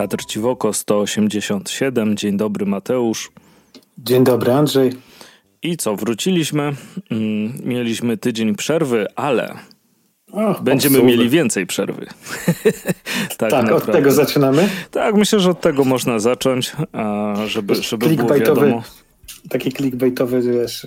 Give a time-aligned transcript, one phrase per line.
[0.00, 2.16] Kadr Ciwoko 187.
[2.16, 3.30] Dzień dobry, Mateusz.
[3.98, 4.92] Dzień dobry, Andrzej.
[5.62, 6.62] I co, wróciliśmy.
[7.10, 9.54] Mm, mieliśmy tydzień przerwy, ale
[10.62, 12.06] będziemy mieli więcej przerwy.
[13.38, 14.68] tak, tak od tego zaczynamy?
[14.90, 16.72] Tak, myślę, że od tego można zacząć,
[17.46, 18.82] żeby, żeby było wiadomo.
[19.48, 20.86] Taki clickbaitowy, wiesz,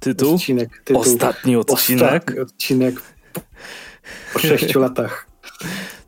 [0.00, 0.34] tytuł?
[0.34, 1.02] Odcinek, tytuł.
[1.02, 2.12] Ostatni odcinek?
[2.12, 3.02] Ostatni odcinek
[4.32, 5.26] po sześciu latach.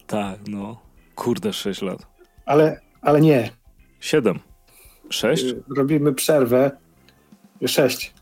[0.06, 0.80] Tak, no.
[1.14, 2.15] Kurde, sześć lat.
[2.46, 3.50] Ale, ale nie.
[4.00, 4.38] Siedem.
[5.10, 5.44] Sześć?
[5.44, 6.70] Y, robimy przerwę.
[7.66, 8.14] Sześć.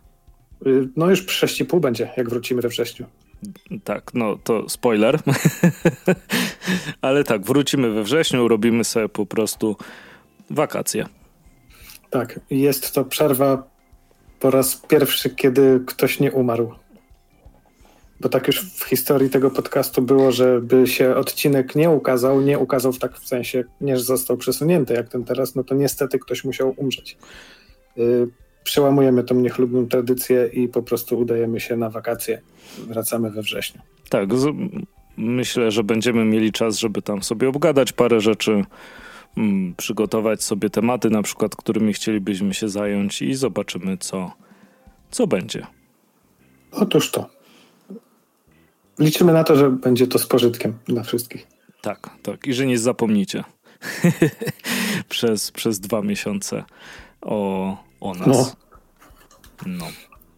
[0.66, 3.07] Y, no już sześć i pół będzie, jak wrócimy we wrześniu.
[3.85, 5.18] Tak, no to spoiler.
[7.02, 9.76] Ale tak, wrócimy we wrześniu, robimy sobie po prostu
[10.51, 11.07] wakacje.
[12.10, 13.63] Tak, jest to przerwa
[14.41, 16.74] po raz pierwszy, kiedy ktoś nie umarł.
[18.20, 22.93] Bo tak już w historii tego podcastu było, żeby się odcinek nie ukazał, nie ukazał
[22.93, 26.74] w tak w sensie, nie został przesunięty jak ten teraz, no to niestety ktoś musiał
[26.76, 27.16] umrzeć.
[27.96, 28.29] Yy,
[28.65, 32.40] przełamujemy tą niechlubną tradycję i po prostu udajemy się na wakacje.
[32.79, 33.80] Wracamy we wrześniu.
[34.09, 34.54] Tak, z-
[35.16, 38.65] myślę, że będziemy mieli czas, żeby tam sobie obgadać parę rzeczy,
[39.37, 44.32] mm, przygotować sobie tematy, na przykład, którymi chcielibyśmy się zająć i zobaczymy, co,
[45.10, 45.66] co będzie.
[46.73, 47.34] Otóż to.
[48.98, 51.46] Liczymy na to, że będzie to z pożytkiem dla wszystkich.
[51.80, 52.46] Tak, tak.
[52.46, 53.45] I że nie zapomnicie
[55.09, 56.64] przez, przez dwa miesiące
[57.23, 58.26] o, o nas.
[58.26, 58.46] No.
[59.66, 59.86] no.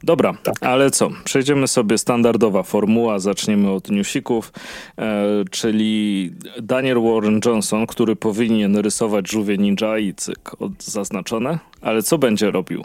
[0.03, 0.55] Dobra, tak.
[0.61, 1.11] ale co?
[1.25, 4.53] Przejdziemy sobie standardowa formuła, zaczniemy od newsików,
[4.99, 6.33] e, czyli
[6.63, 12.51] Daniel Warren Johnson, który powinien rysować żółwie ninja i cyk, od, zaznaczone, ale co będzie
[12.51, 12.85] robił?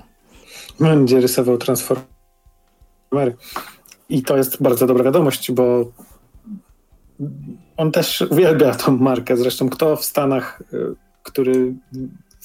[0.79, 2.05] Będzie rysował transformery.
[4.11, 5.91] I to jest bardzo dobra wiadomość, bo
[7.77, 9.37] on też uwielbia tą markę.
[9.37, 11.73] Zresztą kto w Stanach, y, który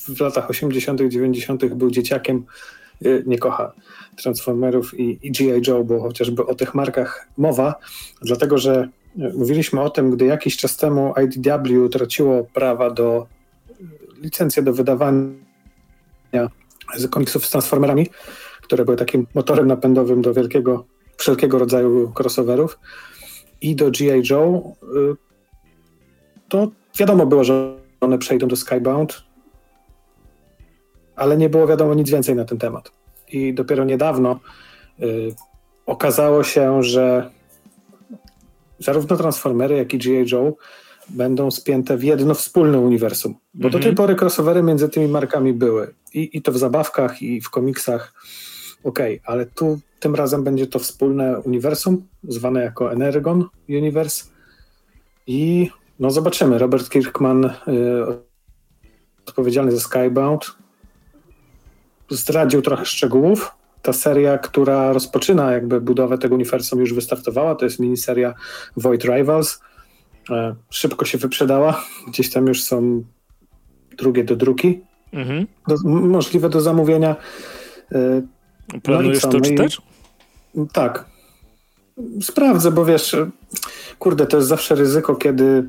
[0.09, 1.75] w latach 80., 90.
[1.75, 2.44] był dzieciakiem,
[3.06, 3.72] y, nie kocha
[4.16, 5.62] Transformerów i, i G.I.
[5.66, 7.75] Joe, bo chociażby o tych markach mowa,
[8.22, 8.88] dlatego że
[9.19, 13.27] y, mówiliśmy o tym, gdy jakiś czas temu IDW traciło prawa do
[14.22, 15.31] licencję do wydawania
[17.10, 18.06] komiksów z Transformerami,
[18.62, 20.84] które były takim motorem napędowym do wielkiego
[21.16, 22.78] wszelkiego rodzaju crossoverów
[23.60, 24.22] i do G.I.
[24.31, 25.16] Joe, y,
[26.49, 29.22] to wiadomo było, że one przejdą do Skybound,
[31.16, 32.93] ale nie było wiadomo nic więcej na ten temat.
[33.28, 34.41] I dopiero niedawno
[35.00, 35.34] y,
[35.87, 37.31] okazało się, że
[38.78, 40.33] zarówno Transformery, jak i G.I.
[40.33, 40.56] Joe
[41.09, 43.34] będą spięte w jedno wspólne uniwersum.
[43.54, 43.94] Bo do tej mhm.
[43.94, 45.94] pory crossovery między tymi markami były.
[46.15, 48.15] I, I to w zabawkach, i w komiksach.
[48.84, 54.25] Okej, okay, ale tu tym razem będzie to wspólne uniwersum, zwane jako Energon Universe.
[55.27, 56.59] I no zobaczymy.
[56.59, 57.51] Robert Kirkman, y,
[59.27, 60.57] odpowiedzialny za Skybound,
[62.11, 63.53] zdradził trochę szczegółów.
[63.83, 67.55] Ta seria, która rozpoczyna jakby budowę tego uniwersum, już wystartowała.
[67.55, 68.34] To jest miniseria
[68.77, 69.61] Void Rivals.
[70.31, 71.84] E, szybko się wyprzedała.
[72.09, 73.05] Gdzieś tam już są
[73.99, 74.81] drugie do druki.
[75.13, 75.47] Mhm.
[75.69, 77.17] Do, możliwe do zamówienia.
[77.93, 78.23] E,
[78.82, 79.78] Planujesz no to czytać?
[80.72, 81.04] Tak.
[82.22, 83.16] Sprawdzę, bo wiesz,
[83.99, 85.69] kurde, to jest zawsze ryzyko, kiedy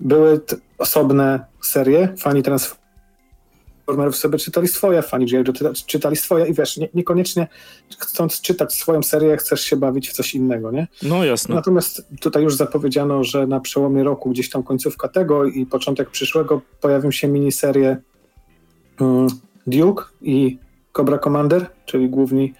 [0.00, 0.40] były
[0.78, 5.44] osobne serie, fani Transformerów sobie czytali swoje, fani G.I.
[5.86, 7.48] czytali swoje i wiesz, nie, niekoniecznie
[7.98, 10.86] chcąc czytać swoją serię, chcesz się bawić w coś innego, nie?
[11.02, 11.54] No jasne.
[11.54, 16.60] Natomiast tutaj już zapowiedziano, że na przełomie roku, gdzieś tam końcówka tego i początek przyszłego
[16.80, 17.96] pojawią się miniserie
[19.00, 19.26] um,
[19.66, 20.58] Duke i
[20.96, 22.54] Cobra Commander, czyli główni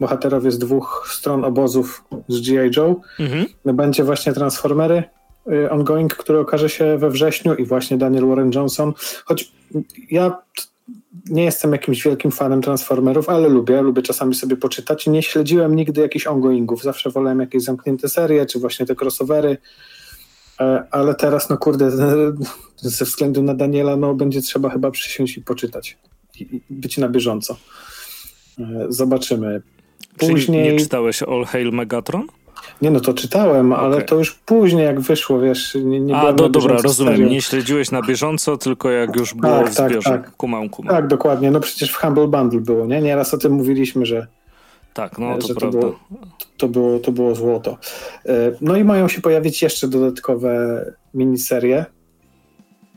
[0.00, 2.70] bohaterowie z dwóch stron obozów z G.I.
[2.76, 3.00] Joe.
[3.20, 3.46] Mhm.
[3.64, 5.02] Będzie właśnie Transformery
[5.52, 8.92] y, ongoing, który okaże się we wrześniu i właśnie Daniel Warren Johnson.
[9.24, 9.52] Choć
[10.10, 10.38] ja
[11.30, 15.06] nie jestem jakimś wielkim fanem Transformerów, ale lubię, lubię czasami sobie poczytać.
[15.06, 19.56] Nie śledziłem nigdy jakichś ongoingów, zawsze wolałem jakieś zamknięte serie, czy właśnie te crossovery,
[20.60, 21.90] e, ale teraz, no kurde,
[22.76, 25.98] ze względu na Daniela, no będzie trzeba chyba przysiąść i poczytać
[26.70, 27.56] być na bieżąco.
[28.58, 29.62] E, zobaczymy.
[30.18, 30.64] Później...
[30.64, 32.26] Czyli nie czytałeś All Hail Megatron?
[32.82, 33.84] Nie, no to czytałem, okay.
[33.84, 37.28] ale to już później jak wyszło, wiesz, nie, nie A, do, dobra, rozumiem.
[37.28, 40.10] Nie śledziłeś na bieżąco, tylko jak już było tak, w tak, zbiorze.
[40.10, 40.36] Tak.
[40.36, 40.94] Kumam, kumam.
[40.94, 41.50] Tak, dokładnie.
[41.50, 43.02] No przecież w Humble Bundle było, nie?
[43.02, 44.26] Nieraz o tym mówiliśmy, że
[44.94, 45.54] tak, no to.
[45.54, 45.98] To było,
[46.56, 47.78] to, było, to było złoto.
[48.26, 50.84] E, no i mają się pojawić jeszcze dodatkowe
[51.14, 51.86] miniserie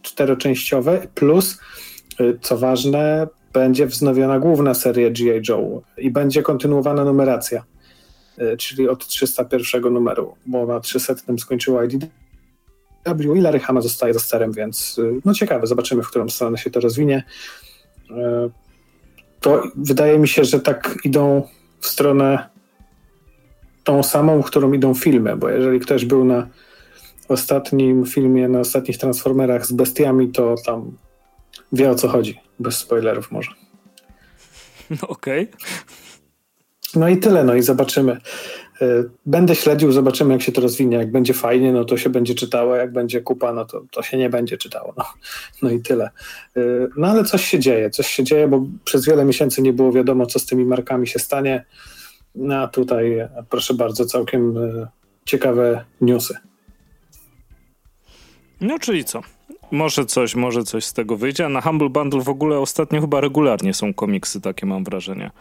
[0.01, 1.59] czteroczęściowe, plus,
[2.41, 5.41] co ważne, będzie wznowiona główna seria G.I.
[5.49, 7.63] Joe i będzie kontynuowana numeracja,
[8.37, 14.19] e, czyli od 301 numeru, bo na 300 skończyło IDW, i Larry Hama zostaje za
[14.19, 17.23] sterem, więc no ciekawe, zobaczymy, w którą stronę się to rozwinie.
[19.39, 21.47] To wydaje mi się, że tak idą
[21.79, 22.49] w stronę
[23.83, 26.47] tą samą, którą idą filmy, bo jeżeli ktoś był na
[27.27, 30.91] ostatnim filmie, na ostatnich Transformerach z bestiami, to tam
[31.73, 32.39] wie o co chodzi.
[32.59, 33.51] Bez spoilerów może.
[34.89, 35.49] No okej.
[35.49, 35.69] Okay.
[36.95, 38.17] No i tyle, no i zobaczymy.
[38.81, 40.97] E, będę śledził, zobaczymy jak się to rozwinie.
[40.97, 44.17] Jak będzie fajnie, no to się będzie czytało, jak będzie kupa, no to, to się
[44.17, 44.93] nie będzie czytało.
[44.97, 45.05] No,
[45.61, 46.09] no i tyle.
[46.57, 46.61] E,
[46.97, 50.25] no ale coś się dzieje, coś się dzieje, bo przez wiele miesięcy nie było wiadomo,
[50.25, 51.65] co z tymi markami się stanie.
[52.35, 54.87] No a tutaj, proszę bardzo, całkiem e,
[55.25, 56.37] ciekawe newsy.
[58.61, 59.21] No czyli co?
[59.71, 61.45] Może coś, może coś z tego wyjdzie.
[61.45, 65.31] A na Humble Bundle w ogóle ostatnio chyba regularnie są komiksy, takie mam wrażenie.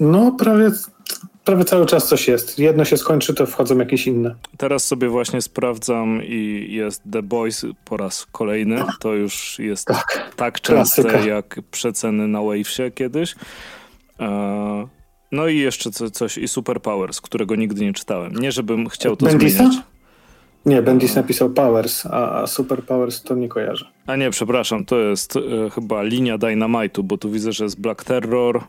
[0.00, 0.70] No, prawie,
[1.44, 2.58] prawie cały czas coś jest.
[2.58, 4.34] Jedno się skończy, to wchodzą jakieś inne.
[4.56, 8.84] Teraz sobie właśnie sprawdzam i jest The Boys po raz kolejny.
[9.00, 11.26] To już jest tak, tak częste klasyka.
[11.26, 13.34] jak przeceny na Wavesie kiedyś.
[14.20, 14.88] E,
[15.32, 18.32] no i jeszcze coś, i Superpowers, którego nigdy nie czytałem.
[18.34, 19.58] Nie, żebym chciał to Bendisa?
[19.58, 19.82] zmieniać.
[20.68, 23.86] Nie, Bendis napisał Powers, a, a Super Powers to nie kojarzę.
[24.06, 28.04] A nie, przepraszam, to jest e, chyba linia Dynamite'u, bo tu widzę, że jest Black
[28.04, 28.62] Terror, e,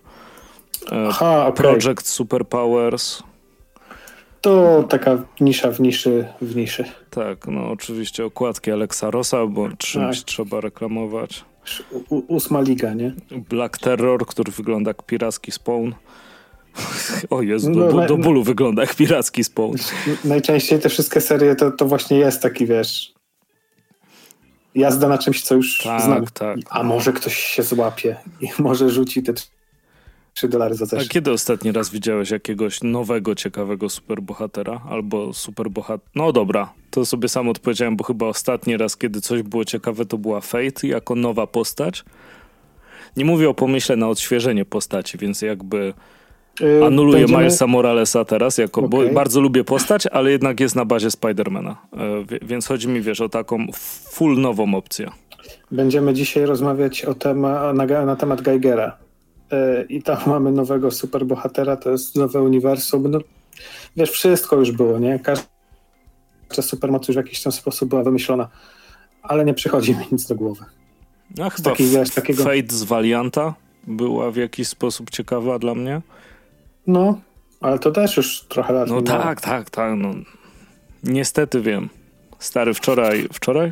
[1.09, 1.63] Aha, okay.
[1.63, 3.23] Project Super Powers.
[4.41, 6.83] To taka nisza w niszy w niszy.
[7.09, 10.25] Tak, no oczywiście okładki Alexa Rossa, bo czymś tak.
[10.25, 11.45] trzeba reklamować.
[12.09, 13.13] U, ósma liga, nie?
[13.49, 15.91] Black Terror, który wygląda jak piracki spawn.
[17.29, 19.75] O Jezu, do, no, do bólu wygląda jak piracki spawn.
[20.25, 23.13] Najczęściej te wszystkie serie to, to właśnie jest taki, wiesz,
[24.75, 26.25] jazda na czymś, co już tak, znam.
[26.33, 26.57] Tak.
[26.69, 29.33] A może ktoś się złapie i może rzuci te
[30.33, 31.05] 3 dolary za coś.
[31.05, 34.81] A kiedy ostatni raz widziałeś jakiegoś nowego, ciekawego superbohatera?
[34.89, 36.09] Albo superbohater...
[36.15, 40.17] No dobra, to sobie sam odpowiedziałem, bo chyba ostatni raz, kiedy coś było ciekawe, to
[40.17, 42.03] była Fate jako nowa postać.
[43.17, 45.93] Nie mówię o pomyśle na odświeżenie postaci, więc jakby
[46.85, 47.39] Anuluję Będziemy...
[47.39, 48.89] Milesa Moralesa teraz, jako, okay.
[48.89, 51.77] bo bardzo lubię postać, ale jednak jest na bazie Spidermana.
[52.31, 53.67] Y, więc chodzi mi, wiesz, o taką
[54.11, 55.09] full nową opcję.
[55.71, 58.97] Będziemy dzisiaj rozmawiać o tema, na, na temat Geigera.
[59.53, 63.11] Y, I tam mamy nowego superbohatera, to jest nowe uniwersum.
[63.11, 63.19] No,
[63.95, 65.19] wiesz, wszystko już było, nie?
[65.19, 68.47] Każda supermoc już w jakiś tam sposób była wymyślona,
[69.21, 70.65] ale nie przychodzi mi nic do głowy.
[71.37, 72.43] No, chyba taki, wiesz, takiego...
[72.43, 73.53] Fate z Valianta
[73.87, 76.01] była w jakiś sposób ciekawa dla mnie.
[76.89, 77.19] No,
[77.61, 79.93] ale to też już trochę lat No tak, tak, tak.
[79.97, 80.13] No.
[81.03, 81.89] Niestety wiem.
[82.39, 83.71] Stary, wczoraj, wczoraj?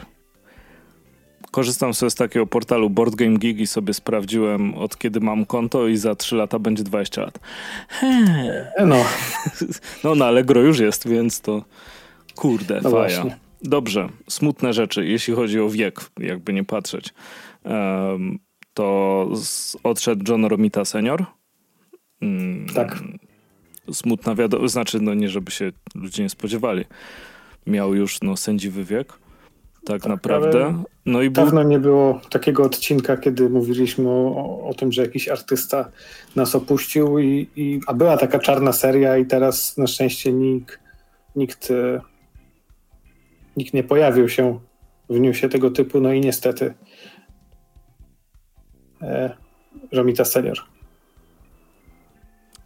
[1.52, 5.88] Korzystam sobie z takiego portalu Board Game Geek i sobie sprawdziłem od kiedy mam konto
[5.88, 7.40] i za 3 lata będzie 20 lat.
[8.86, 9.06] No.
[10.04, 11.64] No na Allegro już jest, więc to
[12.36, 12.92] kurde, no faja.
[12.92, 13.38] Właśnie.
[13.62, 17.14] Dobrze, smutne rzeczy, jeśli chodzi o wiek, jakby nie patrzeć.
[17.64, 18.40] Um,
[18.74, 19.30] to
[19.84, 21.26] odszedł John Romita senior,
[22.22, 23.00] Mm, tak.
[23.92, 26.86] Smutna wiadomość, znaczy, no nie żeby się ludzie nie spodziewali.
[27.68, 29.08] Miał już no, sędziwy wiek.
[29.88, 30.84] Tak, tak naprawdę.
[31.06, 31.70] No i dawno był...
[31.70, 35.92] nie było takiego odcinka, kiedy mówiliśmy o, o tym, że jakiś artysta
[36.36, 40.80] nas opuścił, i, i, a była taka czarna seria, i teraz na szczęście nikt,
[41.36, 42.02] nikt, e,
[43.58, 44.60] nikt nie pojawił się
[45.10, 46.02] w newsie tego typu.
[46.02, 46.74] No i niestety
[49.02, 49.38] e,
[49.92, 50.77] Romita Senior.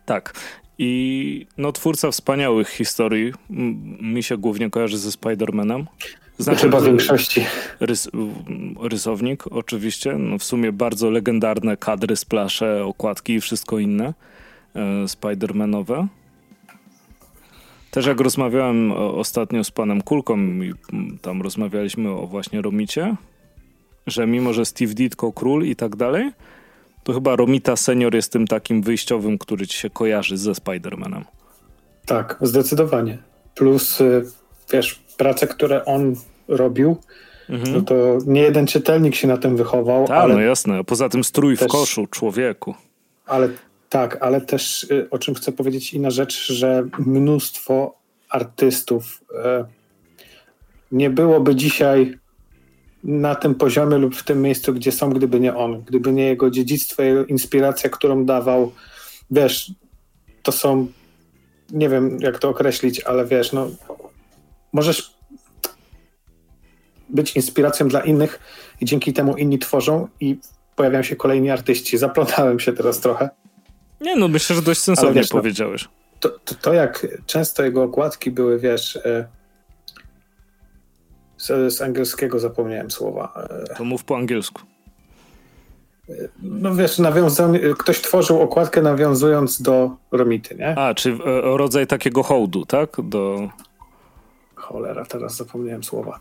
[0.05, 0.33] Tak.
[0.77, 3.33] I no, twórca wspaniałych historii
[4.01, 5.85] mi się głównie kojarzy ze Spider-Manem.
[6.37, 7.45] Znaczy, Chyba w większości.
[7.79, 8.09] Rys,
[8.81, 10.13] rysownik, oczywiście.
[10.13, 14.13] No, w sumie bardzo legendarne kadry, splasze, okładki i wszystko inne
[14.75, 16.07] e, Spider-Manowe.
[17.91, 20.73] Też jak rozmawiałem ostatnio z panem Kulką i
[21.21, 23.15] tam rozmawialiśmy o właśnie Romicie,
[24.07, 26.31] że mimo, że Steve Ditko król i tak dalej,
[27.03, 31.21] to chyba Romita Senior jest tym takim wyjściowym, który ci się kojarzy ze Spider-Manem.
[32.05, 33.17] Tak, zdecydowanie.
[33.55, 34.25] Plus, y,
[34.73, 36.15] wiesz, prace, które on
[36.47, 36.97] robił,
[37.49, 37.73] mhm.
[37.73, 40.07] no to nie jeden czytelnik się na tym wychował.
[40.07, 40.83] Tak, no jasne.
[40.83, 42.75] Poza tym strój też, w koszu, człowieku.
[43.25, 43.49] Ale
[43.89, 47.95] tak, ale też y, o czym chcę powiedzieć inna rzecz, że mnóstwo
[48.29, 49.35] artystów y,
[50.91, 52.20] nie byłoby dzisiaj
[53.03, 56.49] na tym poziomie lub w tym miejscu, gdzie są, gdyby nie on, gdyby nie jego
[56.49, 58.71] dziedzictwo, jego inspiracja, którą dawał.
[59.31, 59.71] Wiesz,
[60.43, 60.87] to są,
[61.71, 63.67] nie wiem jak to określić, ale wiesz, no,
[64.73, 65.13] możesz
[67.09, 68.39] być inspiracją dla innych
[68.81, 70.37] i dzięki temu inni tworzą i
[70.75, 71.97] pojawiają się kolejni artyści.
[71.97, 73.29] Zaplątałem się teraz trochę.
[74.01, 75.83] Nie, no myślę, że dość sensownie wiesz, no, powiedziałeś.
[75.83, 75.89] No,
[76.19, 79.27] to, to, to, jak często jego okładki były, wiesz, e,
[81.41, 83.47] z, z angielskiego zapomniałem słowa.
[83.77, 84.61] To mów po angielsku.
[86.41, 90.77] No wiesz, nawiąza- ktoś tworzył okładkę nawiązując do Romity, nie?
[90.77, 91.17] A, czy e,
[91.57, 92.89] rodzaj takiego hołdu, tak?
[93.03, 93.49] Do...
[94.55, 96.19] Cholera, teraz zapomniałem słowa.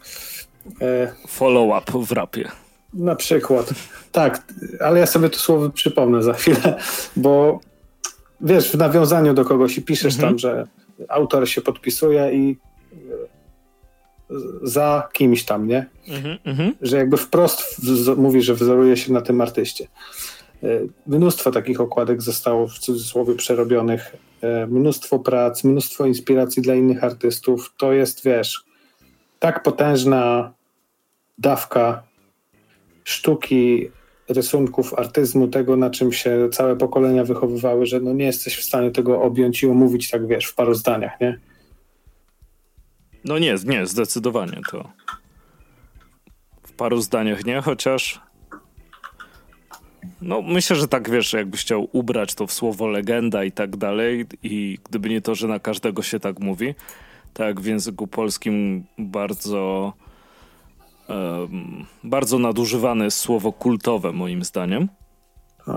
[0.80, 1.12] E...
[1.28, 2.48] Follow-up w rapie.
[2.94, 3.70] Na przykład.
[4.12, 4.42] Tak,
[4.80, 6.78] ale ja sobie to słowo przypomnę za chwilę,
[7.16, 7.60] bo
[8.40, 10.28] wiesz, w nawiązaniu do kogoś i piszesz mhm.
[10.32, 10.66] tam, że
[11.08, 12.58] autor się podpisuje i
[14.62, 15.86] za kimś tam, nie?
[16.08, 16.72] Mm -hmm.
[16.82, 17.76] Że jakby wprost
[18.16, 19.88] mówi, że wzoruje się na tym artyście.
[20.62, 20.66] E,
[21.06, 24.16] mnóstwo takich okładek zostało w cudzysłowie przerobionych.
[24.42, 27.74] E, mnóstwo prac, mnóstwo inspiracji dla innych artystów.
[27.76, 28.64] To jest, wiesz,
[29.38, 30.52] tak potężna
[31.38, 32.02] dawka
[33.04, 33.90] sztuki,
[34.28, 38.90] rysunków, artyzmu, tego na czym się całe pokolenia wychowywały, że no nie jesteś w stanie
[38.90, 41.38] tego objąć i omówić tak, wiesz, w paru zdaniach, nie?
[43.24, 44.90] No nie, nie, zdecydowanie to.
[46.62, 48.20] W paru zdaniach nie, chociaż.
[50.22, 54.26] No, myślę, że tak wiesz, jakbyś chciał ubrać to w słowo legenda i tak dalej,
[54.42, 56.74] i gdyby nie to, że na każdego się tak mówi,
[57.34, 59.92] tak w języku polskim bardzo.
[61.08, 64.88] Um, bardzo nadużywane słowo kultowe, moim zdaniem.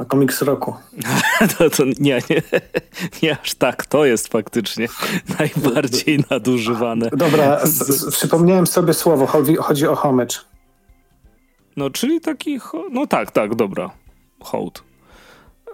[0.08, 0.76] Komiks roku.
[1.58, 2.42] to, to nie, nie,
[3.24, 3.86] nie aż tak.
[3.86, 4.88] To jest faktycznie
[5.40, 7.10] najbardziej nadużywane.
[7.10, 7.60] Dobra,
[8.12, 9.26] przypomniałem sobie słowo.
[9.26, 10.36] Chodzi, chodzi o homage.
[11.78, 12.60] No, czyli taki.
[12.92, 13.90] No tak, tak, dobra.
[14.40, 14.84] Hołd.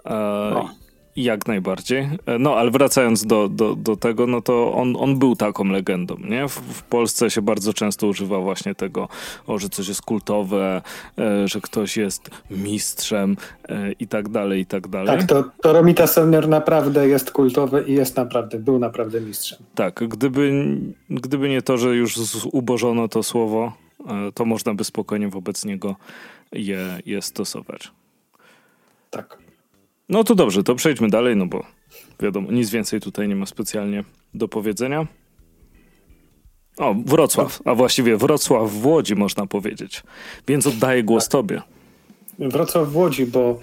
[0.06, 0.79] E,
[1.22, 2.08] jak najbardziej.
[2.26, 6.16] E, no, ale wracając do, do, do tego, no to on, on był taką legendą,
[6.28, 6.48] nie?
[6.48, 9.08] W, w Polsce się bardzo często używa właśnie tego,
[9.46, 10.82] o, że coś jest kultowe,
[11.18, 13.36] e, że ktoś jest mistrzem
[13.68, 15.18] e, i tak dalej, i tak dalej.
[15.18, 19.58] Tak, to, to Romita Senior naprawdę jest kultowy i jest naprawdę, był naprawdę mistrzem.
[19.74, 20.76] Tak, gdyby,
[21.10, 22.18] gdyby nie to, że już
[22.52, 23.72] ubożono to słowo,
[24.06, 25.96] e, to można by spokojnie wobec niego
[26.52, 27.90] je, je stosować.
[29.10, 29.39] Tak.
[30.10, 31.64] No to dobrze, to przejdźmy dalej, no bo
[32.20, 35.06] wiadomo, nic więcej tutaj nie ma specjalnie do powiedzenia.
[36.78, 40.02] O, Wrocław, a właściwie Wrocław w Łodzi można powiedzieć.
[40.48, 41.32] Więc oddaję głos tak.
[41.32, 41.62] tobie.
[42.38, 43.60] Wrocław w Łodzi, bo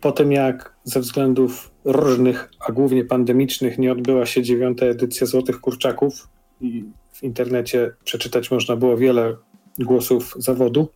[0.00, 5.60] po tym jak ze względów różnych, a głównie pandemicznych, nie odbyła się dziewiąta edycja Złotych
[5.60, 6.28] Kurczaków
[6.60, 9.36] i w internecie przeczytać można było wiele
[9.78, 10.88] głosów zawodu,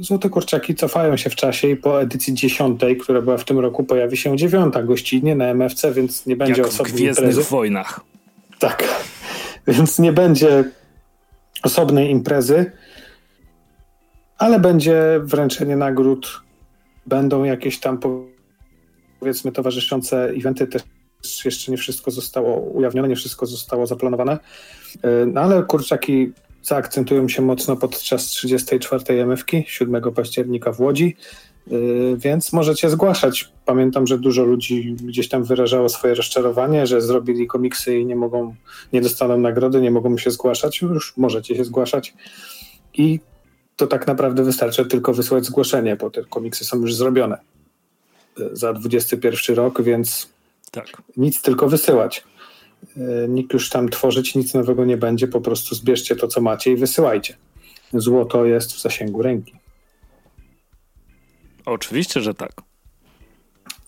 [0.00, 3.84] Złote Kurczaki cofają się w czasie i po edycji dziesiątej, która była w tym roku,
[3.84, 7.50] pojawi się dziewiąta gościnnie na MFC, więc nie będzie Jak osobnej w Gwiezdnych imprezy.
[7.50, 8.00] Wojnach.
[8.58, 8.84] Tak,
[9.66, 10.64] więc nie będzie
[11.62, 12.72] osobnej imprezy,
[14.38, 16.40] ale będzie wręczenie nagród,
[17.06, 17.98] będą jakieś tam
[19.20, 20.82] powiedzmy towarzyszące eventy, też
[21.44, 24.38] jeszcze nie wszystko zostało ujawnione, nie wszystko zostało zaplanowane,
[25.02, 26.32] e, no ale kurczaki
[26.66, 29.26] zaakcentują się mocno podczas 34.
[29.26, 31.16] MFki 7 października w Łodzi,
[31.72, 33.52] y, więc możecie zgłaszać.
[33.64, 38.54] Pamiętam, że dużo ludzi gdzieś tam wyrażało swoje rozczarowanie, że zrobili komiksy i nie mogą,
[38.92, 40.80] nie dostaną nagrody, nie mogą się zgłaszać.
[40.80, 42.14] Już możecie się zgłaszać
[42.94, 43.20] i
[43.76, 47.38] to tak naprawdę wystarczy tylko wysłać zgłoszenie, bo te komiksy są już zrobione
[48.40, 50.28] y, za 21 rok, więc
[50.70, 51.02] tak.
[51.16, 52.24] nic tylko wysyłać.
[52.96, 56.72] E, nikt już tam tworzyć nic nowego nie będzie, po prostu zbierzcie to, co macie
[56.72, 57.36] i wysyłajcie.
[57.92, 59.52] Złoto jest w zasięgu ręki.
[61.66, 62.52] Oczywiście, że tak.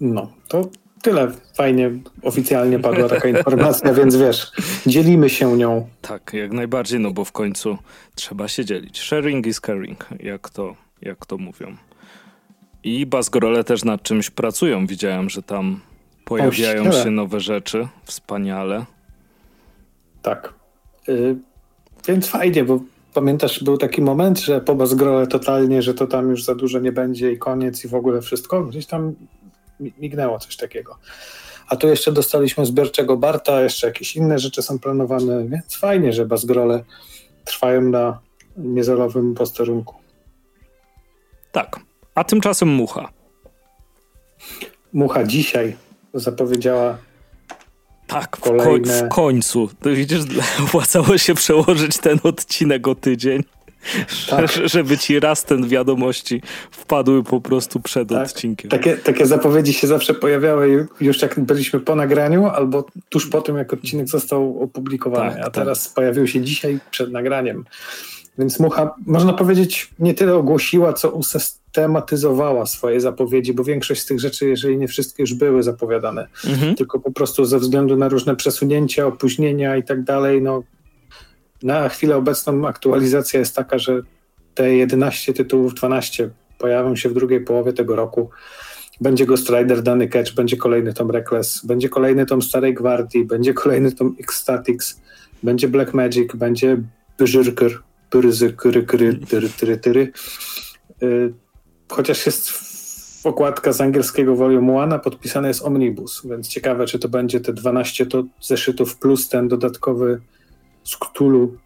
[0.00, 0.68] No, to
[1.02, 1.32] tyle.
[1.54, 1.90] Fajnie
[2.22, 4.52] oficjalnie padła taka informacja, więc wiesz,
[4.86, 5.88] dzielimy się nią.
[6.02, 7.78] Tak, jak najbardziej, no bo w końcu
[8.14, 9.00] trzeba się dzielić.
[9.00, 11.76] Sharing is caring, jak to, jak to mówią.
[12.84, 14.86] I Basgrole też nad czymś pracują.
[14.86, 15.80] Widziałem, że tam
[16.28, 18.84] Pojawiają się nowe rzeczy, wspaniale.
[20.22, 20.54] Tak.
[21.08, 21.36] Y,
[22.08, 22.80] więc fajnie, bo
[23.14, 26.92] pamiętasz, był taki moment, że po Bazgrole totalnie, że to tam już za dużo nie
[26.92, 28.64] będzie i koniec i w ogóle wszystko.
[28.64, 29.14] Gdzieś tam
[29.80, 30.98] mignęło coś takiego.
[31.68, 36.26] A tu jeszcze dostaliśmy zbiorczego Barta, jeszcze jakieś inne rzeczy są planowane, więc fajnie, że
[36.26, 36.84] Bazgrole
[37.44, 38.18] trwają na
[38.56, 39.94] niezerowym posterunku.
[41.52, 41.80] Tak.
[42.14, 43.08] A tymczasem Mucha.
[44.92, 45.76] Mucha dzisiaj
[46.14, 46.98] zapowiedziała
[48.06, 49.06] tak, w, kolejne...
[49.06, 49.68] w końcu.
[49.80, 50.20] To widzisz,
[50.64, 53.42] opłacało się przełożyć ten odcinek o tydzień.
[54.30, 54.50] Tak.
[54.74, 58.26] Żeby ci raz ten wiadomości wpadły po prostu przed tak.
[58.26, 58.70] odcinkiem.
[58.70, 63.56] Takie, takie zapowiedzi się zawsze pojawiały już jak byliśmy po nagraniu, albo tuż po tym,
[63.56, 65.30] jak odcinek został opublikowany.
[65.30, 65.54] Tak, a tak.
[65.54, 67.64] teraz pojawił się dzisiaj przed nagraniem.
[68.38, 71.12] Więc Mucha, można powiedzieć, nie tyle ogłosiła, co
[71.68, 76.28] usystematyzowała swoje zapowiedzi, bo większość z tych rzeczy, jeżeli nie wszystkie, już były zapowiadane.
[76.46, 76.74] Mhm.
[76.74, 80.62] Tylko po prostu ze względu na różne przesunięcia, opóźnienia i tak dalej, no
[81.62, 84.02] na chwilę obecną aktualizacja jest taka, że
[84.54, 88.30] te 11 tytułów, 12 pojawią się w drugiej połowie tego roku.
[89.00, 93.54] Będzie Ghost Rider, Dany Catch, będzie kolejny tom Reckless, będzie kolejny tom Starej Gwardii, będzie
[93.54, 95.00] kolejny tom X-Statix,
[95.42, 96.76] będzie Black Magic, będzie
[97.18, 97.78] Berserker,
[99.82, 100.12] Tyry,
[101.02, 101.32] y,
[101.88, 102.52] Chociaż jest
[103.24, 107.52] okładka z angielskiego volume 1, a podpisane jest Omnibus, więc ciekawe, czy to będzie te
[107.52, 110.20] 12 to zeszytów plus ten dodatkowy
[110.84, 111.56] z Cthulhu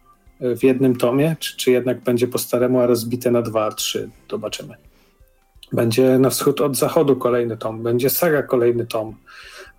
[0.41, 4.09] y, w jednym tomie, czy, czy jednak będzie po staremu, a rozbite na dwa, trzy.
[4.31, 4.75] Zobaczymy.
[5.71, 9.15] Będzie na wschód od zachodu kolejny tom, będzie Saga kolejny tom,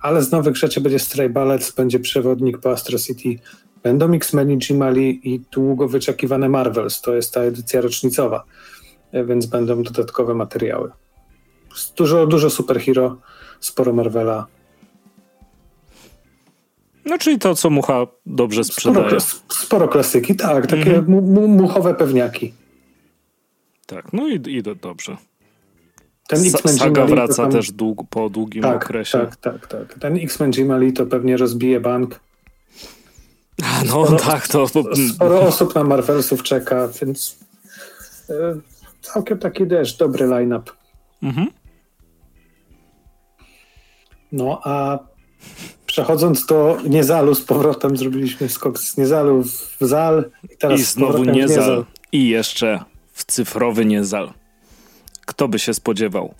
[0.00, 3.42] ale z nowych rzeczy będzie Stray Ballets, będzie przewodnik po Astro City,
[3.82, 8.44] będą X-Men i Jimali i długo wyczekiwane Marvels, to jest ta edycja rocznicowa,
[9.14, 10.90] więc będą dodatkowe materiały.
[11.96, 13.16] Dużo, dużo superhero,
[13.60, 14.46] sporo Marvela.
[17.04, 19.20] No czyli to, co Mucha dobrze sprzedaje.
[19.20, 21.48] Sporo, sporo klasyki, tak, takie mm -hmm.
[21.48, 22.54] muchowe pewniaki.
[23.86, 25.16] Tak, no i, i dobrze.
[26.28, 27.52] Ten X-Men Saga wraca tam...
[27.52, 29.18] też dług, po długim tak, okresie.
[29.18, 29.98] Tak, tak, tak.
[29.98, 32.20] Ten X-Men Jimali to pewnie rozbije bank.
[33.62, 34.66] A no sporo, tak, to...
[35.14, 37.38] Sporo osób na Marvelsów czeka, więc
[38.30, 38.34] e,
[39.04, 40.70] całkiem taki też dobry line-up.
[41.22, 41.46] Mhm.
[44.32, 44.98] No a
[45.86, 51.24] przechodząc do Niezalu z powrotem, zrobiliśmy skok z Niezalu w Zal i teraz I znowu
[51.24, 51.34] Niezal.
[51.34, 51.84] Niezal.
[52.12, 52.80] I jeszcze
[53.12, 54.32] w cyfrowy Niezal.
[55.26, 56.34] Kto by się spodziewał?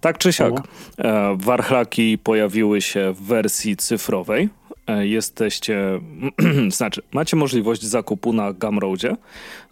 [0.00, 0.54] Tak czy siak,
[0.98, 4.48] e, warchlaki pojawiły się w wersji cyfrowej.
[4.86, 6.00] E, jesteście,
[6.68, 9.16] znaczy, macie możliwość zakupu na Gumroadzie.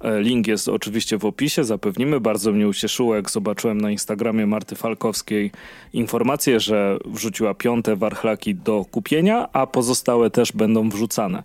[0.00, 2.20] E, link jest oczywiście w opisie, zapewnimy.
[2.20, 5.50] Bardzo mnie ucieszyło, jak zobaczyłem na Instagramie Marty Falkowskiej
[5.92, 11.42] informację, że wrzuciła piąte warchlaki do kupienia, a pozostałe też będą wrzucane.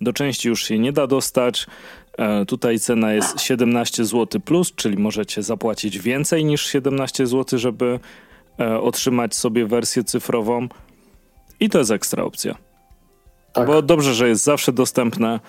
[0.00, 1.66] Do części już się nie da dostać.
[2.18, 8.00] E, tutaj cena jest 17 zł plus, czyli możecie zapłacić więcej niż 17 zł, żeby
[8.80, 10.68] otrzymać sobie wersję cyfrową.
[11.60, 12.67] I to jest ekstra opcja.
[13.52, 13.66] Tak.
[13.66, 15.40] Bo dobrze, że jest zawsze dostępne,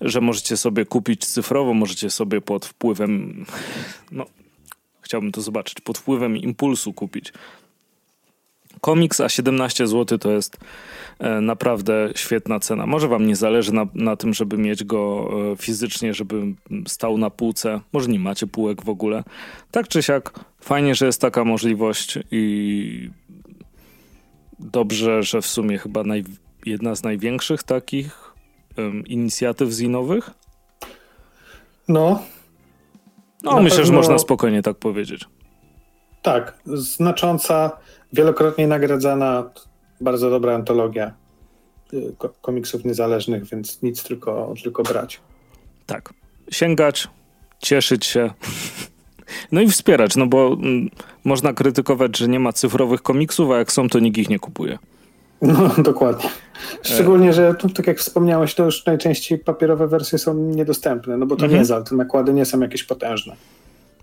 [0.00, 3.44] że możecie sobie kupić cyfrowo, możecie sobie pod wpływem,
[4.12, 4.26] no,
[5.00, 7.32] chciałbym to zobaczyć, pod wpływem impulsu kupić.
[8.80, 10.58] Komiks, a 17 zł to jest
[11.22, 12.86] E, naprawdę świetna cena.
[12.86, 16.42] Może wam nie zależy na, na tym, żeby mieć go e, fizycznie, żeby
[16.86, 17.80] stał na półce.
[17.92, 19.24] Może nie macie półek w ogóle.
[19.70, 23.10] Tak czy siak, fajnie, że jest taka możliwość i
[24.58, 26.24] dobrze, że w sumie chyba naj,
[26.66, 28.34] jedna z największych takich
[28.78, 30.30] um, inicjatyw zinowych.
[31.88, 32.22] No.
[33.42, 33.86] No, myślę, pewno...
[33.86, 35.24] że można spokojnie tak powiedzieć.
[36.22, 37.70] Tak, znacząca,
[38.12, 39.50] wielokrotnie nagradzana
[40.00, 41.14] bardzo dobra antologia
[41.92, 45.20] y, komiksów niezależnych, więc nic tylko, tylko brać.
[45.86, 46.14] Tak.
[46.50, 47.08] Sięgać,
[47.58, 48.30] cieszyć się.
[49.52, 50.90] No i wspierać, no bo mm,
[51.24, 54.78] można krytykować, że nie ma cyfrowych komiksów, a jak są, to nikt ich nie kupuje.
[55.42, 56.30] No, dokładnie.
[56.82, 61.36] Szczególnie, że tu, tak jak wspomniałeś, to już najczęściej papierowe wersje są niedostępne, no bo
[61.36, 61.60] to mhm.
[61.60, 63.36] nie za, te nakłady nie są jakieś potężne.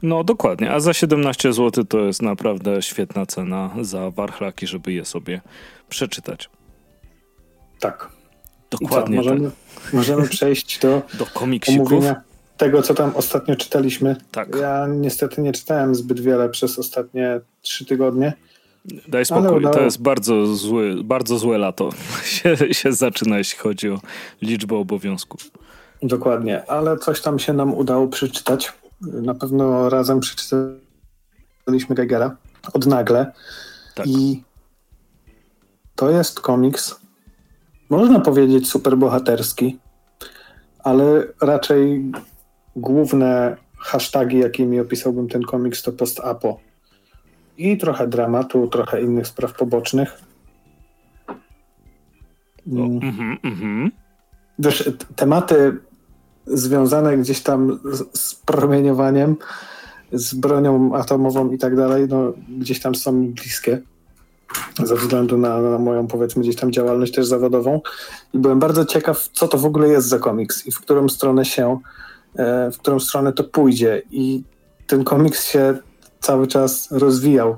[0.04, 5.06] No dokładnie, a za 17 zł to jest naprawdę świetna cena za warchlaki, żeby je
[5.06, 5.41] sobie
[5.89, 6.49] przeczytać.
[7.80, 8.10] Tak.
[8.71, 9.17] Dokładnie.
[9.17, 9.52] Co, możemy,
[9.84, 9.93] tak.
[9.93, 12.04] możemy przejść do, do komiksików.
[12.58, 14.15] tego, co tam ostatnio czytaliśmy.
[14.32, 14.56] Tak.
[14.56, 18.34] Ja niestety nie czytałem zbyt wiele przez ostatnie trzy tygodnie.
[19.08, 21.89] Daj spokój, to jest bardzo, zły, bardzo złe lato
[22.23, 23.99] się, się zaczyna, jeśli chodzi o
[24.41, 25.41] liczbę obowiązków.
[26.04, 28.73] Dokładnie, ale coś tam się nam udało przeczytać.
[29.02, 32.36] Na pewno razem przeczytaliśmy Geigera
[32.73, 33.32] od nagle.
[33.95, 34.08] Tak.
[34.08, 34.43] I
[35.95, 36.95] to jest komiks,
[37.89, 39.78] można powiedzieć superbohaterski,
[40.84, 42.12] ale raczej
[42.75, 46.60] główne hasztagi, jakimi opisałbym ten komiks, to post-apo.
[47.60, 50.22] I trochę dramatu, trochę innych spraw pobocznych.
[52.67, 53.00] Mm.
[53.04, 53.89] Mm -hmm,
[54.60, 55.78] Wiesz, tematy
[56.48, 59.36] związane gdzieś tam z, z promieniowaniem,
[60.12, 63.82] z bronią atomową i tak dalej, no, gdzieś tam są mi bliskie
[64.84, 67.82] ze względu na, na, moją, powiedzmy, gdzieś tam działalność też zawodową.
[68.34, 71.45] I byłem bardzo ciekaw, co to w ogóle jest za komiks i w którą stronę
[71.45, 71.80] się,
[72.36, 74.02] e, w którą stronę to pójdzie.
[74.12, 74.43] I
[74.88, 75.78] ten komiks się
[76.19, 77.58] cały czas rozwijał,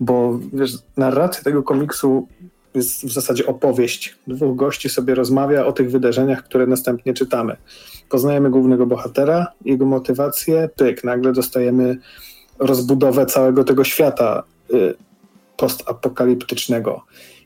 [0.00, 2.28] bo wiesz, narracja tego komiksu
[2.74, 4.16] jest w zasadzie opowieść.
[4.26, 7.56] Dwóch gości sobie rozmawia o tych wydarzeniach, które następnie czytamy.
[8.08, 11.96] Poznajemy głównego bohatera, jego motywację, pyk, nagle dostajemy
[12.58, 14.42] rozbudowę całego tego świata
[14.74, 14.94] y,
[15.56, 17.04] postapokaliptycznego.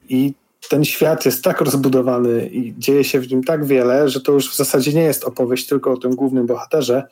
[0.08, 0.34] I
[0.68, 4.50] ten świat jest tak rozbudowany i dzieje się w nim tak wiele, że to już
[4.50, 7.08] w zasadzie nie jest opowieść tylko o tym głównym bohaterze,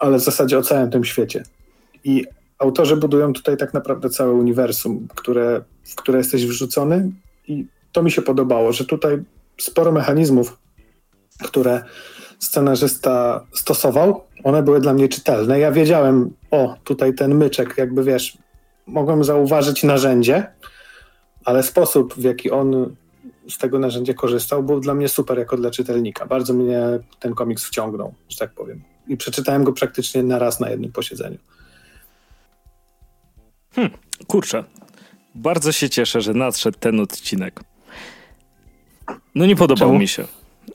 [0.00, 1.44] ale w zasadzie o całym tym świecie.
[2.04, 2.24] I
[2.64, 7.10] autorzy budują tutaj tak naprawdę całe uniwersum, które, w które jesteś wrzucony
[7.48, 9.22] i to mi się podobało, że tutaj
[9.60, 10.58] sporo mechanizmów,
[11.44, 11.82] które
[12.38, 15.58] scenarzysta stosował, one były dla mnie czytelne.
[15.58, 18.38] Ja wiedziałem, o, tutaj ten myczek, jakby wiesz,
[18.86, 20.46] mogłem zauważyć narzędzie,
[21.44, 22.94] ale sposób, w jaki on
[23.50, 26.26] z tego narzędzia korzystał, był dla mnie super jako dla czytelnika.
[26.26, 26.82] Bardzo mnie
[27.20, 28.82] ten komiks wciągnął, że tak powiem.
[29.08, 31.38] I przeczytałem go praktycznie na raz na jednym posiedzeniu.
[33.74, 33.92] Hmm,
[34.26, 34.64] kurczę.
[35.34, 37.60] Bardzo się cieszę, że nadszedł ten odcinek.
[39.34, 39.98] No nie podobał Czemu?
[39.98, 40.24] mi się.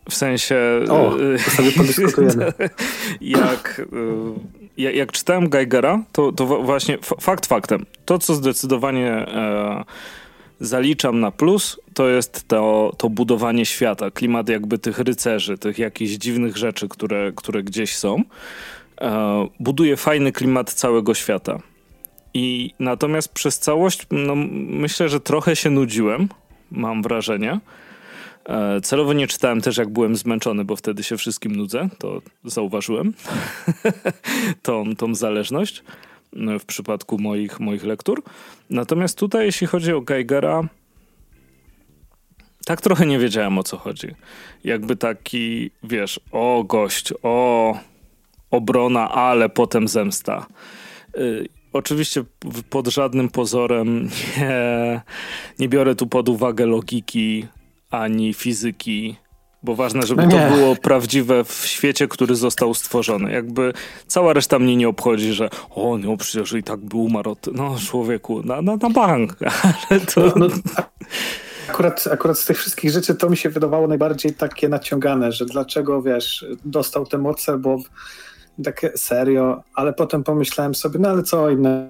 [0.09, 0.57] W sensie.
[0.89, 2.53] O, to sobie podyskutujemy.
[3.21, 3.81] jak,
[4.77, 7.85] jak, jak czytałem Geigera, to, to właśnie fakt faktem.
[8.05, 9.83] To, co zdecydowanie e,
[10.59, 16.11] zaliczam na plus, to jest to, to budowanie świata, klimat jakby tych rycerzy, tych jakichś
[16.11, 18.23] dziwnych rzeczy, które, które gdzieś są.
[19.01, 21.59] E, buduje fajny klimat całego świata.
[22.33, 24.35] I natomiast przez całość, no,
[24.69, 26.29] myślę, że trochę się nudziłem,
[26.71, 27.59] mam wrażenie.
[28.45, 31.89] E, celowo nie czytałem też, jak byłem zmęczony, bo wtedy się wszystkim nudzę.
[31.97, 33.13] To zauważyłem.
[34.61, 35.83] tą, tą zależność
[36.59, 38.23] w przypadku moich, moich lektur.
[38.69, 40.63] Natomiast tutaj, jeśli chodzi o Geigera,
[42.65, 44.07] tak trochę nie wiedziałem o co chodzi.
[44.63, 47.77] Jakby taki, wiesz, o gość, o
[48.51, 50.45] obrona, ale potem zemsta.
[51.73, 52.23] Oczywiście
[52.69, 55.01] pod żadnym pozorem nie,
[55.59, 57.47] nie biorę tu pod uwagę logiki
[57.91, 59.15] ani fizyki
[59.63, 63.31] bo ważne, żeby no to było prawdziwe w świecie, który został stworzony.
[63.31, 63.73] Jakby
[64.07, 67.47] cała reszta mnie nie obchodzi, że o, no przecież i tak był umarł od...
[67.53, 69.35] No człowieku, na, na, na bank.
[69.89, 70.21] Ale to...
[70.21, 70.47] No, no,
[71.69, 76.01] akurat, akurat z tych wszystkich rzeczy to mi się wydawało najbardziej takie naciągane, że dlaczego,
[76.01, 77.77] wiesz, dostał te moce, bo
[78.63, 81.89] takie serio, ale potem pomyślałem sobie, no ale co innego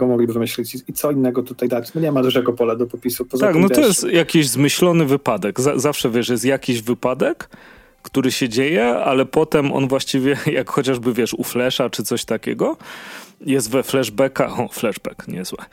[0.00, 1.94] mogliby wymyślić i co innego tutaj dać.
[1.94, 3.24] No nie ma dużego pola do popisu.
[3.24, 5.60] Poza tak, tym, no to jest jakiś zmyślony wypadek.
[5.60, 7.48] zawsze wiesz, jest jakiś wypadek,
[8.02, 12.76] który się dzieje, ale potem on właściwie, jak chociażby wiesz, u Flesza czy coś takiego,
[13.40, 15.64] jest we flashbacka, o flashback, niezłe,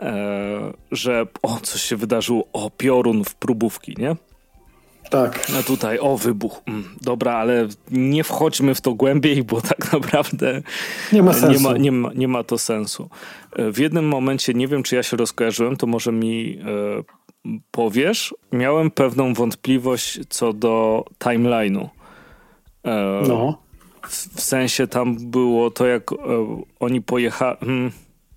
[0.00, 4.16] e, że o, coś się wydarzyło, o piorun w próbówki, nie?
[5.12, 5.48] Tak.
[5.48, 6.62] No tutaj, o wybuch.
[6.66, 10.62] Mm, dobra, ale nie wchodźmy w to głębiej, bo tak naprawdę
[11.12, 11.52] nie ma, sensu.
[11.52, 13.08] Nie ma, nie ma, nie ma to sensu.
[13.56, 18.34] E, w jednym momencie, nie wiem czy ja się rozkojarzyłem, to może mi e, powiesz,
[18.52, 21.88] miałem pewną wątpliwość co do timeline'u.
[22.84, 23.58] E, no.
[24.08, 26.16] W, w, sensie tam było to, jak e,
[26.80, 27.56] oni pojechali.
[27.60, 27.90] Hmm,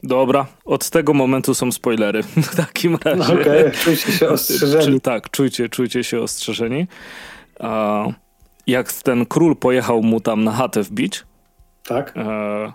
[0.06, 2.24] Dobra, od tego momentu są spoilery.
[2.52, 3.34] W takim razie.
[3.34, 3.72] No Okej, okay.
[3.72, 5.02] czujcie się ostrzeżeni.
[5.02, 6.88] Tak, czujcie, czujcie się ostrzeżeni.
[8.68, 11.24] Jak ten król pojechał mu tam na chatę wbić,
[11.86, 12.14] tak.
[12.18, 12.74] E,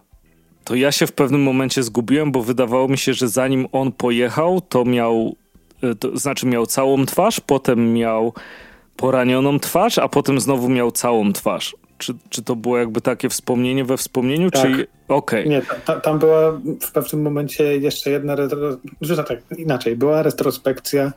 [0.64, 4.60] to ja się w pewnym momencie zgubiłem, bo wydawało mi się, że zanim on pojechał,
[4.60, 5.36] to miał,
[5.82, 8.34] e, to znaczy miał całą twarz, potem miał
[8.96, 11.76] poranioną twarz, a potem znowu miał całą twarz.
[12.00, 14.62] Czy, czy to było jakby takie wspomnienie we wspomnieniu, tak.
[14.62, 15.40] czy okej?
[15.40, 15.46] Okay.
[15.46, 18.58] Nie, ta, tam była w pewnym momencie jeszcze jedna, retro...
[19.28, 21.12] tak, inaczej, była retrospekcja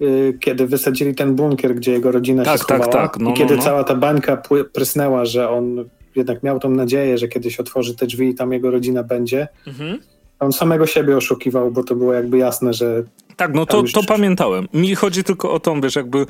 [0.00, 3.22] y, kiedy wysadzili ten bunkier, gdzie jego rodzina tak, się tak, schowała tak, tak.
[3.22, 3.62] No, i kiedy no, no.
[3.62, 5.84] cała ta bańka prysnęła, że on
[6.16, 9.48] jednak miał tą nadzieję, że kiedyś otworzy te drzwi i tam jego rodzina będzie.
[9.66, 9.98] Mhm.
[10.40, 13.02] On samego siebie oszukiwał, bo to było jakby jasne, że...
[13.36, 14.68] Tak, no to, to pamiętałem.
[14.74, 16.26] Mi chodzi tylko o tą, wiesz, jakby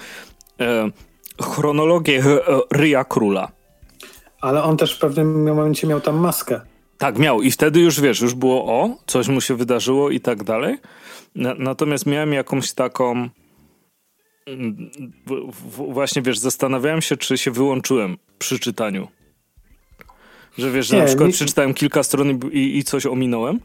[0.60, 0.90] e,
[1.42, 3.52] chronologię e, Ryja Króla
[4.42, 6.60] ale on też w pewnym momencie miał tam maskę.
[6.98, 10.44] Tak, miał i wtedy już wiesz, już było o, coś mu się wydarzyło i tak
[10.44, 10.78] dalej.
[11.58, 13.28] natomiast miałem jakąś taką.
[14.46, 14.90] Mm,
[15.88, 19.08] właśnie wiesz, zastanawiałem się, czy się wyłączyłem przy czytaniu.
[20.58, 21.32] Że wiesz, że Nie, na przykład mi...
[21.32, 23.60] przeczytałem kilka stron i, i coś ominąłem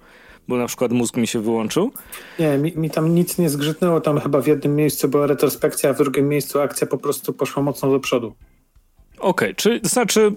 [0.48, 1.92] bo na przykład mózg mi się wyłączył.
[2.40, 5.94] Nie, mi, mi, tam nic nie zgrzytnęło, tam chyba w jednym miejscu była retrospekcja, a
[5.94, 8.36] w drugim miejscu akcja po prostu poszła mocno do przodu.
[9.20, 10.32] Okej, okay, czy znaczy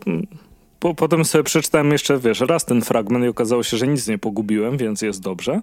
[0.81, 4.19] po, potem sobie przeczytałem jeszcze, wiesz, raz ten fragment i okazało się, że nic nie
[4.19, 5.61] pogubiłem, więc jest dobrze.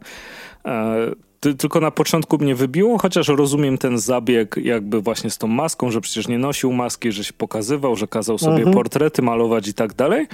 [0.66, 0.96] E,
[1.40, 5.92] ty, tylko na początku mnie wybiło, chociaż rozumiem ten zabieg jakby właśnie z tą maską,
[5.92, 8.74] że przecież nie nosił maski, że się pokazywał, że kazał sobie mhm.
[8.74, 10.28] portrety malować i tak dalej,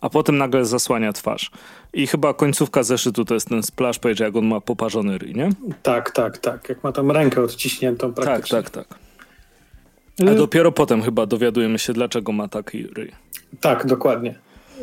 [0.00, 1.50] a potem nagle zasłania twarz.
[1.92, 5.48] I chyba końcówka zeszytu to jest ten splash page, jak on ma poparzony ryj, nie?
[5.82, 6.68] Tak, tak, tak.
[6.68, 8.62] Jak ma tam rękę odciśniętą praktycznie.
[8.62, 9.05] Tak, tak, tak.
[10.20, 13.12] A y- dopiero potem chyba dowiadujemy się, dlaczego ma taki ryj.
[13.60, 14.34] Tak, dokładnie.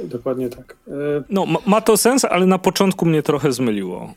[0.03, 0.77] dokładnie tak.
[0.87, 0.91] E,
[1.29, 4.13] no, ma, ma, to sens, ale na początku mnie trochę zmyliło.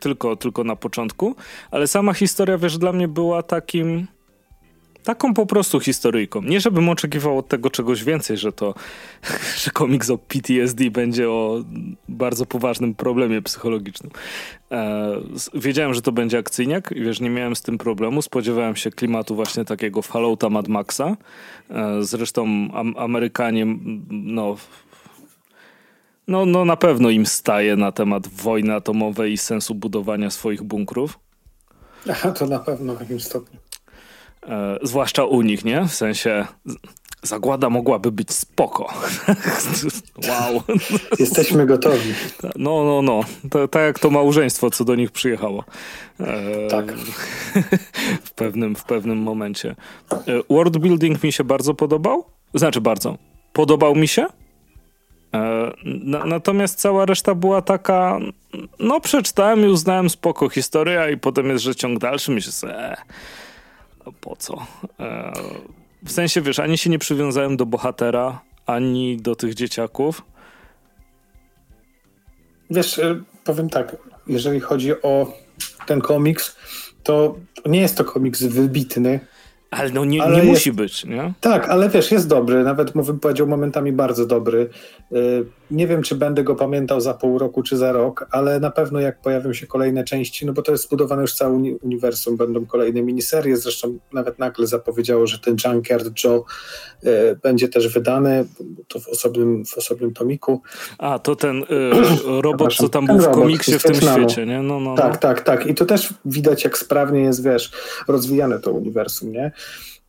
[0.00, 1.34] Tylko, tylko na początku.
[1.70, 4.06] Ale sama historia, wiesz, dla mnie była takim
[5.04, 6.42] Taką po prostu historyjką.
[6.42, 8.74] Nie żebym oczekiwał od tego czegoś więcej, że to,
[9.62, 11.64] że komiks o PTSD będzie o
[12.08, 14.10] bardzo poważnym problemie psychologicznym.
[14.70, 15.20] E,
[15.54, 18.22] wiedziałem, że to będzie akcyjniak i wiesz, nie miałem z tym problemu.
[18.22, 21.16] Spodziewałem się klimatu właśnie takiego Fallouta Mad Maxa.
[21.70, 23.66] E, zresztą am Amerykanie,
[24.10, 24.56] no,
[26.28, 31.18] no, no na pewno im staje na temat wojny atomowej i sensu budowania swoich bunkrów.
[32.10, 33.63] Aha, to na pewno w jakimś stopniu.
[34.48, 35.84] E, zwłaszcza u nich, nie?
[35.88, 36.46] W sensie
[37.22, 38.92] zagłada mogłaby być spoko.
[40.28, 40.62] wow.
[41.18, 42.14] Jesteśmy gotowi.
[42.56, 43.20] No, no, no.
[43.68, 45.64] Tak jak to małżeństwo, co do nich przyjechało.
[46.20, 46.92] E, tak.
[48.26, 49.76] w, pewnym, w pewnym momencie.
[50.12, 50.16] E,
[50.50, 52.24] world building mi się bardzo podobał.
[52.54, 53.18] Znaczy bardzo.
[53.52, 54.26] Podobał mi się.
[55.34, 55.72] E,
[56.26, 58.18] natomiast cała reszta była taka,
[58.78, 62.96] no przeczytałem i uznałem spoko historia i potem jest, że ciąg dalszy, myślę sobie, e,
[64.12, 64.66] po co?
[65.00, 65.32] E,
[66.04, 70.22] w sensie, wiesz, ani się nie przywiązałem do bohatera, ani do tych dzieciaków.
[72.70, 75.32] Wiesz, e, powiem tak, jeżeli chodzi o
[75.86, 76.56] ten komiks,
[77.02, 77.36] to
[77.66, 79.20] nie jest to komiks wybitny,
[79.70, 81.32] ale no nie, ale nie musi być, nie?
[81.40, 84.70] Tak, ale wiesz, jest dobry, nawet bym powiedział momentami bardzo dobry.
[85.70, 88.70] Y, nie wiem, czy będę go pamiętał za pół roku czy za rok, ale na
[88.70, 92.66] pewno jak pojawią się kolejne części, no bo to jest zbudowane już całe uniwersum, będą
[92.66, 96.44] kolejne miniserie, zresztą nawet nagle zapowiedziało, że ten Junkyard Joe
[97.04, 98.44] y, będzie też wydany,
[98.88, 100.62] to w osobnym, w osobnym tomiku.
[100.98, 101.66] A, to ten y,
[102.42, 104.62] robot, co tam był w komiksie w tym świecie, nie?
[104.62, 105.18] No, no, tak, no.
[105.18, 105.66] tak, tak.
[105.66, 107.72] I to też widać, jak sprawnie jest, wiesz,
[108.08, 109.52] rozwijane to uniwersum, nie?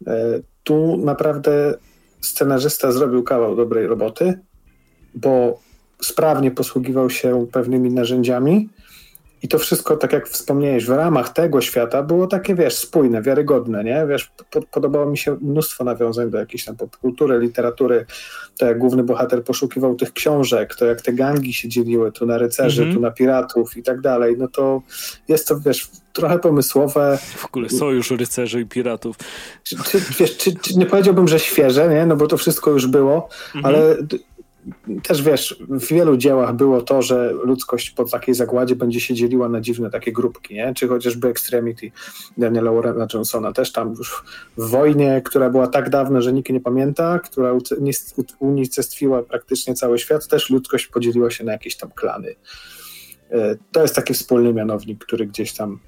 [0.07, 1.73] E, tu naprawdę
[2.21, 4.39] scenarzysta zrobił kawał dobrej roboty,
[5.15, 5.59] bo
[6.01, 8.69] sprawnie posługiwał się pewnymi narzędziami
[9.45, 13.83] i to wszystko, tak jak wspomniałeś, w ramach tego świata było takie, wiesz, spójne, wiarygodne,
[13.83, 14.05] nie?
[14.09, 18.05] Wiesz, po, podobało mi się mnóstwo nawiązań do jakiejś tam popkultury, literatury,
[18.57, 22.37] to jak główny bohater poszukiwał tych książek, to jak te gangi się dzieliły, tu na
[22.37, 22.95] rycerzy, mm -hmm.
[22.95, 24.81] tu na piratów i tak dalej, no to
[25.27, 27.17] jest to, wiesz, trochę pomysłowe.
[27.35, 29.15] W ogóle sojusz rycerzy i piratów.
[29.63, 32.05] Czy, czy, wiesz, czy, czy nie powiedziałbym, że świeże, nie?
[32.05, 33.67] No bo to wszystko już było, mm -hmm.
[33.67, 33.97] ale
[35.03, 39.49] też wiesz, w wielu dziełach było to, że ludzkość po takiej zagładzie będzie się dzieliła
[39.49, 40.73] na dziwne takie grupki, nie?
[40.73, 41.91] czy chociażby Extremity
[42.37, 44.23] Daniela Warrena Johnsona, też tam już
[44.57, 47.53] w wojnie, która była tak dawna, że nikt nie pamięta, która
[48.39, 52.35] unicestwiła praktycznie cały świat, też ludzkość podzieliła się na jakieś tam klany.
[53.31, 55.79] E, to jest taki wspólny mianownik, który gdzieś tam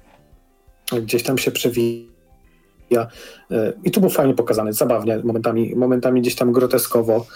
[0.92, 2.08] gdzieś tam się przewija.
[3.50, 7.26] E, I tu był fajnie pokazany, zabawnie, momentami, momentami gdzieś tam groteskowo.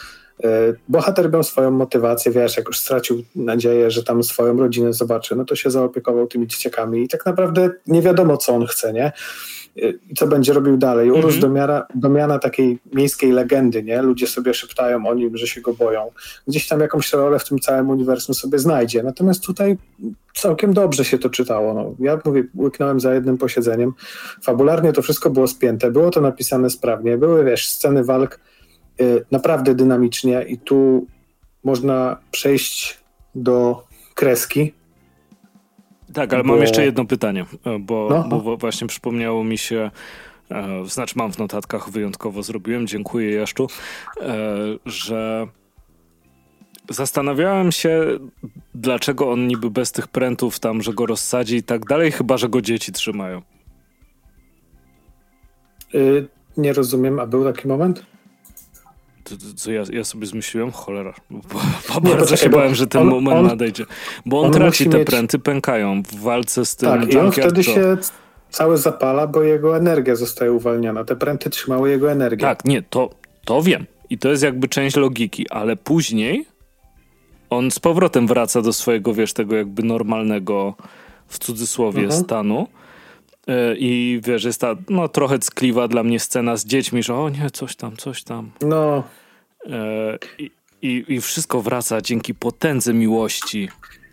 [0.44, 0.48] E,
[0.88, 5.44] bohater miał swoją motywację, wiesz, jak już stracił nadzieję, że tam swoją rodzinę zobaczy, no
[5.44, 9.12] to się zaopiekował tymi dzieciakami i tak naprawdę nie wiadomo, co on chce, nie?
[9.76, 11.10] E, I co będzie robił dalej.
[11.10, 11.82] Urósł mm -hmm.
[11.94, 14.02] do, miana takiej miejskiej legendy, nie?
[14.02, 16.10] Ludzie sobie szeptają o nim, że się go boją.
[16.48, 19.02] Gdzieś tam jakąś rolę w tym całym uniwersum sobie znajdzie.
[19.02, 19.76] Natomiast tutaj
[20.34, 21.74] całkiem dobrze się to czytało.
[21.74, 23.92] No, ja mówię, łyknąłem za jednym posiedzeniem.
[24.42, 28.40] Fabularnie to wszystko było spięte, było to napisane sprawnie, były, wiesz, sceny walk
[29.30, 31.06] naprawdę dynamicznie i tu
[31.64, 33.00] można przejść
[33.34, 34.72] do kreski.
[36.12, 36.48] Tak, ale bo...
[36.48, 38.40] mam jeszcze jedno pytanie, e, bo, no.
[38.40, 39.90] bo właśnie przypomniało mi się,
[40.50, 43.66] e, znaczy mam w notatkach, wyjątkowo zrobiłem, dziękuję Jaszczu,
[44.20, 44.46] e,
[44.86, 45.46] że
[46.90, 48.18] zastanawiałem się,
[48.74, 52.48] dlaczego on niby bez tych prętów tam, że go rozsadzi i tak dalej, chyba, że
[52.48, 53.42] go dzieci trzymają.
[55.94, 58.11] Y, nie rozumiem, a był taki moment?
[59.56, 60.70] Co ja, ja sobie zmyśliłem?
[60.70, 61.14] Cholera.
[61.30, 61.40] Bo,
[61.94, 63.84] bo nie, bardzo się bałem, że ten on, moment on, nadejdzie.
[64.26, 65.06] Bo on, on traci te mieć...
[65.06, 67.96] pręty, pękają w walce z tym Tak, i on wtedy się
[68.50, 71.04] cały zapala, bo jego energia zostaje uwalniana.
[71.04, 72.46] Te pręty trzymały jego energię.
[72.46, 73.10] Tak, nie, to,
[73.44, 73.86] to wiem.
[74.10, 76.46] I to jest jakby część logiki, ale później
[77.50, 80.74] on z powrotem wraca do swojego, wiesz, tego jakby normalnego
[81.28, 82.24] w cudzysłowie mhm.
[82.24, 82.66] stanu
[83.46, 87.28] E, I wiesz, jest ta no, trochę ckliwa dla mnie scena z dziećmi, że o
[87.28, 88.50] nie, coś tam, coś tam.
[88.60, 89.02] No.
[89.70, 90.50] E, I,
[90.82, 93.68] i, i wszystko wraca dzięki potędze miłości.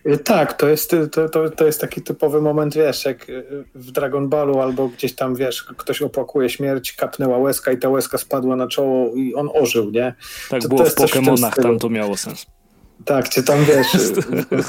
[0.05, 3.27] E, tak, to jest, to, to, to jest taki typowy moment, wiesz, jak
[3.75, 8.17] w Dragon Ballu albo gdzieś tam, wiesz, ktoś opłakuje śmierć, kapnęła łezka i ta łezka
[8.17, 10.13] spadła na czoło i on ożył, nie?
[10.49, 12.45] Tak to, było to w Pokémonach, tam to miało sens.
[13.05, 13.87] Tak, czy tam wiesz,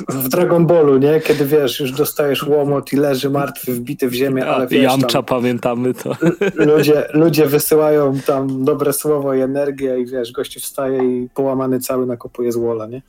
[0.08, 1.20] w Dragon Ballu, nie?
[1.20, 5.24] Kiedy wiesz, już dostajesz łomot i leży martwy, wbity w ziemię, ale wiesz, Jamcza, tam,
[5.24, 6.16] pamiętamy to.
[6.54, 12.06] Ludzie, ludzie wysyłają tam dobre słowo i energię i wiesz, gościu wstaje i połamany cały
[12.06, 13.02] nakopuje z wola, nie?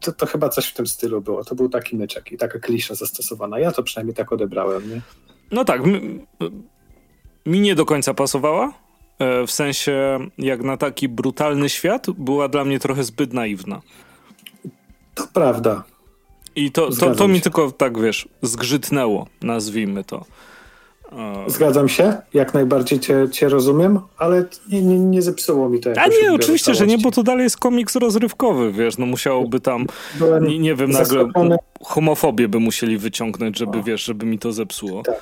[0.00, 1.44] To, to chyba coś w tym stylu było.
[1.44, 3.58] To był taki myczek i taka klisza zastosowana.
[3.58, 5.00] Ja to przynajmniej tak odebrałem, nie?
[5.52, 5.82] No tak,
[7.46, 8.72] mi nie do końca pasowała.
[9.18, 13.82] E, w sensie, jak na taki brutalny świat, była dla mnie trochę zbyt naiwna.
[15.16, 15.82] To prawda.
[16.56, 20.24] I to, to, to mi tylko tak, wiesz, zgrzytnęło, nazwijmy to.
[21.12, 25.90] E, Zgadzam się, jak najbardziej cię, cię rozumiem, ale nie, nie, nie zepsuło mi to.
[25.96, 29.86] A nie, oczywiście, że nie, bo to dalej jest komiks rozrywkowy, wiesz, no musiałoby tam,
[30.40, 31.28] nie, nie wiem, nagle
[31.82, 35.02] homofobię by musieli wyciągnąć, żeby, wiesz, żeby mi to zepsuło.
[35.02, 35.14] Tak.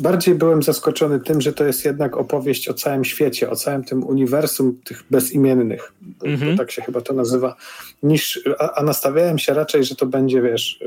[0.00, 4.04] Bardziej byłem zaskoczony tym, że to jest jednak opowieść o całym świecie, o całym tym
[4.04, 5.92] uniwersum tych bezimiennych,
[6.24, 6.56] mhm.
[6.56, 7.56] tak się chyba to nazywa,
[8.02, 10.80] niż, a, a nastawiałem się raczej, że to będzie, wiesz,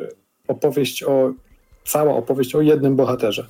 [0.48, 1.34] opowieść o,
[1.86, 3.48] cała opowieść o jednym bohaterze.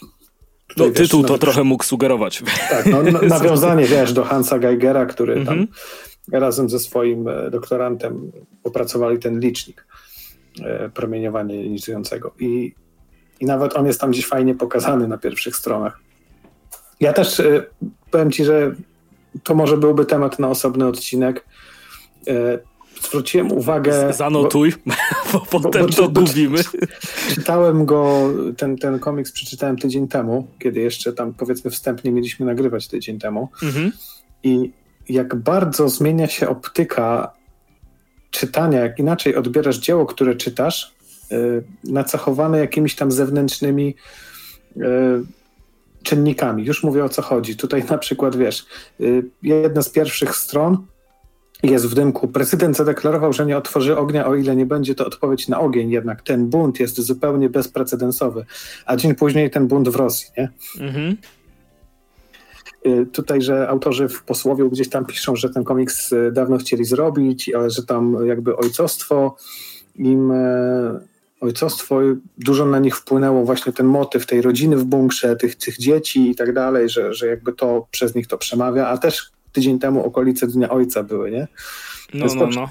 [0.76, 2.42] no, wiesz, tytuł to trochę mógł sugerować.
[2.70, 3.02] Tak, no,
[3.38, 5.68] nawiązanie, wiesz, do Hansa Geigera, który tam mhm.
[6.32, 8.32] razem ze swoim e, doktorantem
[8.64, 9.86] opracowali ten licznik
[10.64, 12.34] e, promieniowania jonizującego.
[12.38, 12.74] I
[13.40, 16.00] i nawet on jest tam gdzieś fajnie pokazany na pierwszych stronach.
[17.00, 17.66] Ja też y,
[18.10, 18.74] powiem ci, że
[19.42, 21.44] to może byłby temat na osobny odcinek.
[22.28, 22.58] Y,
[23.02, 24.12] zwróciłem uwagę.
[24.12, 24.72] Zanotuj,
[25.32, 26.58] bo, bo potem bo, to gubimy.
[27.34, 32.88] Czytałem go, ten, ten komiks przeczytałem tydzień temu, kiedy jeszcze tam powiedzmy wstępnie mieliśmy nagrywać
[32.88, 33.48] tydzień temu.
[33.62, 33.92] Mhm.
[34.42, 34.72] I
[35.08, 37.32] jak bardzo zmienia się optyka
[38.30, 40.95] czytania, jak inaczej odbierasz dzieło, które czytasz,
[41.84, 43.94] nacechowane jakimiś tam zewnętrznymi
[44.76, 44.82] y,
[46.02, 46.64] czynnikami.
[46.64, 47.56] Już mówię o co chodzi.
[47.56, 48.66] Tutaj na przykład, wiesz,
[49.00, 50.86] y, jedna z pierwszych stron
[51.62, 52.28] jest w dymku.
[52.28, 55.90] Prezydent zadeklarował, że nie otworzy ognia, o ile nie będzie to odpowiedź na ogień.
[55.90, 58.44] Jednak ten bunt jest zupełnie bezprecedensowy.
[58.86, 60.48] A dzień później ten bunt w Rosji, nie?
[60.80, 61.16] Mhm.
[63.12, 67.70] Tutaj, że autorzy w posłowie gdzieś tam piszą, że ten komiks dawno chcieli zrobić, ale
[67.70, 69.36] że tam jakby ojcostwo
[69.94, 70.32] im
[71.40, 72.00] ojcostwo,
[72.38, 76.34] dużo na nich wpłynęło właśnie ten motyw tej rodziny w bunkrze, tych, tych dzieci i
[76.34, 80.46] tak dalej, że, że jakby to przez nich to przemawia, a też tydzień temu okolice
[80.46, 81.48] Dnia Ojca były, nie?
[82.14, 82.68] No, no, no.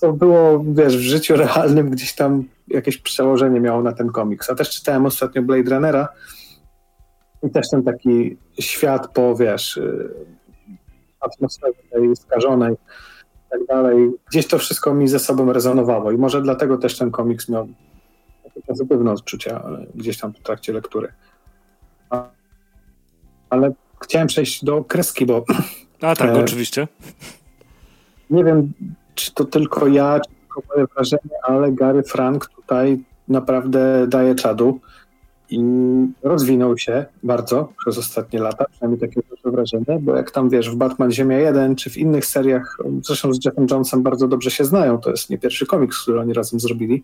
[0.00, 4.50] To było, wiesz, w życiu realnym gdzieś tam jakieś przełożenie miało na ten komiks.
[4.50, 6.08] A też czytałem ostatnio Blade Runnera
[7.42, 10.14] i też ten taki świat po, wiesz, y,
[11.20, 12.76] atmosferze tej skażonej
[13.58, 14.10] tak dalej.
[14.30, 17.68] Gdzieś to wszystko mi ze sobą rezonowało i może dlatego też ten komiks miał
[18.66, 19.64] pozytywne odczucia
[19.94, 21.12] gdzieś tam w trakcie lektury.
[23.50, 25.44] Ale chciałem przejść do kreski, bo.
[26.00, 26.88] A tak, e, oczywiście.
[28.30, 28.72] Nie wiem,
[29.14, 34.80] czy to tylko ja, czy tylko moje wrażenie, ale Gary Frank tutaj naprawdę daje czadu
[36.22, 41.12] rozwinął się bardzo przez ostatnie lata, przynajmniej takie wrażenie, bo jak tam wiesz, w Batman
[41.12, 45.10] Ziemia 1 czy w innych seriach, zresztą z Jeffem Jonesem bardzo dobrze się znają, to
[45.10, 47.02] jest nie pierwszy komiks, który oni razem zrobili,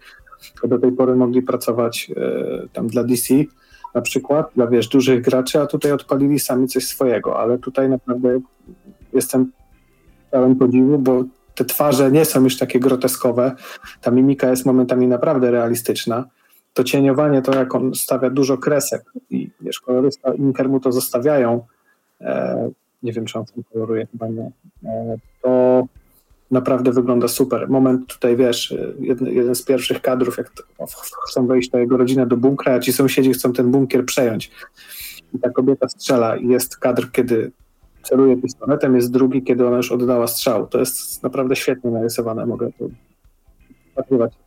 [0.65, 3.35] do tej pory mogli pracować e, tam dla DC
[3.95, 8.41] na przykład, dla wiesz, dużych graczy, a tutaj odpalili sami coś swojego, ale tutaj naprawdę
[9.13, 9.53] jestem
[10.31, 13.53] pełen podziwu, bo te twarze nie są już takie groteskowe,
[14.01, 16.25] ta mimika jest momentami naprawdę realistyczna,
[16.75, 21.67] to cieniowanie, to jak on stawia dużo kresek i wiesz, kolorysta Inker mu to zostawiają,
[22.21, 22.71] e,
[23.03, 24.51] nie wiem, czy on tam koloruje, chyba nie,
[24.85, 25.85] e, to
[26.51, 27.69] naprawdę wygląda super.
[27.69, 30.63] Moment tutaj, wiesz, jeden, jeden z pierwszych kadrów, jak to,
[31.29, 34.51] chcą wejść ta jego rodzina do bunkra, a ci sąsiedzi chcą ten bunkier przejąć.
[35.35, 37.53] I ta kobieta strzela i jest kadr, kiedy
[38.03, 40.67] celuje pistoletem, jest drugi, kiedy ona już oddała strzał.
[40.67, 42.47] To jest naprawdę świetnie narysowane.
[42.47, 42.91] Mogę tu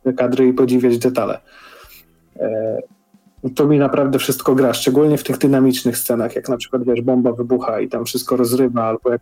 [0.04, 1.40] te kadry i podziwiać detale.
[2.36, 2.78] E,
[3.54, 7.32] to mi naprawdę wszystko gra, szczególnie w tych dynamicznych scenach, jak na przykład, wiesz, bomba
[7.32, 9.20] wybucha i tam wszystko rozrywa, albo jak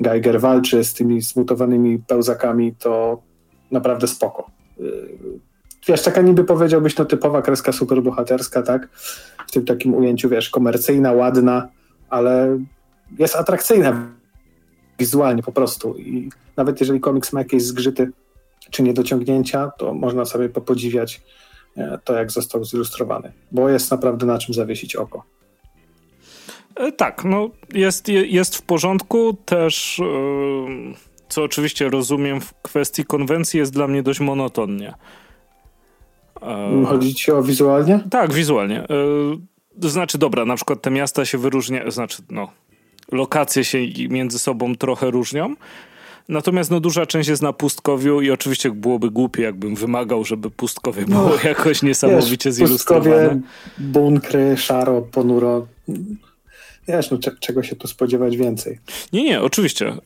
[0.00, 3.22] Geiger walczy z tymi zmutowanymi pełzakami, to
[3.70, 4.50] naprawdę spoko.
[4.80, 4.82] E,
[5.88, 8.88] wiesz, taka niby powiedziałbyś, no typowa kreska superbohaterska, tak?
[9.46, 11.68] W tym takim ujęciu, wiesz, komercyjna, ładna,
[12.10, 12.58] ale
[13.18, 14.08] jest atrakcyjna
[14.98, 18.10] wizualnie po prostu i nawet jeżeli komiks ma jakieś zgrzyty
[18.70, 21.22] czy niedociągnięcia, to można sobie popodziwiać
[22.04, 25.24] to, jak został zilustrowany, bo jest naprawdę na czym zawiesić oko.
[26.76, 29.32] E, tak, no jest, jest w porządku.
[29.44, 30.04] Też, e,
[31.28, 34.94] co oczywiście rozumiem w kwestii konwencji, jest dla mnie dość monotonnie.
[36.86, 38.00] Chodzi ci o wizualnie?
[38.10, 38.86] Tak, wizualnie.
[39.80, 42.48] To znaczy, dobra, na przykład te miasta się wyróżniają, znaczy, no,
[43.12, 45.54] lokacje się między sobą trochę różnią,
[46.28, 51.04] Natomiast no, duża część jest na pustkowiu i oczywiście byłoby głupie, jakbym wymagał, żeby pustkowie
[51.04, 53.10] było no, jakoś niesamowicie wiesz, zilustrowane.
[53.10, 53.40] Pustkowie,
[53.78, 55.66] bunkry, szaro, ponuro.
[56.88, 58.78] Wiesz, no, czego się tu spodziewać więcej?
[59.12, 59.88] Nie, nie, oczywiście.
[59.88, 59.98] E,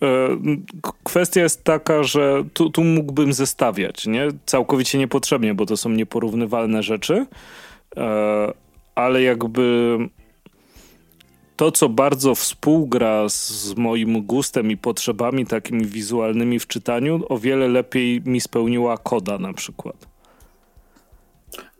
[1.04, 4.28] kwestia jest taka, że tu, tu mógłbym zestawiać, nie?
[4.46, 7.26] Całkowicie niepotrzebnie, bo to są nieporównywalne rzeczy,
[7.96, 8.52] e,
[8.94, 9.98] ale jakby
[11.60, 17.68] to, co bardzo współgra z moim gustem i potrzebami takimi wizualnymi w czytaniu, o wiele
[17.68, 20.06] lepiej mi spełniła koda na przykład.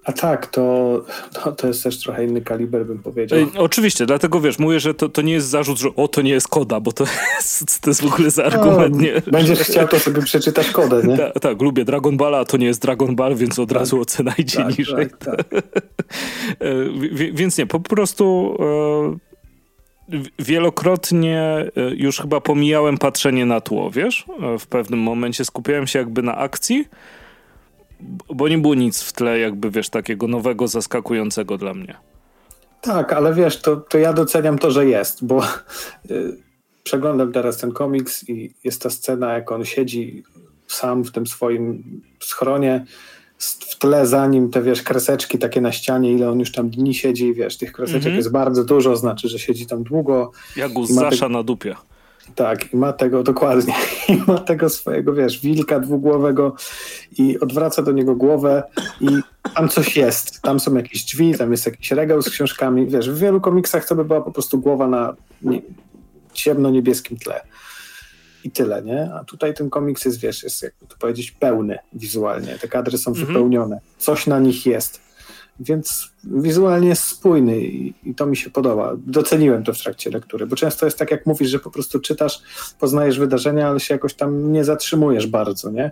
[0.04, 3.38] A tak, to, to, to, jest też trochę inny kaliber, bym powiedział.
[3.38, 6.30] Ej, oczywiście, dlatego wiesz, mówię, że to, to nie jest zarzut, że o, to nie
[6.30, 7.04] jest koda, bo to
[7.36, 8.94] jest, to jest w ogóle za argument.
[8.94, 11.16] No, nie, będziesz chciał, to sobie przeczytać kodę, nie?
[11.18, 13.78] Tak, ta, lubię Dragon Balla, a to nie jest Dragon Ball, więc od tak.
[13.78, 15.10] razu ocena idzie tak, niżej.
[15.10, 15.46] Tak, tak.
[16.60, 19.29] E, więc nie, po prostu e,
[20.38, 24.24] wielokrotnie e, już chyba pomijałem patrzenie na tło, wiesz?
[24.58, 26.88] W pewnym momencie skupiałem się jakby na akcji,
[28.34, 31.96] bo nie było nic w tle jakby, wiesz, takiego nowego, zaskakującego dla mnie.
[32.80, 35.42] Tak, ale wiesz, to, to ja doceniam to, że jest, bo
[36.10, 36.36] y,
[36.82, 40.22] przeglądam teraz ten komiks i jest ta scena, jak on siedzi
[40.66, 41.82] sam w tym swoim
[42.20, 42.84] schronie,
[43.40, 46.94] w tle za nim te, wiesz, kreseczki takie na ścianie, ile on już tam dni
[46.94, 48.16] siedzi, wiesz, tych kreseczek mm -hmm.
[48.16, 50.32] jest bardzo dużo, znaczy, że siedzi tam długo.
[50.56, 51.74] Jak u Zasza na dupie.
[52.34, 53.74] Tak, i ma tego dokładnie.
[54.08, 56.54] I ma tego swojego, wiesz, wilka dwugłowego
[57.18, 58.62] i odwraca do niego głowę
[59.00, 59.06] i
[59.54, 60.42] tam coś jest.
[60.42, 62.86] Tam są jakieś drzwi, tam jest jakiś regał z książkami.
[62.86, 65.62] Wiesz, w wielu komiksach to by była po prostu głowa na nie,
[66.32, 67.40] ciemno-niebieskim tle.
[68.44, 69.14] I tyle, nie?
[69.14, 72.58] A tutaj ten komiks jest, wiesz, jest jakby to powiedzieć pełny wizualnie.
[72.58, 73.26] Te kadry są mhm.
[73.26, 73.80] wypełnione.
[73.98, 75.00] Coś na nich jest.
[75.60, 78.92] Więc wizualnie jest spójny i, i, to mi się podoba.
[78.96, 82.42] Doceniłem to w trakcie lektury, bo często jest tak, jak mówisz, że po prostu czytasz,
[82.78, 85.90] poznajesz wydarzenia, ale się jakoś tam nie zatrzymujesz bardzo, nie?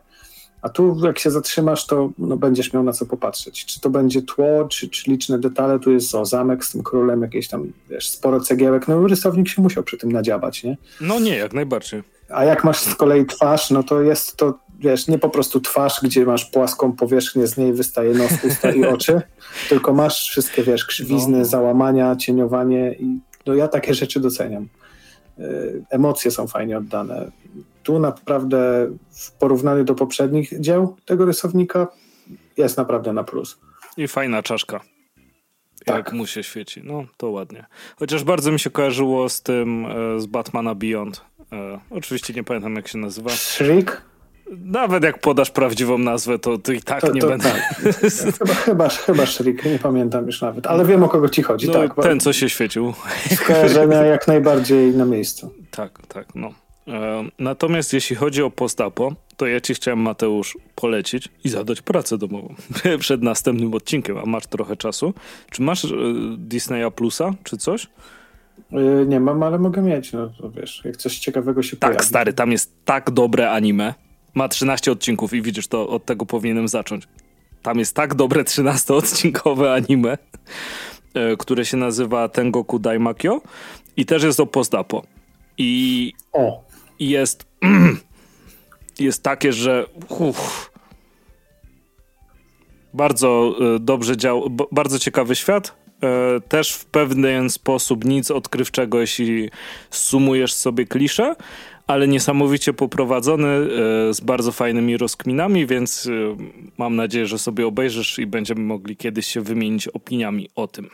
[0.63, 3.65] A tu jak się zatrzymasz, to no, będziesz miał na co popatrzeć.
[3.65, 7.23] Czy to będzie tło, czy, czy liczne detale, tu jest o, zamek z tym królem,
[7.23, 10.77] jakieś tam, wiesz, sporo cegiełek, no rysownik się musiał przy tym nadziabać, nie?
[11.01, 12.03] No nie, jak najbardziej.
[12.29, 16.01] A jak masz z kolei twarz, no to jest to wiesz, nie po prostu twarz,
[16.03, 19.23] gdzie masz płaską powierzchnię, z niej wystaje nos, usta i oczy,
[19.69, 21.45] tylko masz wszystkie, wiesz, krzywizny, no.
[21.45, 24.69] załamania, cieniowanie i no ja takie rzeczy doceniam.
[25.39, 25.43] E,
[25.91, 27.31] emocje są fajnie oddane.
[27.83, 31.87] Tu naprawdę w porównaniu do poprzednich dzieł tego rysownika
[32.57, 33.59] jest naprawdę na plus.
[33.97, 34.81] I fajna czaszka.
[35.85, 35.97] Tak.
[35.97, 36.83] Jak mu się świeci.
[36.85, 37.67] No, to ładnie.
[37.97, 41.28] Chociaż bardzo mi się kojarzyło z tym, e, z Batmana Beyond.
[41.53, 43.31] E, oczywiście nie pamiętam, jak się nazywa.
[43.31, 44.03] Shriek?
[44.65, 47.53] Nawet jak podasz prawdziwą nazwę, to, to i tak to, nie to, będę.
[47.53, 47.95] Tak.
[48.39, 51.67] chyba, chyba, chyba Shriek, nie pamiętam już nawet, ale wiem o kogo ci chodzi.
[51.67, 52.95] No, tak, ten, co się świecił.
[53.35, 55.55] Skojarzenia jak najbardziej na miejscu.
[55.71, 56.53] Tak, tak, no.
[56.89, 62.19] E, natomiast jeśli chodzi o postapo, to ja ci chciałem, Mateusz, polecić i zadać pracę
[62.19, 62.55] domową
[63.01, 65.15] przed następnym odcinkiem, a masz trochę czasu.
[65.51, 65.89] Czy masz e,
[66.37, 67.87] Disneya Plusa, czy coś?
[68.73, 71.97] E, nie mam, ale mogę mieć, no to wiesz, jak coś ciekawego się tak, pojawi.
[71.97, 73.95] Tak, stary, tam jest tak dobre anime,
[74.35, 77.09] ma 13 odcinków i widzisz, to od tego powinienem zacząć.
[77.63, 80.19] Tam jest tak dobre 13-odcinkowe anime,
[81.15, 83.41] e, które się nazywa Tengoku Daimakyo
[83.97, 85.03] i też jest o postapo.
[85.59, 86.65] I o.
[87.01, 87.47] jest
[88.99, 90.71] jest takie, że uff,
[92.95, 95.75] bardzo e, dobrze dział, bardzo ciekawy świat,
[96.49, 99.51] też w pewien sposób nic odkrywczego, jeśli
[99.91, 101.35] sumujesz sobie klisze,
[101.89, 106.37] ale niesamowicie poprowadzony, e, z bardzo fajnymi rozkminami, więc e,
[106.79, 110.91] mam nadzieję, że sobie obejrzysz i będziemy mogli kiedyś się wymienić opiniami o tym.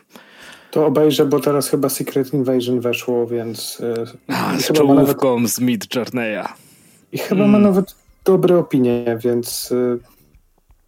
[0.70, 3.82] To obejrzę, bo teraz chyba Secret Invasion weszło, więc...
[4.28, 5.50] E, A, z czołówką nawet...
[5.50, 6.44] z Mid Journeya.
[7.12, 7.50] I chyba mm.
[7.50, 7.94] ma nawet
[8.24, 9.74] dobre opinie, więc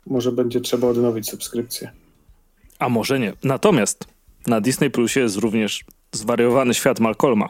[0.06, 1.90] może będzie trzeba odnowić subskrypcję.
[2.78, 3.32] A może nie.
[3.44, 4.06] Natomiast
[4.46, 7.48] na Disney Plusie jest również zwariowany świat Malcolma.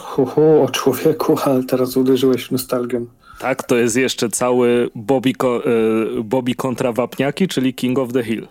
[0.00, 3.00] Hu, hu, o człowieku, ale teraz uderzyłeś w nostalgię.
[3.38, 8.48] Tak, to jest jeszcze cały Bobby, y, Bobby kontra Wapniaki, czyli King of the Hill.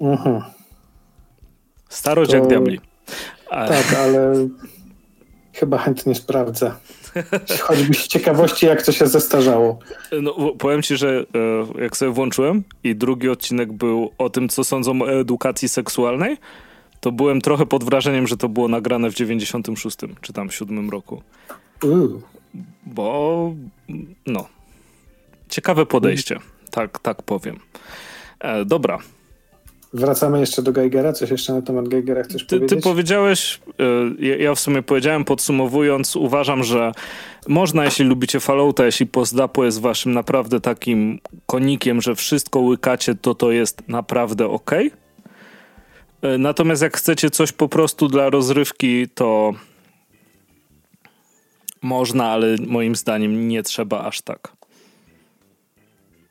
[0.00, 0.42] Mhm.
[1.88, 2.36] Starość to...
[2.36, 2.80] jak diabli.
[3.50, 4.48] Tak, ale
[5.54, 6.72] chyba chętnie sprawdzę.
[7.60, 9.78] Choćby z ciekawości, jak to się zestarzało.
[10.22, 11.26] No, powiem ci, że
[11.76, 16.36] e, jak sobie włączyłem i drugi odcinek był o tym, co sądzą o edukacji seksualnej,
[17.00, 21.22] to byłem trochę pod wrażeniem, że to było nagrane w 96 czy tam 7 roku.
[21.82, 22.22] Uh.
[22.86, 23.52] Bo
[24.26, 24.48] no,
[25.48, 26.38] ciekawe podejście,
[26.70, 27.58] tak, tak powiem.
[28.40, 28.98] E, dobra.
[29.94, 31.12] Wracamy jeszcze do Geigera.
[31.12, 32.78] Coś jeszcze na temat Geigera chcesz ty, powiedzieć?
[32.78, 33.60] Ty powiedziałeś,
[34.20, 36.92] e, ja w sumie powiedziałem podsumowując, uważam, że
[37.48, 43.34] można, jeśli lubicie Fallouta, jeśli Postdapo jest waszym naprawdę takim konikiem, że wszystko łykacie, to
[43.34, 44.70] to jest naprawdę ok.
[46.22, 49.52] E, natomiast jak chcecie coś po prostu dla rozrywki, to
[51.82, 54.52] można, ale moim zdaniem nie trzeba aż tak.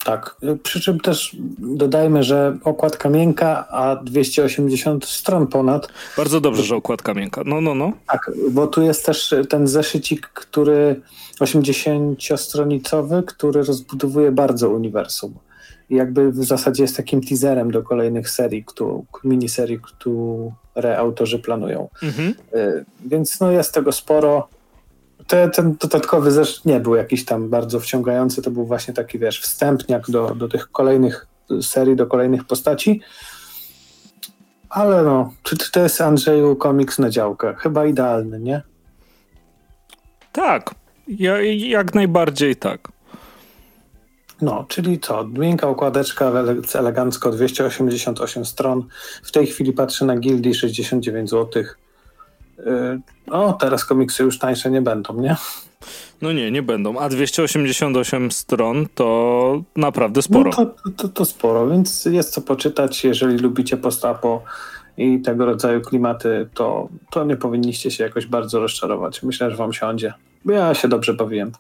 [0.04, 5.88] Tak, przy czym też dodajmy, że okładka miękka, a 280 stron ponad.
[6.18, 7.42] Bardzo dobrze, że okładka miękka.
[7.46, 7.92] No, no, no.
[8.08, 11.02] Tak, bo tu jest też ten zeszycik, który
[11.40, 15.34] 80-stronicowy, który rozbudowuje bardzo uniwersum.
[15.90, 18.66] I jakby w zasadzie jest takim teaserem do kolejnych serii,
[19.24, 21.90] miniserii, które autorzy planują.
[22.04, 22.34] Mhm.
[22.56, 24.48] Y, więc no jest tego sporo
[25.28, 29.42] te, ten dodatkowy zeszyt nie był jakiś tam bardzo wciągający, to był właśnie taki, wiesz,
[29.42, 31.28] wstępniak do, do tych kolejnych
[31.62, 33.02] serii, do kolejnych postaci.
[34.70, 37.56] Ale no, czy, czy to jest Andrzeju komiks na działkę?
[37.58, 38.62] Chyba idealny, nie?
[40.32, 40.76] Tak,
[41.08, 42.92] ja, jak najbardziej tak.
[44.42, 45.28] No, czyli co?
[45.28, 46.32] Miękka układeczka,
[46.76, 48.88] elegancko 288 stron.
[49.24, 51.78] W tej chwili patrzę na Gildii 69 złotych
[53.28, 55.36] no, teraz komiksy już tańsze nie będą, nie?
[56.22, 57.00] No nie, nie będą.
[57.00, 60.52] A 288 stron to naprawdę sporo.
[60.58, 63.04] No to, to, to sporo, więc jest co poczytać.
[63.04, 64.44] Jeżeli lubicie postapo
[64.98, 69.24] i tego rodzaju klimaty, to, to nie powinniście się jakoś bardzo rozczarować.
[69.24, 70.14] Myślę, że wam siądzie.
[70.46, 71.52] Ja się dobrze bawiłem.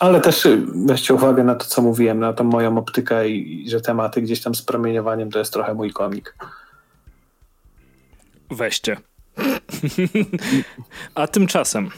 [0.00, 0.48] Ale też
[0.86, 4.42] weźcie uwagę na to, co mówiłem, na tą moją optykę i, i że tematy gdzieś
[4.42, 6.34] tam z promieniowaniem to jest trochę mój komik.
[8.50, 8.96] Weźcie.
[11.14, 11.90] A tymczasem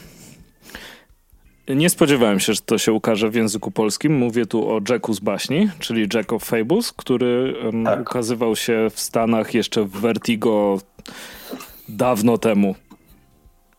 [1.75, 4.17] nie spodziewałem się, że to się ukaże w języku polskim.
[4.17, 8.01] Mówię tu o Jacku z baśni, czyli Jack of Fables, który tak.
[8.01, 10.79] ukazywał się w Stanach jeszcze w Vertigo
[11.89, 12.75] dawno temu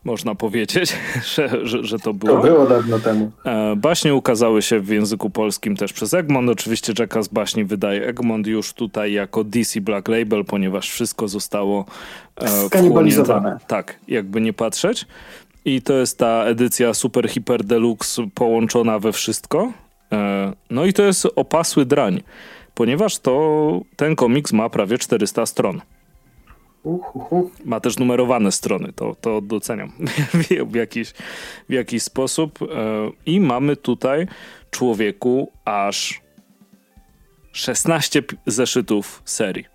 [0.03, 0.97] można powiedzieć,
[1.35, 2.35] że, że, że, to było.
[2.35, 3.31] To było dawno temu.
[3.45, 6.49] E, baśnie ukazały się w języku polskim też przez Egmont.
[6.49, 11.85] Oczywiście Jacka z baśni wydaje Egmont już tutaj jako DC Black Label, ponieważ wszystko zostało
[12.35, 13.59] e, skanibalizowane.
[13.67, 15.05] Tak, jakby nie patrzeć.
[15.65, 19.71] I to jest ta edycja Super Hyper Deluxe połączona we wszystko.
[20.11, 22.21] E, no i to jest opasły drań,
[22.75, 25.81] ponieważ to ten komiks ma prawie 400 stron.
[27.65, 29.91] Ma też numerowane strony, to, to doceniam
[30.71, 31.13] w, jakiś,
[31.69, 32.59] w jakiś sposób.
[32.61, 32.65] E,
[33.25, 34.27] I mamy tutaj
[34.71, 36.21] człowieku aż
[37.51, 39.65] 16 zeszytów serii.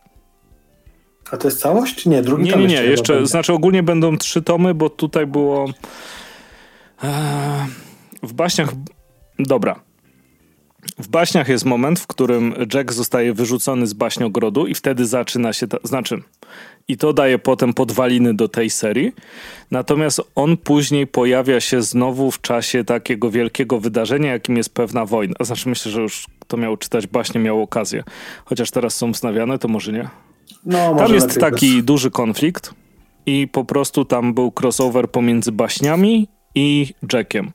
[1.30, 1.94] A to jest całość?
[1.94, 2.22] Czy nie?
[2.22, 2.74] Drugi nie, nie, nie.
[2.74, 5.64] Jeszcze, jeszcze znaczy ogólnie będą trzy tomy, bo tutaj było
[7.04, 7.66] e,
[8.22, 8.68] w baśniach.
[9.38, 9.86] Dobra.
[10.99, 15.68] W baśniach jest moment, w którym Jack zostaje wyrzucony z baśniogrodu i wtedy zaczyna się,
[15.68, 16.22] ta, znaczy
[16.89, 19.12] i to daje potem podwaliny do tej serii.
[19.70, 25.34] Natomiast on później pojawia się znowu w czasie takiego wielkiego wydarzenia, jakim jest pewna wojna.
[25.41, 28.05] Znaczy myślę, że już kto miał czytać baśnie, miał okazję.
[28.45, 30.09] Chociaż teraz są wznawiane, to może nie.
[30.66, 31.84] No, może tam jest taki bez...
[31.84, 32.74] duży konflikt
[33.26, 37.51] i po prostu tam był crossover pomiędzy baśniami i Jackiem.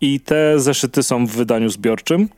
[0.00, 2.28] I te zeszyty są w wydaniu zbiorczym,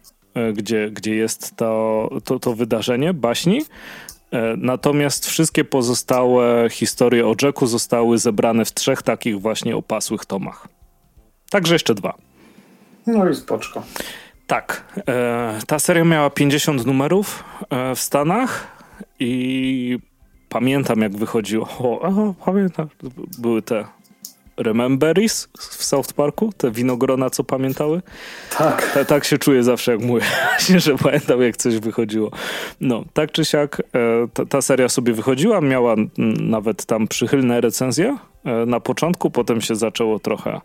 [0.55, 3.63] gdzie, gdzie jest to, to, to wydarzenie baśni.
[4.35, 10.69] E, natomiast wszystkie pozostałe historie o Jacku zostały zebrane w trzech takich właśnie opasłych tomach.
[11.51, 12.15] Także jeszcze dwa.
[13.07, 13.83] No i spoczko.
[14.47, 14.85] Tak.
[15.09, 18.77] E, ta seria miała 50 numerów e, w Stanach
[19.21, 19.99] i
[20.49, 21.69] pamiętam jak wychodziło.
[21.79, 22.89] O, o, pamiętam.
[23.39, 23.85] Były te
[24.57, 26.53] Rememberies w South Parku?
[26.57, 28.03] Te winogrona, co pamiętały?
[28.59, 28.91] Tak.
[28.95, 30.25] Ta, tak się czuję zawsze, jak mówię,
[30.85, 32.31] że pamiętam, jak coś wychodziło.
[32.81, 35.95] No, tak czy siak, e, ta, ta seria sobie wychodziła, miała
[36.41, 40.61] nawet tam przychylne recenzje e, na początku, potem się zaczęło trochę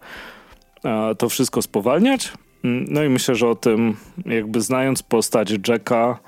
[0.86, 2.34] e, to wszystko spowalniać.
[2.64, 6.20] Mm, no i myślę, że o tym, jakby znając postać Jacka,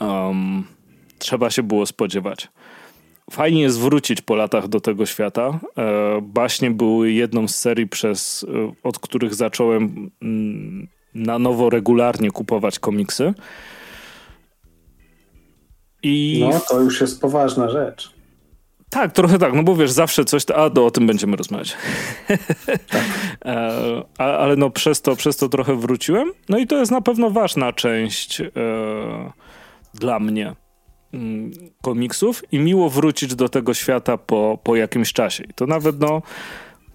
[0.00, 0.64] um,
[1.18, 2.48] trzeba się było spodziewać.
[3.30, 5.60] Fajnie jest wrócić po latach do tego świata.
[5.78, 12.30] E, baśnie były jedną z serii, przez, e, od których zacząłem mm, na nowo regularnie
[12.30, 13.34] kupować komiksy.
[16.02, 16.46] I...
[16.50, 18.14] No, to już jest poważna rzecz.
[18.90, 21.76] Tak, trochę tak, no bo wiesz, zawsze coś, a do, o tym będziemy rozmawiać.
[22.88, 23.04] Tak.
[23.44, 26.32] e, ale no przez to, przez to trochę wróciłem.
[26.48, 28.50] No i to jest na pewno ważna część e,
[29.94, 30.54] dla mnie
[31.82, 35.44] komiksów i miło wrócić do tego świata po, po jakimś czasie.
[35.44, 36.22] I to nawet no,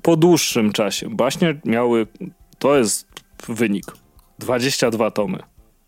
[0.01, 1.09] po dłuższym czasie.
[1.09, 2.07] Właśnie miały,
[2.59, 3.07] to jest
[3.47, 3.86] wynik,
[4.39, 5.39] 22 tomy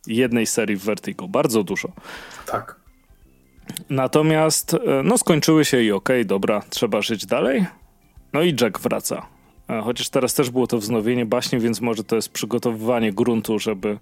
[0.08, 1.28] jednej serii w Vertigo.
[1.28, 1.92] Bardzo dużo.
[2.46, 2.76] Tak.
[3.90, 7.66] Natomiast, no skończyły się i okej, okay, dobra, trzeba żyć dalej.
[8.34, 9.26] No i Jack wraca.
[9.84, 13.98] Chociaż teraz też było to wznowienie baśni, więc może to jest przygotowywanie gruntu, żeby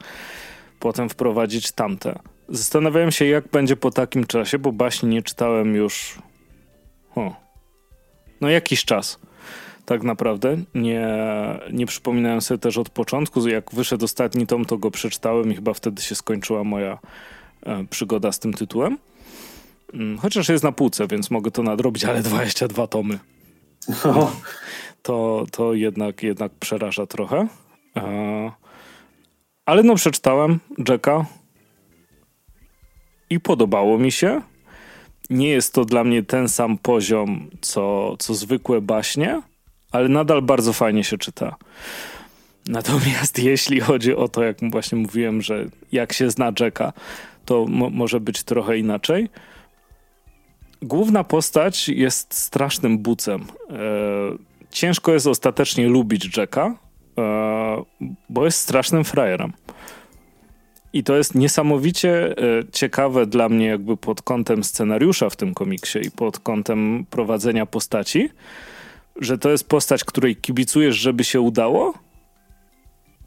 [0.79, 2.19] potem wprowadzić tamte.
[2.51, 6.19] Zastanawiałem się, jak będzie po takim czasie, bo baśni nie czytałem już.
[7.15, 7.35] O.
[8.41, 9.19] No, jakiś czas.
[9.85, 10.57] Tak naprawdę.
[10.75, 11.07] Nie,
[11.73, 13.47] nie przypominałem sobie też od początku.
[13.47, 16.99] Jak wyszedł ostatni tom, to go przeczytałem i chyba wtedy się skończyła moja
[17.65, 18.97] e, przygoda z tym tytułem.
[19.93, 23.19] Mm, chociaż jest na półce, więc mogę to nadrobić, ale 22 tomy.
[24.03, 24.31] O.
[25.01, 27.47] To, to jednak, jednak przeraża trochę.
[27.97, 28.51] E,
[29.65, 31.25] ale no, przeczytałem Jacka
[33.29, 34.41] i podobało mi się.
[35.29, 39.41] Nie jest to dla mnie ten sam poziom, co, co zwykłe baśnie,
[39.91, 41.55] ale nadal bardzo fajnie się czyta.
[42.67, 46.93] Natomiast jeśli chodzi o to, jak właśnie mówiłem, że jak się zna Jacka,
[47.45, 49.29] to mo może być trochę inaczej.
[50.81, 53.41] Główna postać jest strasznym bucem.
[53.41, 53.75] E,
[54.71, 56.75] ciężko jest ostatecznie lubić Jacka,
[57.17, 57.83] e,
[58.29, 59.53] bo jest strasznym frajerem.
[60.93, 62.33] I to jest niesamowicie e,
[62.71, 68.29] ciekawe dla mnie, jakby pod kątem scenariusza w tym komiksie i pod kątem prowadzenia postaci,
[69.15, 71.93] że to jest postać, której kibicujesz, żeby się udało,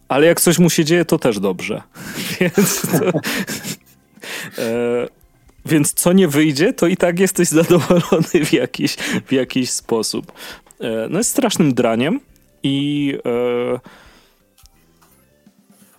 [0.09, 1.83] ale jak coś mu się dzieje, to też dobrze.
[2.41, 3.19] Więc, to,
[4.63, 5.09] e,
[5.67, 8.97] więc co nie wyjdzie, to i tak jesteś zadowolony w jakiś,
[9.27, 10.33] w jakiś sposób.
[10.81, 12.21] E, no jest strasznym draniem
[12.63, 14.02] i e,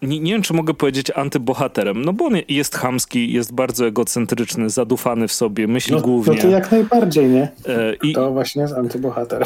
[0.04, 4.70] nie, nie, wiem, czy mogę powiedzieć antybohaterem, no bo on jest chamski, jest bardzo egocentryczny,
[4.70, 6.36] zadufany w sobie, myśli no, głównie.
[6.36, 7.52] No to jak najbardziej, nie?
[7.68, 9.46] E, i, to właśnie jest antybohater.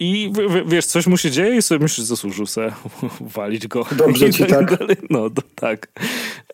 [0.00, 2.72] I w, wiesz, coś mu się dzieje i sobie myślisz, zasłużył se
[3.36, 3.86] walić go.
[3.96, 4.78] Dobrze ci tak.
[4.78, 4.96] Dalej.
[5.10, 5.88] No, to, tak.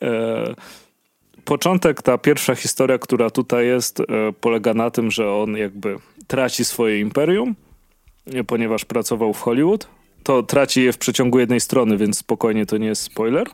[0.02, 0.54] E,
[1.44, 4.04] początek, ta pierwsza historia, która tutaj jest, e,
[4.40, 7.54] polega na tym, że on jakby traci swoje imperium,
[8.46, 9.88] ponieważ pracował w Hollywood
[10.26, 13.48] to traci je w przeciągu jednej strony, więc spokojnie to nie jest spoiler.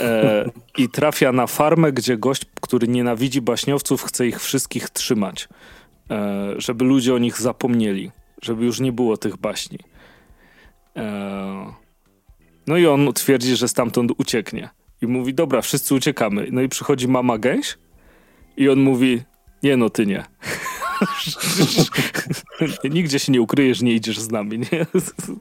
[0.00, 5.48] E, I trafia na farmę, gdzie gość, który nienawidzi baśniowców, chce ich wszystkich trzymać,
[6.10, 8.10] e, żeby ludzie o nich zapomnieli,
[8.42, 9.78] żeby już nie było tych baśni.
[10.96, 11.74] E,
[12.66, 14.68] no i on twierdzi, że stamtąd ucieknie.
[15.02, 16.48] I mówi, dobra, wszyscy uciekamy.
[16.52, 17.78] No i przychodzi mama gęś
[18.56, 19.22] i on mówi,
[19.62, 20.24] nie no, ty nie.
[22.90, 24.86] Nigdzie się nie ukryjesz, nie idziesz z nami, nie?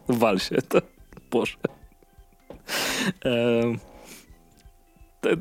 [0.20, 0.82] Wal się, to
[1.32, 1.58] Boże.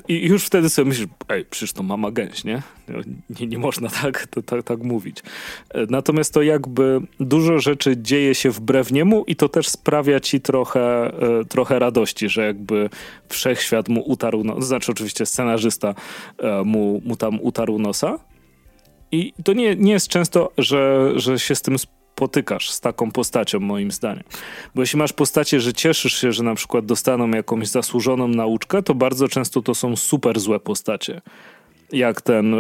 [0.08, 2.62] I już wtedy sobie myślisz, ej, przecież to mama gęś, nie?
[3.40, 5.22] Nie, nie można tak, to, tak, tak mówić.
[5.70, 10.40] E, natomiast to jakby dużo rzeczy dzieje się wbrew niemu i to też sprawia ci
[10.40, 12.90] trochę, e, trochę radości, że jakby
[13.28, 15.94] wszechświat mu utarł, no, to znaczy oczywiście scenarzysta
[16.38, 18.18] e, mu, mu tam utarł nosa,
[19.12, 21.76] i to nie, nie jest często, że, że się z tym
[22.18, 24.24] spotykasz, z taką postacią, moim zdaniem.
[24.74, 28.94] Bo jeśli masz postacie, że cieszysz się, że na przykład dostaną jakąś zasłużoną nauczkę, to
[28.94, 31.20] bardzo często to są super złe postacie.
[31.92, 32.58] Jak ten e,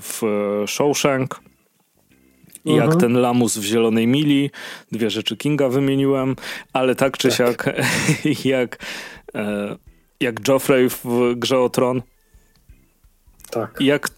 [0.00, 0.22] w
[0.66, 1.40] Shawshank,
[2.66, 2.90] mhm.
[2.90, 4.50] jak ten lamus w Zielonej Mili,
[4.92, 6.36] dwie rzeczy Kinga wymieniłem,
[6.72, 7.36] ale tak czy tak.
[7.36, 7.80] siak
[8.44, 8.86] jak,
[9.34, 9.76] e,
[10.20, 12.02] jak Joffrey w Grze o Tron.
[13.50, 13.76] Tak.
[13.80, 14.08] Jak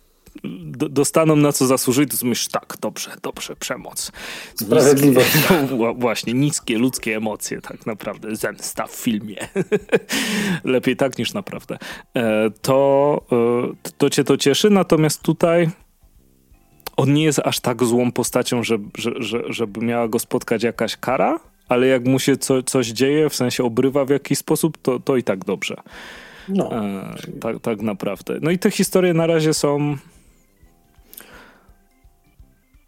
[0.91, 4.13] dostaną na co zasłużyli, to myślisz, tak, dobrze, dobrze, przemoc.
[4.55, 5.37] Sprawiedliwość.
[5.97, 8.37] Właśnie, niskie ludzkie emocje, tak naprawdę.
[8.37, 9.37] Zemsta w filmie.
[10.65, 11.79] Lepiej tak niż naprawdę.
[12.15, 13.21] E, to,
[13.83, 15.71] e, to cię to cieszy, natomiast tutaj
[16.97, 20.97] on nie jest aż tak złą postacią, że, że, że, żeby miała go spotkać jakaś
[20.97, 25.01] kara, ale jak mu się co, coś dzieje, w sensie obrywa w jakiś sposób, to,
[25.01, 25.77] to i tak dobrze.
[26.49, 26.73] No.
[26.73, 28.39] E, tak, tak naprawdę.
[28.43, 29.97] No i te historie na razie są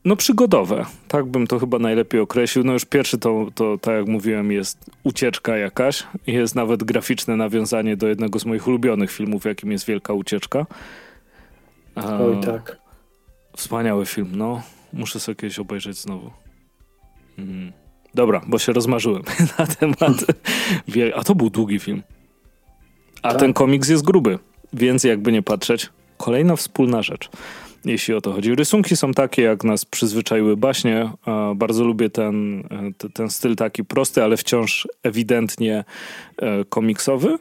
[0.08, 2.64] no przygodowe, tak bym to chyba najlepiej określił.
[2.64, 6.06] No już pierwszy to, to tak jak mówiłem, jest ucieczka jakaś.
[6.26, 10.66] Jest nawet graficzne nawiązanie do jednego z moich ulubionych filmów, jakim jest Wielka Ucieczka.
[11.96, 12.78] Oj tak.
[13.56, 14.62] Wspaniały film, no.
[14.92, 16.30] Muszę sobie kiedyś obejrzeć znowu.
[17.38, 17.72] Mhm.
[18.14, 19.22] Dobra, bo się rozmarzyłem
[19.58, 20.24] na temat.
[21.18, 22.02] A to był długi film.
[23.22, 23.40] A tak.
[23.40, 24.38] ten komiks jest gruby,
[24.72, 27.30] więc jakby nie patrzeć, kolejna wspólna rzecz
[27.84, 28.54] jeśli o to chodzi.
[28.54, 31.10] Rysunki są takie, jak nas przyzwyczaiły baśnie.
[31.56, 32.62] Bardzo lubię ten,
[33.14, 35.84] ten styl taki prosty, ale wciąż ewidentnie
[36.38, 37.38] e, komiksowy.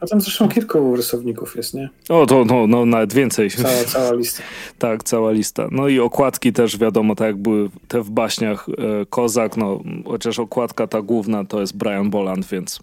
[0.00, 1.88] A tam zresztą kilku rysowników jest, nie?
[2.08, 3.50] O, to no, no nawet więcej.
[3.50, 4.42] Cała, cała lista.
[4.78, 5.68] tak, cała lista.
[5.70, 10.38] No i okładki też wiadomo, tak jak były te w baśniach e, Kozak, no chociaż
[10.38, 12.80] okładka ta główna to jest Brian Boland, więc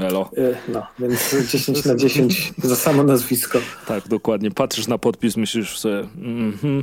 [0.00, 0.30] Elo.
[0.68, 3.58] No, więc 10 na 10 za samo nazwisko.
[3.86, 4.50] Tak, dokładnie.
[4.50, 6.82] Patrzysz na podpis, myślisz sobie, mm -hmm.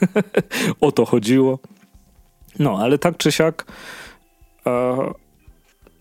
[0.80, 1.58] o to chodziło.
[2.58, 3.66] No, ale tak czy siak
[4.66, 4.96] e,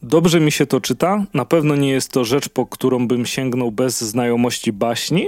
[0.01, 1.25] dobrze mi się to czyta.
[1.34, 5.27] Na pewno nie jest to rzecz, po którą bym sięgnął bez znajomości baśni,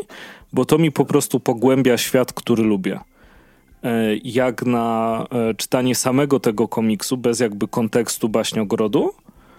[0.54, 3.00] bo to mi po prostu pogłębia świat, który lubię.
[3.84, 9.14] E, jak na e, czytanie samego tego komiksu, bez jakby kontekstu baśniogrodu,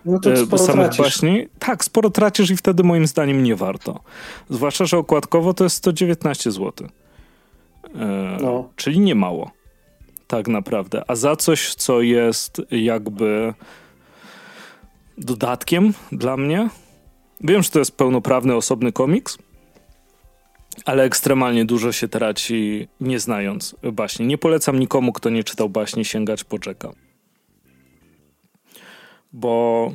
[0.05, 0.99] no to e, samych tracisz.
[0.99, 4.01] baśni, tak, sporo tracisz i wtedy moim zdaniem nie warto.
[4.51, 6.89] Zwłaszcza, że okładkowo to jest 119 zł.
[8.43, 8.69] No.
[8.77, 9.51] Czyli nie mało.
[10.27, 11.03] Tak naprawdę.
[11.07, 13.55] A za coś, co jest jakby
[15.19, 16.69] dodatkiem dla mnie.
[17.41, 19.39] Wiem, że to jest pełnoprawny, osobny komiks,
[20.85, 24.27] ale ekstremalnie dużo się traci nie znając baśni.
[24.27, 26.93] Nie polecam nikomu, kto nie czytał baśni, sięgać po Jacka.
[29.33, 29.93] Bo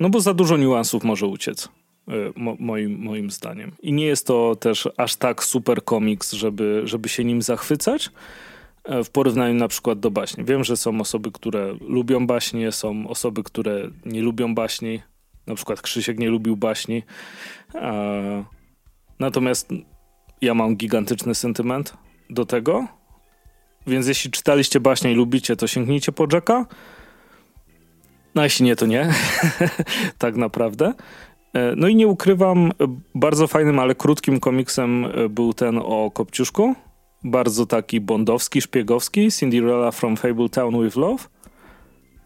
[0.00, 1.68] no bo za dużo niuansów może uciec.
[2.08, 3.72] Y, mo, moim, moim zdaniem.
[3.82, 8.10] I nie jest to też aż tak super komiks, żeby, żeby się nim zachwycać
[8.84, 10.44] e, w porównaniu na przykład do baśni.
[10.44, 15.02] Wiem, że są osoby, które lubią baśnie, są osoby, które nie lubią baśni.
[15.46, 17.02] Na przykład Krzysiek nie lubił baśni.
[17.74, 18.44] E,
[19.18, 19.68] natomiast
[20.40, 21.94] ja mam gigantyczny sentyment
[22.30, 22.86] do tego.
[23.86, 26.66] Więc jeśli czytaliście baśnie i lubicie, to sięgnijcie po Jacka.
[28.34, 29.14] No jeśli nie, to nie.
[30.18, 30.94] tak naprawdę.
[31.52, 32.72] E, no i nie ukrywam,
[33.14, 36.74] bardzo fajnym, ale krótkim komiksem e, był ten o Kopciuszku.
[37.24, 39.30] Bardzo taki bondowski, szpiegowski.
[39.30, 41.24] Cinderella from Fable Town with Love.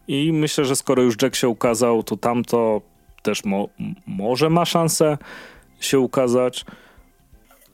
[0.07, 2.81] I myślę, że skoro już Jack się ukazał, to tamto
[3.21, 3.69] też mo
[4.07, 5.17] może ma szansę
[5.79, 6.65] się ukazać.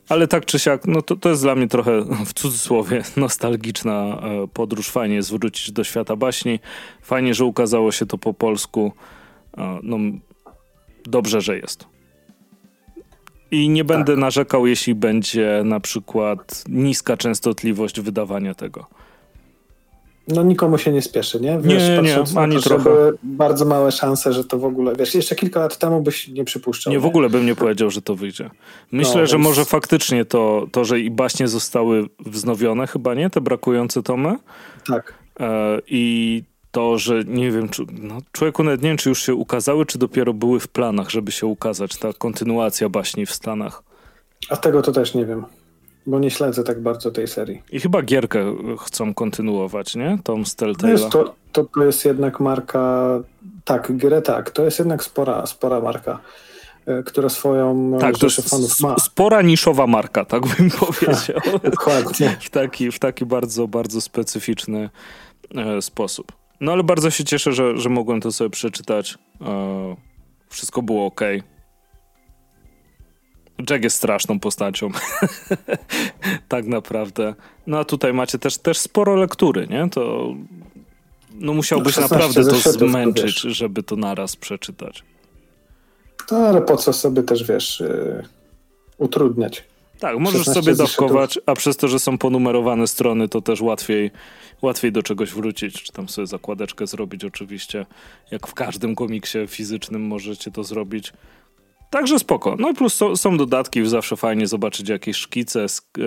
[0.10, 4.48] Ale tak czy siak, no to, to jest dla mnie trochę w cudzysłowie nostalgiczna e,
[4.54, 4.90] podróż.
[4.90, 6.60] Fajnie jest wrócić do świata baśni.
[7.02, 8.92] Fajnie, że ukazało się to po polsku.
[9.84, 9.98] No,
[11.04, 11.86] dobrze, że jest.
[13.52, 14.20] I nie będę tak.
[14.22, 18.88] narzekał, jeśli będzie na przykład niska częstotliwość wydawania tego.
[20.28, 21.60] No nikomu się nie spieszy, nie?
[21.60, 22.90] Wiesz, nie, nie, ani to, trochę.
[23.24, 26.94] bardzo małe szanse, że to w ogóle, wiesz, jeszcze kilka lat temu byś nie przypuszczał.
[26.94, 28.50] Nie, w ogóle bym nie powiedział, że to wyjdzie.
[28.92, 29.48] Myślę, no, że więc...
[29.48, 33.30] może faktycznie to, to, że i baśnie zostały wznowione chyba, nie?
[33.30, 34.36] Te brakujące tomy.
[34.88, 35.14] Tak.
[35.40, 39.36] E, I to, że nie wiem, czy, no, człowieku nawet nie wiem, czy już się
[39.36, 43.84] ukazały, czy dopiero były w planach, żeby się ukazać ta kontynuacja baśni w Stanach.
[44.50, 45.46] A tego to też nie wiem.
[46.06, 47.62] Bo nie śledzę tak bardzo tej serii.
[47.72, 50.18] I chyba gierkę chcą kontynuować, nie?
[50.24, 51.02] Tom z Telltale'a.
[51.02, 53.20] No to, to, to jest jednak marka...
[53.66, 54.52] Tak, grę tak.
[54.52, 56.20] To jest jednak spora, spora marka
[56.86, 58.96] e, która swoją tak, to jest fanów ma.
[59.00, 61.42] Spora niszowa marka, tak bym powiedział.
[61.64, 62.38] Dokładnie.
[62.42, 64.90] w, taki, w taki bardzo, bardzo specyficzny
[65.56, 66.32] e, sposób.
[66.62, 69.18] No ale bardzo się cieszę, że, że mogłem to sobie przeczytać.
[69.42, 69.96] E,
[70.50, 71.22] wszystko było ok.
[73.70, 74.90] Jack jest straszną postacią.
[76.48, 77.36] tak naprawdę.
[77.68, 79.90] No a tutaj macie też, też sporo lektury, nie?
[79.90, 80.34] To
[81.34, 85.04] no musiałbyś no, naprawdę to zmęczyć, żeby to naraz przeczytać.
[86.32, 88.24] No ale po co sobie też, wiesz, yy,
[88.98, 89.64] utrudniać.
[90.00, 94.12] Tak, możesz sobie dawkować, a przez to, że są ponumerowane strony, to też łatwiej,
[94.62, 97.86] łatwiej do czegoś wrócić, czy tam sobie zakładeczkę zrobić oczywiście.
[98.32, 101.14] Jak w każdym komiksie fizycznym możecie to zrobić.
[101.92, 102.56] Także spoko.
[102.60, 105.66] No plus są, są dodatki, zawsze fajnie zobaczyć jakieś szkice,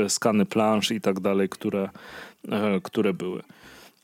[0.09, 1.91] skany plansz i tak dalej, które,
[2.49, 3.43] e, które były.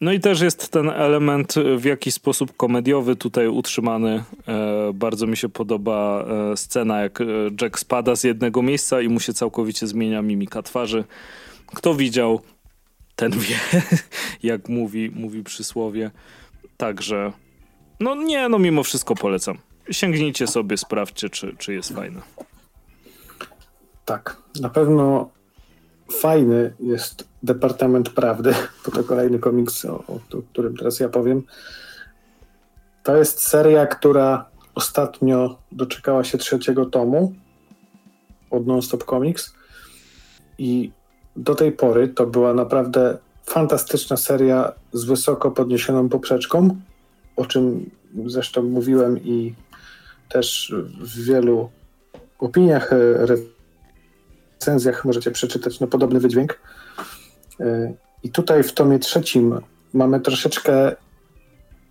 [0.00, 4.24] No i też jest ten element w jakiś sposób komediowy tutaj utrzymany.
[4.48, 7.18] E, bardzo mi się podoba e, scena, jak
[7.62, 11.04] Jack spada z jednego miejsca i mu się całkowicie zmienia mimika twarzy.
[11.66, 12.40] Kto widział,
[13.16, 13.56] ten wie,
[14.52, 16.10] jak mówi, mówi przysłowie.
[16.76, 17.32] Także,
[18.00, 22.20] no nie, no mimo wszystko polecam sięgnijcie sobie, sprawdźcie, czy, czy jest fajne.
[24.04, 25.30] Tak, na pewno
[26.12, 28.54] fajny jest Departament Prawdy,
[28.86, 30.20] bo to kolejny komiks, o, o,
[30.52, 31.42] którym teraz ja powiem.
[33.02, 37.34] To jest seria, która ostatnio doczekała się trzeciego tomu
[38.50, 39.54] od Nonstop Comics
[40.58, 40.92] i
[41.36, 46.76] do tej pory to była naprawdę fantastyczna seria z wysoko podniesioną poprzeczką,
[47.36, 47.90] o czym
[48.26, 49.54] zresztą mówiłem i
[50.30, 51.70] też w wielu
[52.38, 52.96] opiniach, e,
[54.56, 56.60] recenzjach możecie przeczytać no, podobny wydźwięk.
[57.60, 59.60] E, I tutaj w tomie trzecim
[59.92, 60.96] mamy troszeczkę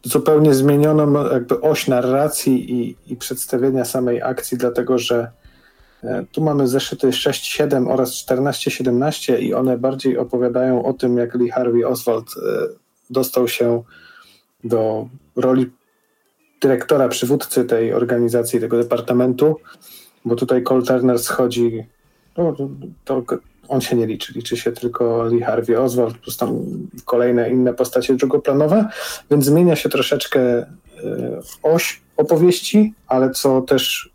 [0.03, 5.31] zupełnie zmienioną jakby oś narracji i, i przedstawienia samej akcji, dlatego że
[6.03, 11.49] e, tu mamy zeszyty 6-7 oraz 14-17 i one bardziej opowiadają o tym, jak Lee
[11.49, 12.25] Harvey Oswald
[13.09, 13.83] dostał się
[14.63, 15.71] do roli
[16.61, 19.55] dyrektora, przywódcy tej organizacji, tego departamentu,
[20.25, 21.83] bo tutaj Cole Turner schodzi,
[22.37, 22.55] no,
[23.05, 23.23] to
[23.67, 26.59] on się nie liczy, liczy się tylko Lee Harvey Oswald, plus tam
[27.05, 28.89] kolejne inne postacie drugoplanowe,
[29.31, 30.65] więc zmienia się troszeczkę e,
[31.63, 34.13] oś opowieści, ale co też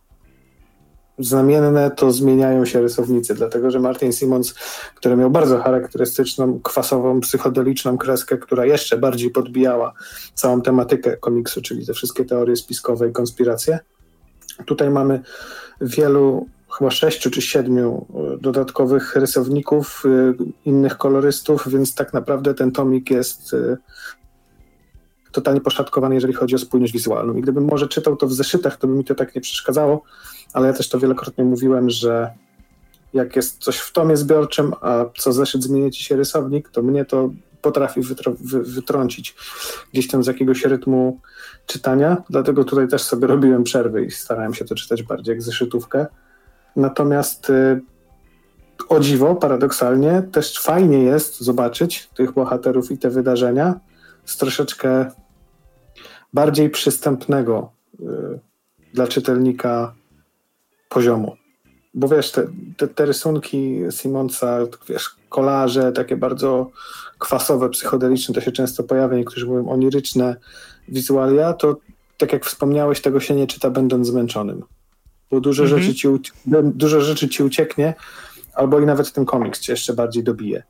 [1.18, 4.54] znamienne, to zmieniają się rysownicy, dlatego że Martin Simmons,
[4.94, 9.92] który miał bardzo charakterystyczną, kwasową, psychodeliczną kreskę, która jeszcze bardziej podbijała
[10.34, 13.78] całą tematykę komiksu, czyli te wszystkie teorie spiskowe i konspiracje.
[14.66, 15.20] Tutaj mamy
[15.80, 16.46] wielu,
[16.78, 20.34] chyba sześciu czy siedmiu e, dodatkowych rysowników, e,
[20.64, 23.76] innych kolorystów, więc tak naprawdę ten tomik jest e,
[25.32, 27.34] totalnie poszatkowany, jeżeli chodzi o spójność wizualną.
[27.34, 30.02] I gdybym może czytał to w zeszytach, to by mi to tak nie przeszkadzało,
[30.54, 32.30] ale ja też to wielokrotnie mówiłem, że
[33.14, 37.04] jak jest coś w tomie zbiorczym, a co zeszyt zmieni ci się rysownik, to mnie
[37.04, 37.30] to
[37.62, 39.34] potrafi wytr wy wytrącić
[39.92, 41.20] gdzieś tam z jakiegoś rytmu
[41.66, 46.06] czytania, dlatego tutaj też sobie robiłem przerwy i starałem się to czytać bardziej jak zeszytówkę.
[46.76, 47.80] Natomiast y,
[48.88, 53.80] o dziwo, paradoksalnie, też fajnie jest zobaczyć tych bohaterów i te wydarzenia
[54.24, 55.10] z troszeczkę
[56.32, 58.04] bardziej przystępnego y,
[58.94, 59.94] dla czytelnika
[60.94, 61.36] poziomu.
[61.94, 66.70] Bo wiesz, te, te, te rysunki Simonsa, wiesz, kolarze, takie bardzo
[67.18, 70.36] kwasowe, psychodeliczne, to się często pojawia, niektórzy mówią oniryczne
[70.88, 71.76] wizualia, to
[72.18, 74.62] tak jak wspomniałeś, tego się nie czyta będąc zmęczonym.
[75.30, 75.66] Bo dużo, -hmm.
[75.66, 76.08] rzeczy, ci,
[76.64, 77.94] dużo rzeczy ci ucieknie,
[78.54, 80.62] albo i nawet ten komiks cię jeszcze bardziej dobije.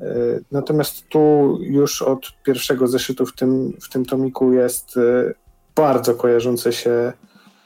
[0.00, 0.04] E,
[0.52, 5.34] natomiast tu już od pierwszego zeszytu w tym, w tym tomiku jest e,
[5.74, 7.12] bardzo kojarzące się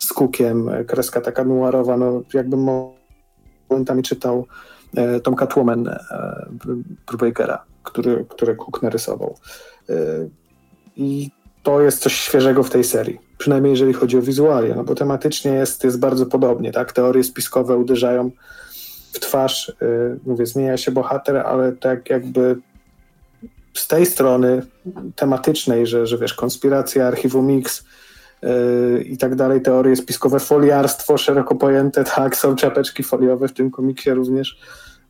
[0.04, 2.68] z Cookiem, e, kreska taka noirowa, no jakbym
[3.70, 4.46] momentami czytał
[5.22, 5.90] Tom Catwoman
[7.06, 9.36] Brubakera, który, który Cook narysował.
[10.96, 11.30] I
[11.62, 15.50] to jest coś świeżego w tej serii, przynajmniej jeżeli chodzi o wizualia, no bo tematycznie
[15.52, 16.92] jest, jest bardzo podobnie, tak?
[16.92, 18.30] Teorie spiskowe uderzają
[19.12, 19.72] w twarz,
[20.26, 22.56] mówię, zmienia się bohater, ale tak jakby
[23.74, 24.62] z tej strony
[25.16, 27.84] tematycznej, że, że wiesz, konspiracja, archiwum Mix,
[29.04, 34.10] i tak dalej, teorie spiskowe, foliarstwo szeroko pojęte, tak, są czapeczki foliowe w tym komiksie
[34.10, 34.58] również,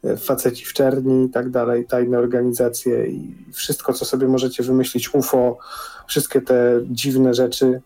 [0.03, 5.15] yy, faceci w czerni i tak dalej, tajne organizacje i wszystko, co sobie możecie wymyślić,
[5.15, 5.59] UFO,
[6.07, 7.81] wszystkie te dziwne rzeczy.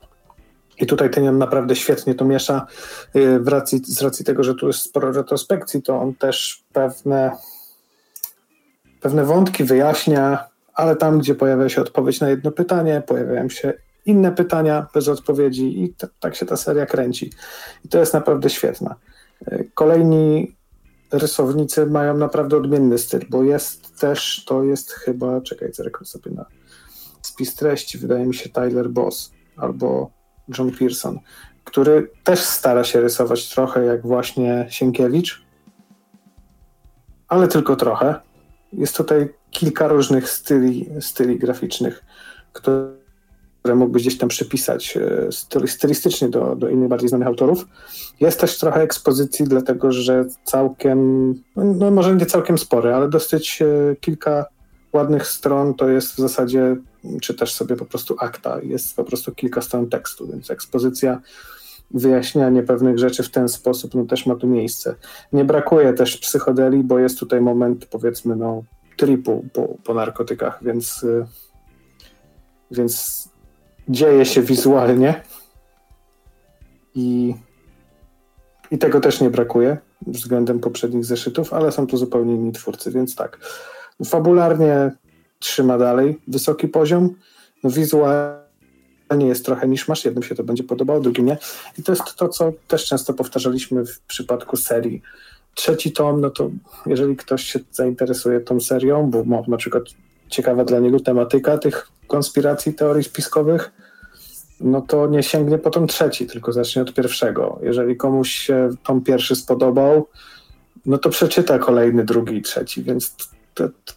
[0.81, 2.67] I tutaj ten naprawdę świetnie to miesza.
[3.15, 7.31] Yy, w racji, z racji tego, że tu jest sporo retrospekcji, to on też pewne,
[9.01, 13.73] pewne wątki wyjaśnia, ale tam, gdzie pojawia się odpowiedź na jedno pytanie, pojawiają się
[14.07, 17.33] inne pytania bez odpowiedzi i tak się ta seria kręci.
[17.85, 18.95] I to jest naprawdę świetne.
[19.75, 20.57] Kolejni
[21.13, 26.45] rysownicy mają naprawdę odmienny styl, bo jest też, to jest chyba, czekaj, zerkam sobie na
[27.23, 30.11] spis treści, wydaje mi się Tyler Boss albo
[30.59, 31.19] John Pearson,
[31.65, 35.43] który też stara się rysować trochę jak właśnie Sienkiewicz,
[37.29, 38.15] ale tylko trochę.
[38.73, 42.05] Jest tutaj kilka różnych styli, styli graficznych,
[42.53, 42.98] które
[43.59, 47.67] które mógłbyś gdzieś tam przypisać e, stylistycznie do, do innych bardziej znanych autorów.
[48.21, 53.97] Jest też trochę ekspozycji, dlatego że całkiem, no może nie całkiem spory, ale dosyć e,
[54.01, 54.47] kilka
[54.93, 56.77] ładnych stron to jest w zasadzie,
[57.23, 61.21] czytasz sobie po prostu akta, jest po prostu kilka stron tekstu, więc ekspozycja,
[61.91, 64.95] wyjaśnianie pewnych rzeczy w ten sposób no też ma tu miejsce.
[65.33, 68.63] Nie brakuje też psychodeli, bo jest tutaj moment powiedzmy no
[68.97, 71.27] tripu po, po narkotykach, więc e,
[72.71, 73.28] więc
[73.89, 75.23] dzieje się wizualnie
[76.95, 77.35] i,
[78.71, 79.77] i tego też nie brakuje
[80.07, 83.39] względem poprzednich zeszytów, ale są to zupełnie inni twórcy, więc tak.
[84.05, 84.93] Fabularnie
[85.39, 87.15] trzyma dalej wysoki poziom,
[87.65, 91.39] no wizualnie jest trochę niż masz, jednym się to będzie podobało, drugim nie.
[91.79, 95.03] I to jest to, co też często powtarzaliśmy w przypadku serii.
[95.55, 96.51] Trzeci tom, no to
[96.87, 99.83] jeżeli ktoś się zainteresuje tą serią, bo na przykład
[100.29, 103.73] ciekawa dla niego tematyka tych konspiracji, teorii spiskowych,
[104.61, 107.59] no to nie sięgnie po tom trzeci, tylko zacznie od pierwszego.
[107.63, 110.09] Jeżeli komuś się tom pierwszy spodobał,
[110.87, 113.17] no to przeczyta kolejny, drugi i trzeci, więc
[113.55, 113.95] to, to,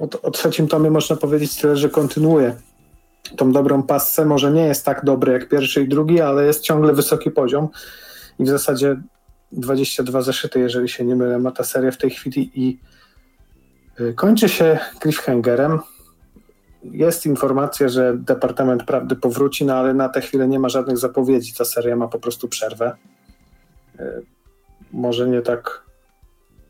[0.00, 2.56] o, o trzecim tomie można powiedzieć tyle, że kontynuuje
[3.36, 4.24] tą dobrą pasę.
[4.24, 7.68] Może nie jest tak dobry jak pierwszy i drugi, ale jest ciągle wysoki poziom
[8.38, 8.96] i w zasadzie
[9.52, 12.80] 22 zeszyty, jeżeli się nie mylę, ma ta seria w tej chwili i
[14.00, 15.78] y, kończy się cliffhangerem,
[16.92, 21.54] jest informacja, że Departament Prawdy powróci, no ale na tę chwilę nie ma żadnych zapowiedzi.
[21.54, 22.96] Ta seria ma po prostu przerwę.
[23.98, 24.20] E,
[24.92, 25.82] może nie tak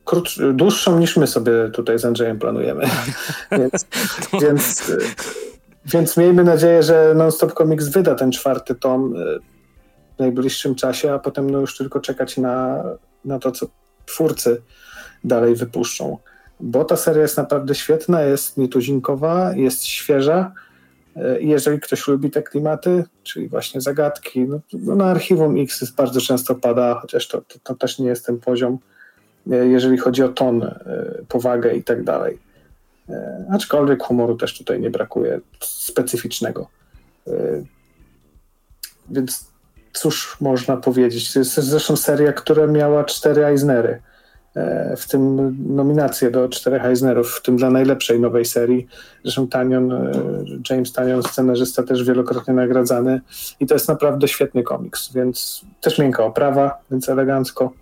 [0.04, 2.84] krótsz, dłuższą niż my sobie tutaj z Andrzejem planujemy.
[3.58, 3.86] więc,
[4.42, 4.92] więc,
[5.92, 9.14] Więc miejmy nadzieję, że Non-Stop Comics wyda ten czwarty tom
[10.16, 12.84] w najbliższym czasie, a potem no już tylko czekać na,
[13.24, 13.66] na to, co
[14.06, 14.62] twórcy
[15.24, 16.18] dalej wypuszczą.
[16.60, 20.52] Bo ta seria jest naprawdę świetna, jest nietuzinkowa, jest świeża.
[21.16, 26.20] E, jeżeli ktoś lubi te klimaty, czyli właśnie zagadki, no, no na Archiwum X bardzo
[26.20, 28.78] często pada, chociaż to, to, to, też nie jest ten poziom,
[29.50, 30.74] e, jeżeli chodzi o ton, e,
[31.28, 32.46] powagę i tak dalej.
[33.50, 36.68] Aczkolwiek humoru też tutaj nie brakuje specyficznego.
[39.10, 39.50] Więc
[39.92, 41.32] cóż można powiedzieć?
[41.32, 44.02] To jest zresztą seria, która miała cztery Eisnery,
[44.96, 48.86] w tym nominacje do czterech Eisnerów, w tym dla najlepszej nowej serii.
[49.24, 50.12] Zresztą Tanion, e,
[50.70, 53.20] James Tanion, scenarzysta, też wielokrotnie nagradzany
[53.60, 57.72] i to jest naprawdę świetny komiks, więc też miękka oprawa, więc elegancko.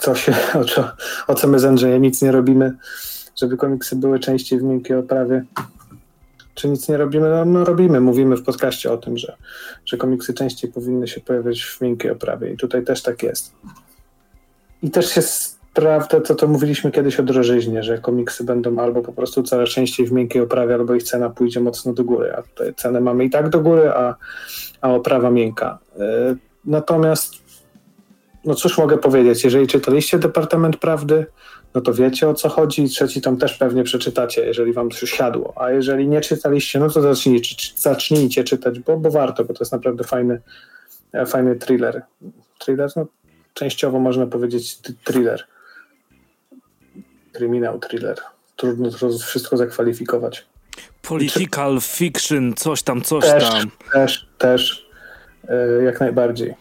[0.00, 0.90] Co się, o, co,
[1.26, 2.72] o co my z Andrzejem nic nie robimy,
[3.36, 5.44] żeby komiksy były częściej w miękkiej oprawie.
[6.54, 7.28] Czy nic nie robimy?
[7.28, 9.36] No, no, robimy, mówimy w podcaście o tym, że,
[9.86, 13.52] że komiksy częściej powinny się pojawiać w miękkiej oprawie i tutaj też tak jest.
[14.82, 15.22] I też się
[15.76, 20.06] sprawdza to, co mówiliśmy kiedyś o drożyźnie, że komiksy będą albo po prostu coraz częściej
[20.06, 23.30] w miękkiej oprawie, albo ich cena pójdzie mocno do góry, a tutaj cenę mamy i
[23.30, 24.14] tak do góry, a,
[24.80, 25.78] a oprawa miękka.
[25.98, 27.34] E, natomiast
[28.44, 31.26] no cóż mogę powiedzieć, jeżeli czytaliście Departament Prawdy,
[31.74, 35.10] no to wiecie o co chodzi i trzeci tom też pewnie przeczytacie, jeżeli wam coś
[35.10, 35.52] siadło.
[35.56, 39.72] A jeżeli nie czytaliście, no to zacznijcie, zacznijcie czytać, bo, bo warto, bo to jest
[39.72, 40.40] naprawdę fajny,
[41.12, 42.02] e, fajny thriller.
[42.58, 43.06] Thriller, no
[43.54, 45.46] częściowo można powiedzieć thriller.
[47.36, 48.16] Kryminał, thriller.
[48.56, 50.46] Trudno to wszystko zakwalifikować.
[51.02, 53.70] Political fiction, coś tam, coś też, tam.
[53.92, 54.88] Też, też,
[55.48, 56.54] e, jak najbardziej.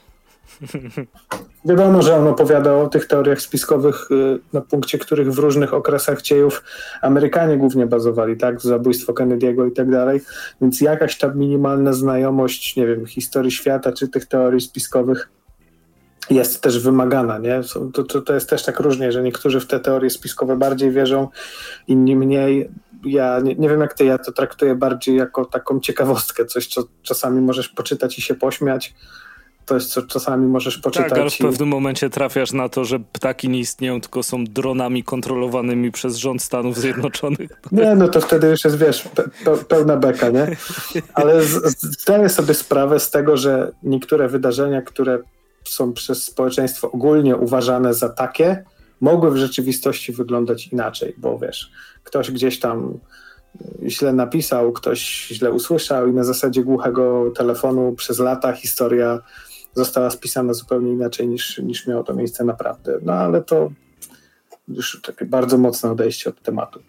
[1.65, 6.21] Wiadomo, że on opowiada o tych teoriach spiskowych, y, na punkcie których w różnych okresach
[6.21, 6.63] dziejów
[7.01, 8.61] Amerykanie głównie bazowali, tak?
[8.61, 10.21] Zabójstwo Kennedy'ego i tak dalej.
[10.61, 15.29] Więc jakaś tam minimalna znajomość, nie wiem, historii świata czy tych teorii spiskowych
[16.29, 17.61] jest też wymagana, nie?
[17.93, 21.27] To, to, to jest też tak różnie, że niektórzy w te teorie spiskowe bardziej wierzą,
[21.87, 22.69] inni mniej.
[23.05, 26.83] Ja nie, nie wiem jak ty, ja to traktuję bardziej jako taką ciekawostkę, coś, co
[27.03, 28.93] czasami możesz poczytać i się pośmiać,
[29.65, 31.09] to jest co czasami możesz poczytać.
[31.09, 35.03] Tak, ale w pewnym momencie trafiasz na to, że ptaki nie istnieją, tylko są dronami
[35.03, 37.49] kontrolowanymi przez rząd Stanów Zjednoczonych.
[37.71, 39.01] Nie, no to wtedy już jest, wiesz,
[39.45, 40.47] pe pełna beka, nie?
[41.13, 41.43] Ale
[41.77, 45.19] zdaję sobie sprawę z tego, że niektóre wydarzenia, które
[45.65, 48.63] są przez społeczeństwo ogólnie uważane za takie,
[49.01, 51.71] mogły w rzeczywistości wyglądać inaczej, bo wiesz,
[52.03, 52.99] ktoś gdzieś tam
[53.87, 59.19] źle napisał, ktoś źle usłyszał i na zasadzie głuchego telefonu przez lata historia
[59.73, 62.99] została spisana zupełnie inaczej niż, niż miało to miejsce naprawdę.
[63.01, 63.71] No ale to
[64.67, 66.79] już takie bardzo mocne odejście od tematu.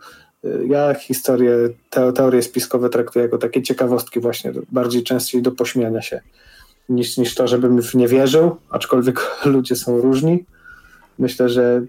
[0.69, 1.53] Ja historię,
[1.91, 6.21] te, teorie spiskowe traktuję jako takie ciekawostki właśnie, bardziej częściej do pośmiania się
[6.89, 10.45] niż, niż to, żebym w nie wierzył, aczkolwiek ludzie są różni.
[11.19, 11.83] Myślę, że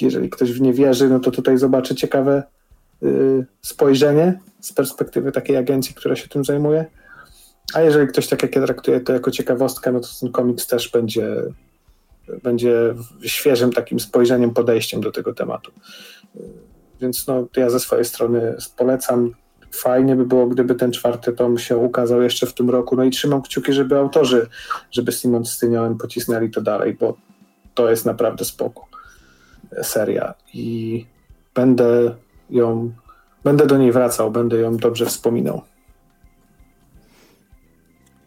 [0.00, 2.42] jeżeli ktoś w nie wierzy, no to tutaj zobaczy ciekawe
[3.02, 6.86] y, spojrzenie z perspektywy takiej agencji, która się tym zajmuje.
[7.74, 10.90] A jeżeli ktoś tak jak ja traktuje to jako ciekawostkę, no to ten komiks też
[10.90, 11.36] będzie,
[12.42, 15.72] będzie świeżym takim spojrzeniem, podejściem do tego tematu.
[17.00, 19.34] Więc no, ja ze swojej strony polecam.
[19.74, 22.96] Fajnie by było, gdyby ten czwarty tom się ukazał jeszcze w tym roku.
[22.96, 24.46] No i trzymam kciuki, żeby autorzy,
[24.90, 27.16] żeby Simon z Tyniołem pocisnęli to dalej, bo
[27.74, 28.86] to jest naprawdę spoko
[29.82, 31.06] seria i
[31.54, 32.14] będę
[32.50, 32.92] ją,
[33.44, 35.62] będę do niej wracał, będę ją dobrze wspominał.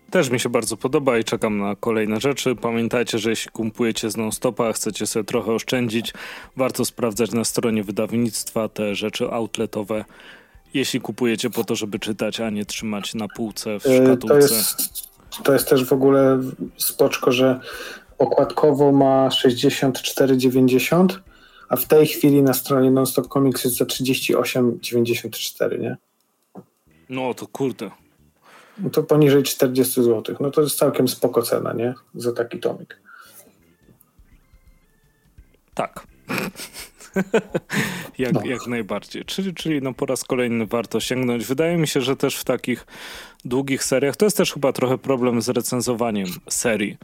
[0.09, 2.55] Też mi się bardzo podoba i czekam na kolejne rzeczy.
[2.55, 6.13] Pamiętajcie, że jeśli kupujecie z non-stopa, chcecie sobie trochę oszczędzić,
[6.57, 10.05] warto sprawdzać na stronie wydawnictwa te rzeczy outletowe.
[10.77, 14.27] Jeśli kupujecie po to, żeby czytać, a nie trzymać na półce w szkatułce.
[14.27, 14.91] To jest,
[15.43, 16.39] to jest też w ogóle
[16.77, 17.59] spoczko, że
[18.17, 21.19] okładkowo ma 64,90,
[21.69, 25.97] a w tej chwili na stronie Nonstop Comics jest za 38,94, nie?
[27.09, 27.91] No to kurde.
[28.77, 30.35] No to poniżej 40 zł.
[30.39, 31.93] No to jest całkiem spoko cena, nie?
[32.15, 33.01] Za taki tomik.
[35.73, 36.07] Tak.
[38.17, 38.41] Jak, no.
[38.45, 39.25] jak najbardziej.
[39.25, 41.45] Czyli, czyli no po raz kolejny warto sięgnąć.
[41.45, 42.85] Wydaje mi się, że też w takich
[43.45, 46.97] długich seriach, to jest też chyba trochę problem z recenzowaniem serii,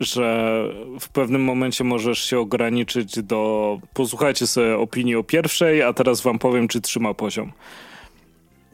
[0.00, 0.62] że
[1.00, 6.38] w pewnym momencie możesz się ograniczyć do posłuchajcie sobie opinii o pierwszej, a teraz wam
[6.38, 7.52] powiem, czy trzyma poziom.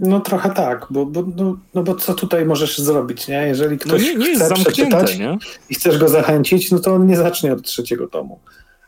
[0.01, 3.47] No trochę tak, bo, bo, no, no bo co tutaj możesz zrobić, nie?
[3.47, 5.39] Jeżeli ktoś no nie, nie chce przeczytać nie?
[5.71, 8.39] i chcesz go zachęcić, no to on nie zacznie od trzeciego tomu.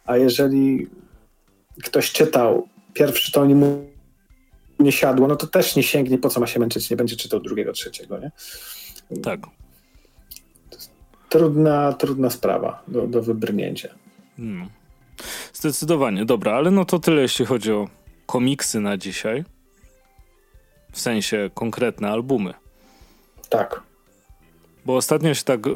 [0.06, 0.86] A jeżeli
[1.84, 3.86] ktoś czytał pierwszy tom i mu
[4.78, 7.40] nie siadło, no to też nie sięgnie, po co ma się męczyć, nie będzie czytał
[7.40, 8.30] drugiego, trzeciego, nie?
[9.22, 9.40] Tak.
[11.28, 13.88] Trudna, trudna sprawa do, do wybrnięcia.
[14.36, 14.68] Hmm.
[15.52, 17.88] Zdecydowanie, dobra, ale no to tyle, jeśli chodzi o
[18.26, 19.44] komiksy na dzisiaj.
[20.92, 22.54] W sensie konkretne albumy.
[23.48, 23.82] Tak.
[24.86, 25.70] Bo ostatnio się tak y,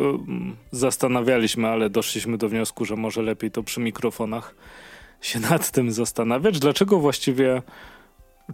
[0.73, 4.55] zastanawialiśmy, ale doszliśmy do wniosku, że może lepiej to przy mikrofonach
[5.21, 6.59] się nad tym zastanawiać.
[6.59, 7.63] Dlaczego właściwie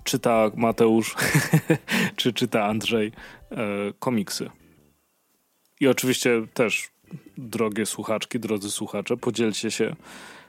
[0.05, 1.15] czyta Mateusz,
[2.17, 3.13] czy czyta Andrzej
[3.53, 3.55] y,
[3.99, 4.51] komiksy?
[5.81, 6.89] I oczywiście też,
[7.39, 9.97] drogie słuchaczki, drodzy słuchacze, podzielcie się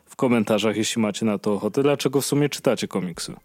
[0.05, 3.36] w komentarzach, jeśli macie na to ochotę, dlaczego w sumie czytacie komiksy.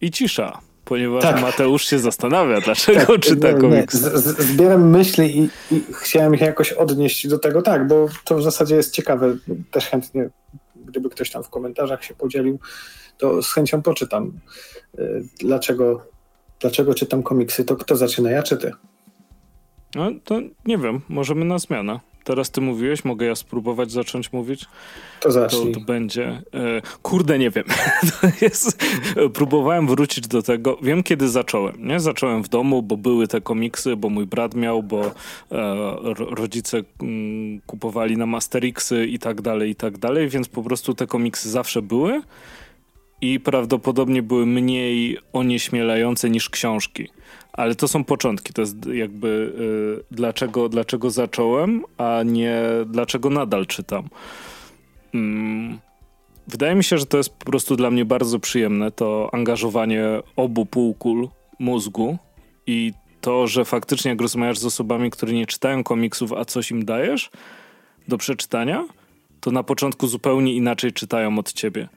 [0.00, 1.40] I cisza, ponieważ tak.
[1.40, 4.10] Mateusz się zastanawia, dlaczego tak, czyta nie, komiksy.
[4.14, 4.18] Nie.
[4.44, 8.76] Zbieram myśli i, i chciałem się jakoś odnieść do tego, tak, bo to w zasadzie
[8.76, 9.36] jest ciekawe.
[9.70, 10.30] Też chętnie,
[10.76, 12.58] gdyby ktoś tam w komentarzach się podzielił,
[13.18, 14.32] to z chęcią poczytam.
[14.98, 16.06] Y, dlaczego,
[16.60, 17.64] dlaczego czytam komiksy?
[17.64, 18.72] To kto zaczyna, ja czy ty?
[19.94, 22.00] No to nie wiem, możemy na zmianę.
[22.26, 24.66] Teraz ty mówiłeś, mogę ja spróbować zacząć mówić?
[25.20, 25.72] To zacznij.
[25.72, 26.42] To, to będzie...
[26.54, 27.64] E, kurde, nie wiem.
[28.42, 28.84] jest,
[29.34, 30.78] próbowałem wrócić do tego.
[30.82, 31.86] Wiem, kiedy zacząłem.
[31.88, 32.00] Nie?
[32.00, 35.12] Zacząłem w domu, bo były te komiksy, bo mój brat miał, bo e,
[36.14, 41.06] rodzice mm, kupowali na Masterixy i tak dalej, i tak dalej, więc po prostu te
[41.06, 42.22] komiksy zawsze były
[43.20, 47.08] i prawdopodobnie były mniej onieśmielające niż książki.
[47.52, 49.52] Ale to są początki, to jest jakby
[50.10, 54.08] y, dlaczego, dlaczego zacząłem, a nie dlaczego nadal czytam.
[55.14, 55.78] Mm.
[56.48, 60.04] Wydaje mi się, że to jest po prostu dla mnie bardzo przyjemne, to angażowanie
[60.36, 62.18] obu półkul mózgu
[62.66, 66.84] i to, że faktycznie jak rozmawiasz z osobami, które nie czytają komiksów, a coś im
[66.84, 67.30] dajesz
[68.08, 68.84] do przeczytania,
[69.40, 71.88] to na początku zupełnie inaczej czytają od ciebie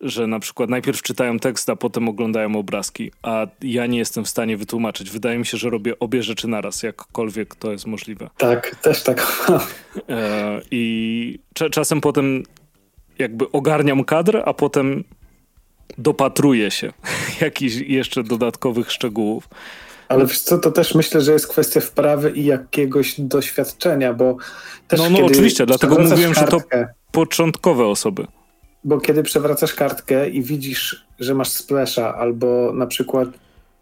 [0.00, 4.28] że na przykład najpierw czytają tekst, a potem oglądają obrazki, a ja nie jestem w
[4.28, 5.10] stanie wytłumaczyć.
[5.10, 8.30] Wydaje mi się, że robię obie rzeczy naraz, jakkolwiek to jest możliwe.
[8.36, 9.50] Tak, też tak.
[10.08, 11.38] E, I
[11.70, 12.42] czasem potem
[13.18, 15.04] jakby ogarniam kadr, a potem
[15.98, 16.92] dopatruję się
[17.40, 19.48] jakichś jeszcze dodatkowych szczegółów.
[20.08, 24.36] Ale wiesz co, to też myślę, że jest kwestia wprawy i jakiegoś doświadczenia, bo
[24.88, 26.60] też No, no oczywiście, dlatego mówiłem, że to
[27.12, 28.26] początkowe osoby
[28.84, 33.28] bo kiedy przewracasz kartkę i widzisz, że masz splasha albo na przykład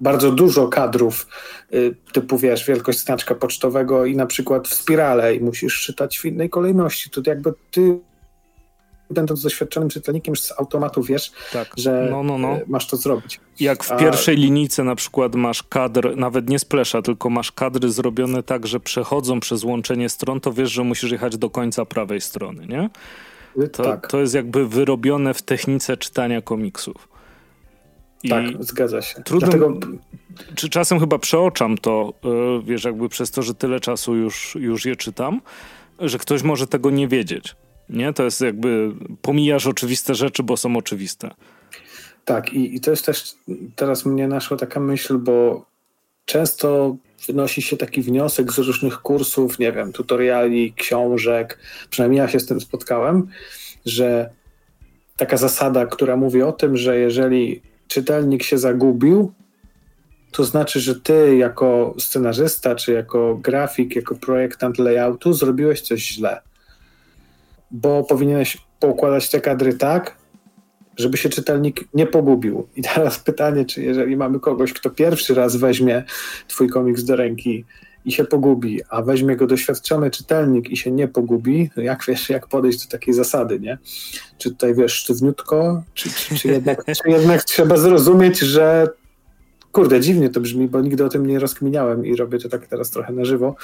[0.01, 1.27] bardzo dużo kadrów,
[1.75, 6.25] y, typu wiesz, wielkość znaczka pocztowego i na przykład w spirale i musisz czytać w
[6.25, 7.99] innej kolejności, to jakby ty
[9.11, 11.69] będąc doświadczonym czytelnikiem z automatu wiesz, tak.
[11.77, 12.57] że no, no, no.
[12.57, 13.41] Y, masz to zrobić.
[13.61, 13.97] Jak w A...
[13.97, 18.81] pierwszej linijce na przykład masz kadr, nawet nie splesza, tylko masz kadry zrobione tak, że
[18.81, 22.91] przechodzą przez łączenie stron, to wiesz, że musisz jechać do końca prawej strony, nie?
[23.73, 24.07] To, tak.
[24.07, 27.09] to jest jakby wyrobione w technice czytania komiksów.
[28.23, 29.23] I tak, zgadza się.
[29.23, 29.81] Trudno, Dlatego...
[30.55, 34.85] Czy czasem chyba przeoczam to, e, wiesz, jakby przez to, że tyle czasu już, już
[34.85, 35.41] je czytam,
[35.99, 37.57] że ktoś może tego nie wiedzieć.
[37.89, 38.13] Nie?
[38.13, 38.93] To jest jakby,
[39.23, 41.31] pomijasz oczywiste rzeczy, bo są oczywiste.
[42.25, 43.35] Tak, i, i to jest też,
[43.77, 45.67] teraz mnie naszła taka myśl, bo
[46.29, 51.59] często wynosi się taki wniosek z różnych kursów, nie wiem, tutoriali, książek,
[51.91, 53.27] przynajmniej ja się z tym spotkałem,
[53.87, 54.31] że
[55.17, 59.33] taka zasada, która mówi o tym, że jeżeli czytelnik się zagubił,
[60.31, 66.41] to znaczy, że ty jako scenarzysta, czy jako grafik, jako projektant layoutu zrobiłeś coś źle.
[67.71, 70.17] Bo powinieneś poukładać te kadry tak,
[70.99, 72.69] żeby się czytelnik nie pogubił.
[72.77, 76.05] I teraz pytanie, czy jeżeli mamy kogoś, kto pierwszy raz weźmie
[76.49, 77.65] twój komiks do ręki
[78.05, 82.31] i się pogubi, a weźmie go doświadczony czytelnik i się nie pogubi, to jak wiesz,
[82.31, 83.79] jak podejść do takiej zasady, nie?
[84.39, 88.89] Czy tutaj wiesz sztywniutko, czy, czy, czy, jednak, czy jednak trzeba zrozumieć, że
[89.73, 92.91] kurde, dziwnie to brzmi, bo nigdy o tym nie rozkminiałem i robię to tak teraz
[92.91, 93.57] trochę na żywo,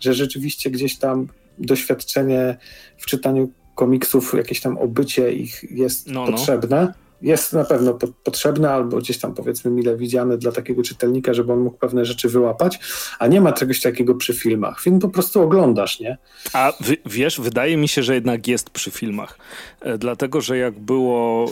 [0.00, 1.26] że rzeczywiście gdzieś tam
[1.58, 2.56] doświadczenie
[2.98, 6.32] w czytaniu komiksów, jakieś tam obycie ich jest no, no.
[6.32, 6.94] potrzebne.
[7.22, 11.52] Jest na pewno po, potrzebne, albo gdzieś tam powiedzmy mile widziane dla takiego czytelnika, żeby
[11.52, 12.78] on mógł pewne rzeczy wyłapać,
[13.18, 14.80] a nie ma czegoś takiego przy filmach.
[14.80, 16.18] Film po prostu oglądasz, nie?
[16.52, 16.72] A
[17.06, 19.38] wiesz, wydaje mi się, że jednak jest przy filmach.
[19.80, 21.46] E, dlatego, że jak było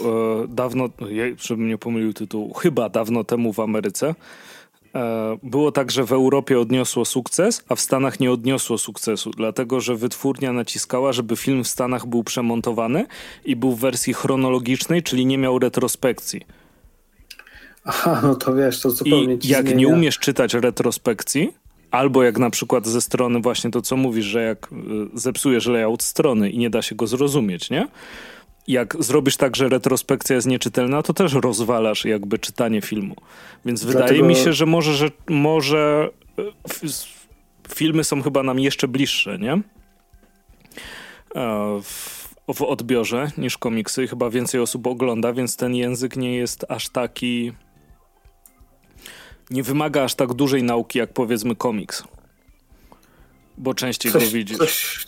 [0.45, 0.89] e, dawno,
[1.41, 4.15] żebym nie pomylił tytułu, chyba dawno temu w Ameryce, E,
[5.43, 9.97] było tak, że w Europie odniosło sukces, a w Stanach nie odniosło sukcesu, dlatego że
[9.97, 13.07] wytwórnia naciskała, żeby film w Stanach był przemontowany
[13.45, 16.41] i był w wersji chronologicznej, czyli nie miał retrospekcji.
[17.85, 19.77] Aha, no to wiesz, to zupełnie I jak zmienia.
[19.77, 21.53] nie umiesz czytać retrospekcji,
[21.91, 24.75] albo jak na przykład ze strony właśnie to, co mówisz, że jak y,
[25.15, 27.89] zepsujesz layout strony i nie da się go zrozumieć, nie?
[28.69, 33.17] Jak zrobisz tak, że retrospekcja jest nieczytelna, to też rozwalasz jakby czytanie filmu.
[33.65, 34.05] Więc Dlatego...
[34.05, 36.43] wydaje mi się, że może, że może e,
[37.75, 39.53] filmy są chyba nam jeszcze bliższe, nie?
[39.53, 39.63] E,
[41.83, 46.65] w, w odbiorze niż komiksy i chyba więcej osób ogląda, więc ten język nie jest
[46.69, 47.53] aż taki.
[49.51, 52.05] Nie wymaga aż tak dużej nauki, jak powiedzmy komiks.
[53.59, 54.59] Bo częściej coś, go widzisz.
[54.59, 55.07] Coś,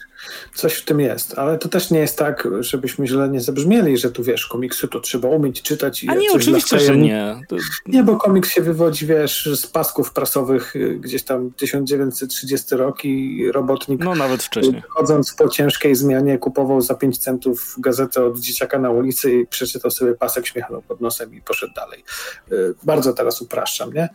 [0.59, 4.11] Coś w tym jest, ale to też nie jest tak, żebyśmy źle nie zabrzmieli, że
[4.11, 6.05] tu wiesz, komiksy to trzeba umieć czytać.
[6.05, 7.41] I A nie, oczywiście, że nie.
[7.49, 7.57] To...
[7.87, 13.45] Nie, bo komiks się wywodzi, wiesz, z pasków prasowych y, gdzieś tam 1930 rok i
[13.53, 14.83] robotnik no, nawet wcześniej.
[14.89, 19.91] chodząc po ciężkiej zmianie kupował za 5 centów gazetę od dzieciaka na ulicy i przeczytał
[19.91, 22.05] sobie pasek, śmiechnął pod nosem i poszedł dalej.
[22.53, 24.09] Y, bardzo teraz upraszczam, nie?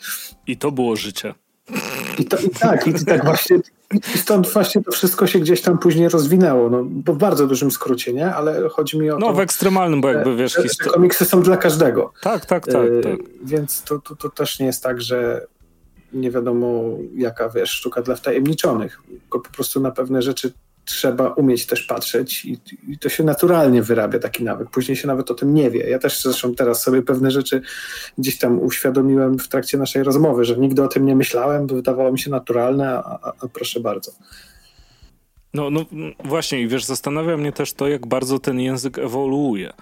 [0.48, 1.34] I to było życie.
[2.20, 3.60] I, to, i tak, i tak właśnie
[4.16, 7.72] i stąd właśnie to wszystko się gdzieś tam później rozwinęło, no, bo w bardzo dużym
[7.72, 8.36] skrócie, nie?
[8.36, 9.34] Ale chodzi mi o no, to...
[9.34, 10.54] W ekstremalnym, bo jakby wiesz...
[10.54, 12.14] Że, komiksy są dla każdego.
[12.22, 12.76] Tak, tak, tak.
[12.76, 13.20] E, tak.
[13.44, 15.48] Więc to, to, to też nie jest tak, że
[16.14, 16.84] nie wiadomo
[17.16, 20.54] jaka, wiesz, sztuka dla wtajemniczonych, tylko po prostu na pewne rzeczy
[20.86, 24.70] trzeba umieć też patrzeć i, i, to się naturalnie wyrabia taki nawyk.
[24.70, 25.90] Później się nawet o tym nie wie.
[25.90, 27.62] Ja też zresztą teraz sobie pewne rzeczy
[28.18, 32.12] gdzieś tam uświadomiłem w trakcie naszej rozmowy, że nigdy o tym nie myślałem, bo wydawało
[32.12, 34.12] mi się naturalne, a, a, a proszę bardzo.
[35.54, 35.86] No, no
[36.24, 39.74] właśnie i wiesz, zastanawia mnie też to, jak bardzo ten język ewoluuje e,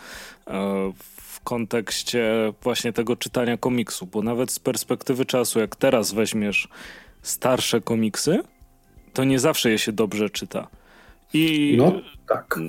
[1.16, 6.68] w kontekście właśnie tego czytania komiksu, bo nawet z perspektywy czasu, jak teraz weźmiesz
[7.22, 8.40] starsze komiksy,
[9.14, 10.68] to nie zawsze je się dobrze czyta.
[11.34, 12.60] I no, tak.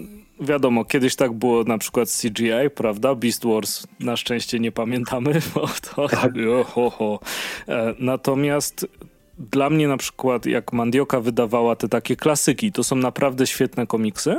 [0.41, 3.15] Wiadomo, kiedyś tak było na przykład CGI, prawda?
[3.15, 6.33] Beast Wars na szczęście nie pamiętamy, bo to tak.
[6.67, 7.21] ho, ho.
[7.69, 8.87] E, natomiast
[9.39, 14.39] dla mnie na przykład jak Mandioka wydawała te takie klasyki, to są naprawdę świetne komiksy.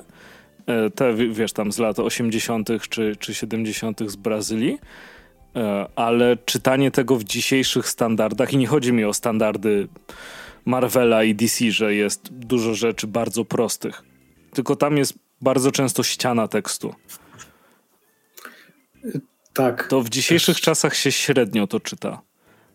[0.66, 2.70] E, te, wiesz, tam z lat 80.
[2.90, 4.00] czy, czy 70.
[4.06, 4.78] z Brazylii.
[5.56, 9.88] E, ale czytanie tego w dzisiejszych standardach, i nie chodzi mi o standardy
[10.66, 14.13] Marvela i DC, że jest dużo rzeczy bardzo prostych
[14.54, 16.96] tylko tam jest bardzo często ściana tekstu.
[19.54, 19.88] Tak.
[19.88, 22.22] To w dzisiejszych czasach się średnio to czyta.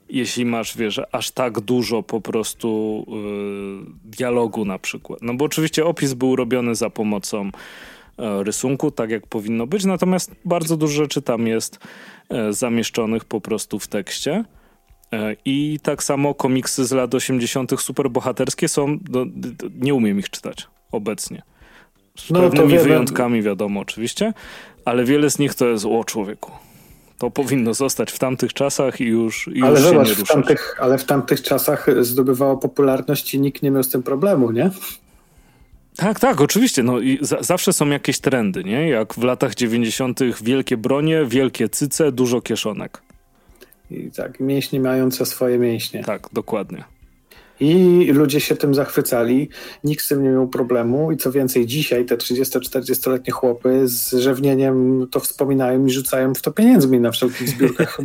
[0.08, 5.18] Jeśli masz, wiesz, aż tak dużo po prostu yy, dialogu na przykład.
[5.22, 7.44] No bo oczywiście opis był robiony za pomocą
[8.18, 11.78] yy, rysunku, tak jak powinno być, natomiast bardzo dużo rzeczy tam jest
[12.30, 14.44] yy, zamieszczonych po prostu w tekście.
[15.12, 17.80] E, I tak samo komiksy z lat 80.
[17.80, 19.26] superbohaterskie są, do,
[19.74, 21.42] nie umiem ich czytać obecnie.
[22.18, 22.84] Z no, pewnymi wiele...
[22.84, 24.32] wyjątkami, wiadomo, oczywiście,
[24.84, 26.52] ale wiele z nich to jest o człowieku.
[27.18, 30.28] To powinno zostać w tamtych czasach i już, i ale już zobacz, się nie w
[30.28, 34.70] tamtych, Ale w tamtych czasach zdobywało popularność i nikt nie miał z tym problemu, nie?
[35.96, 36.82] Tak, tak, oczywiście.
[36.82, 38.88] No i za, zawsze są jakieś trendy, nie?
[38.88, 40.20] Jak w latach 90.
[40.42, 43.02] wielkie bronie, wielkie cyce, dużo kieszonek.
[43.90, 46.04] I tak, mięśnie mające swoje mięśnie.
[46.04, 46.84] Tak, dokładnie.
[47.60, 49.48] I ludzie się tym zachwycali,
[49.84, 55.06] nikt z tym nie miał problemu i co więcej dzisiaj te 30-40-letnie chłopy z rzewnieniem
[55.10, 57.98] to wspominają i rzucają w to pieniędzmi na wszelkich zbiórkach.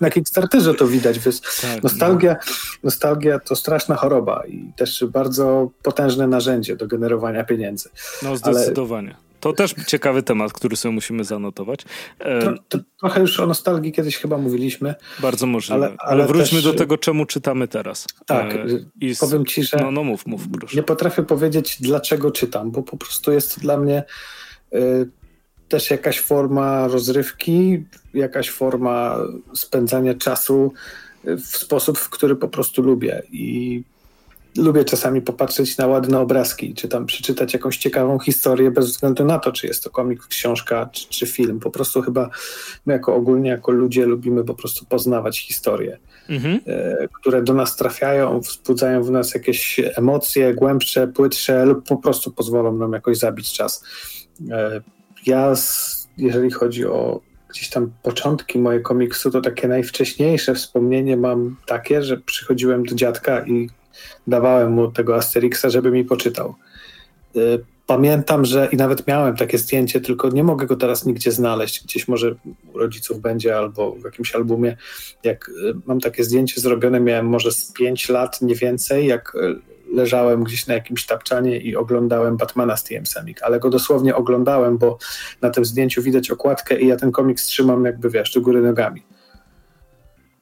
[0.00, 1.18] na Kickstarterze to widać.
[1.62, 2.52] Tak, nostalgia, no.
[2.82, 7.88] nostalgia to straszna choroba i też bardzo potężne narzędzie do generowania pieniędzy.
[8.22, 9.08] No zdecydowanie.
[9.08, 11.80] Ale to też ciekawy temat, który sobie musimy zanotować.
[12.18, 14.94] To, to trochę już o nostalgii kiedyś chyba mówiliśmy.
[15.18, 15.74] Bardzo możliwe.
[15.74, 16.64] Ale, ale, ale wróćmy też...
[16.64, 18.06] do tego, czemu czytamy teraz.
[18.26, 18.66] Tak, e,
[19.00, 19.18] i z...
[19.18, 20.76] powiem ci, że no, no mów, mów, proszę.
[20.76, 24.04] nie potrafię powiedzieć, dlaczego czytam, bo po prostu jest to dla mnie
[24.74, 25.10] y,
[25.68, 27.84] też jakaś forma rozrywki,
[28.14, 29.16] jakaś forma
[29.54, 30.72] spędzania czasu
[31.24, 33.22] w sposób, w który po prostu lubię.
[33.32, 33.82] I
[34.58, 39.38] lubię czasami popatrzeć na ładne obrazki, czy tam przeczytać jakąś ciekawą historię bez względu na
[39.38, 41.60] to, czy jest to komik, książka, czy, czy film.
[41.60, 42.30] Po prostu chyba
[42.86, 45.98] my jako ogólnie, jako ludzie lubimy po prostu poznawać historie,
[46.28, 46.60] mhm.
[46.66, 52.32] e, które do nas trafiają, wzbudzają w nas jakieś emocje głębsze, płytsze lub po prostu
[52.32, 53.84] pozwolą nam jakoś zabić czas.
[54.50, 54.80] E,
[55.26, 55.54] ja,
[56.16, 62.16] jeżeli chodzi o gdzieś tam początki mojego komiksu, to takie najwcześniejsze wspomnienie mam takie, że
[62.16, 63.68] przychodziłem do dziadka i
[64.26, 66.54] dawałem mu tego Asterixa, żeby mi poczytał.
[67.36, 71.84] Y, pamiętam, że i nawet miałem takie zdjęcie, tylko nie mogę go teraz nigdzie znaleźć.
[71.84, 72.34] Gdzieś może
[72.74, 74.76] u rodziców będzie albo w jakimś albumie.
[75.24, 79.68] Jak y, mam takie zdjęcie zrobione, miałem może z 5 lat, nie więcej, jak y,
[79.94, 84.78] leżałem gdzieś na jakimś tapczanie i oglądałem Batmana z TM Semik, ale go dosłownie oglądałem,
[84.78, 84.98] bo
[85.42, 89.02] na tym zdjęciu widać okładkę i ja ten komiks trzymam jakby, wiesz, do góry nogami.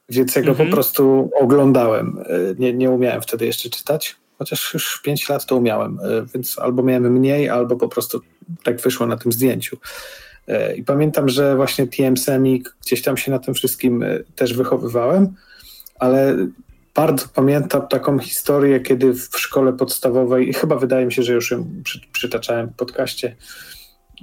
[0.09, 0.69] Więc ja go mhm.
[0.69, 2.19] po prostu oglądałem.
[2.27, 6.59] E, nie, nie umiałem wtedy jeszcze czytać, chociaż już 5 lat to umiałem, e, więc
[6.59, 8.21] albo miałem mniej, albo po prostu
[8.65, 9.77] tak wyszło na tym zdjęciu.
[10.77, 14.05] I pamiętam, że właśnie TM Semik, gdzieś tam się na tym wszystkim
[14.37, 15.35] też wychowywałem,
[15.99, 16.37] ale
[16.97, 21.51] bardzo pamiętam taką historię, kiedy w szkole podstawowej, i chyba wydaje mi się, że już
[21.51, 23.37] ją przy, przytaczałem w podcaście,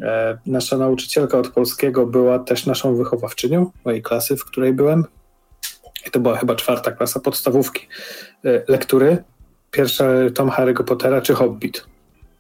[0.01, 5.05] e, nasza nauczycielka od polskiego była też naszą wychowawczynią mojej klasy, w której byłem.
[6.07, 7.87] I to była chyba czwarta klasa podstawówki.
[8.45, 9.23] E, lektury.
[9.71, 10.05] Pierwsza
[10.35, 11.85] tom Harry'ego Pottera czy Hobbit.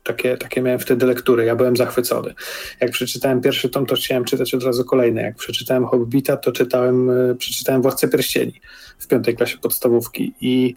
[0.03, 2.33] Takie, takie miałem wtedy lektury, ja byłem zachwycony.
[2.81, 5.21] Jak przeczytałem pierwszy tom, to chciałem czytać od razu kolejny.
[5.21, 8.61] Jak przeczytałem Hobbita, to czytałem, e, przeczytałem Władcę Pierścieni
[8.99, 10.75] w piątej klasie podstawówki i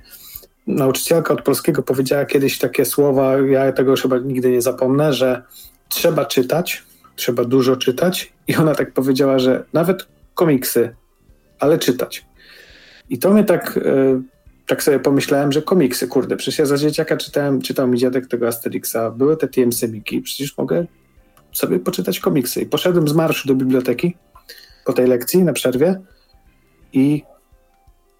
[0.67, 5.43] nauczycielka od polskiego powiedziała kiedyś takie słowa, ja tego już chyba nigdy nie zapomnę, że
[5.89, 6.85] trzeba czytać,
[7.17, 10.97] trzeba dużo czytać i ona tak powiedziała, że nawet komiksy,
[11.59, 12.26] ale czytać.
[13.11, 14.23] I to mnie tak, e,
[14.66, 18.49] tak sobie pomyślałem, że komiksy, kurde, przecież ja za dzieciaka czytałem, czytał mi dziadek tego
[18.49, 20.87] Asterixa, były te TM Semiki, przecież mogę
[21.53, 22.61] sobie poczytać komiksy.
[22.61, 24.16] I poszedłem z marszu do biblioteki
[24.85, 26.01] po tej lekcji na przerwie
[26.93, 27.23] i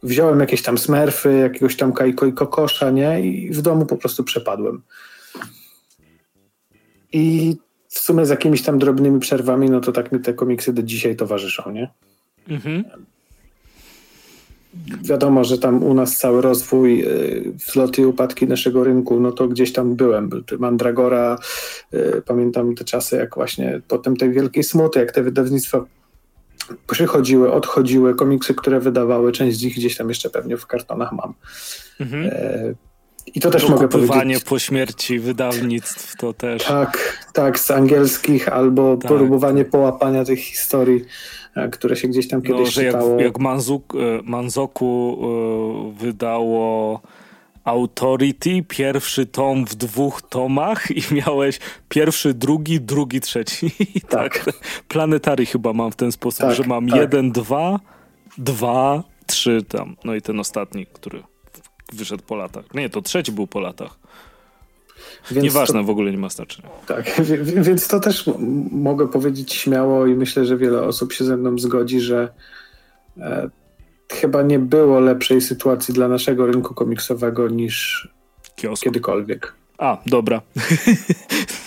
[0.03, 3.21] wziąłem jakieś tam smerfy, jakiegoś tam kajko i kokosza, nie?
[3.21, 4.83] I w domu po prostu przepadłem.
[7.13, 7.57] I
[7.89, 11.17] w sumie z jakimiś tam drobnymi przerwami, no to tak mi te komiksy do dzisiaj
[11.17, 11.91] towarzyszą, nie?
[12.49, 12.85] Mhm.
[15.03, 19.49] Wiadomo, że tam u nas cały rozwój, y, wzloty i upadki naszego rynku, no to
[19.49, 20.31] gdzieś tam byłem.
[20.59, 21.39] Mandragora,
[21.95, 25.85] y, pamiętam te czasy, jak właśnie potem tej wielkiej smuty, jak te wydawnictwa
[26.91, 31.35] przychodziły, odchodziły, komiksy, które wydawały, część z nich gdzieś tam jeszcze pewnie w kartonach mam.
[32.01, 32.31] Mhm.
[33.27, 34.45] E, I to też mogę powiedzieć.
[34.45, 36.65] po śmierci wydawnictw to też.
[36.65, 39.13] Tak, tak, z angielskich albo tak.
[39.13, 41.05] próbowanie połapania tych historii,
[41.57, 43.21] e, które się gdzieś tam no, kiedyś no, że czytało.
[43.21, 45.19] Jak, jak e, Manzoku
[45.99, 47.01] wydało
[47.67, 51.59] Authority, pierwszy tom w dwóch tomach i miałeś
[51.89, 53.71] pierwszy, drugi, drugi, trzeci.
[54.09, 54.45] tak.
[54.45, 54.55] tak.
[54.89, 57.01] Planetary chyba mam w ten sposób, tak, że mam tak.
[57.01, 57.81] jeden, dwa,
[58.39, 59.97] dwa, trzy tam.
[60.05, 61.23] No i ten ostatni, który
[61.93, 62.75] wyszedł po latach.
[62.75, 63.99] Nie, to trzeci był po latach.
[65.31, 66.69] Więc Nieważne, to, w ogóle nie ma znaczenia.
[66.87, 67.21] Tak,
[67.67, 68.31] więc to też
[68.71, 72.29] mogę powiedzieć śmiało i myślę, że wiele osób się ze mną zgodzi, że
[73.19, 73.51] e,
[74.13, 78.09] chyba nie było lepszej sytuacji dla naszego rynku komiksowego niż
[78.57, 78.83] Kiosk.
[78.83, 79.53] kiedykolwiek.
[79.79, 80.41] A, dobra.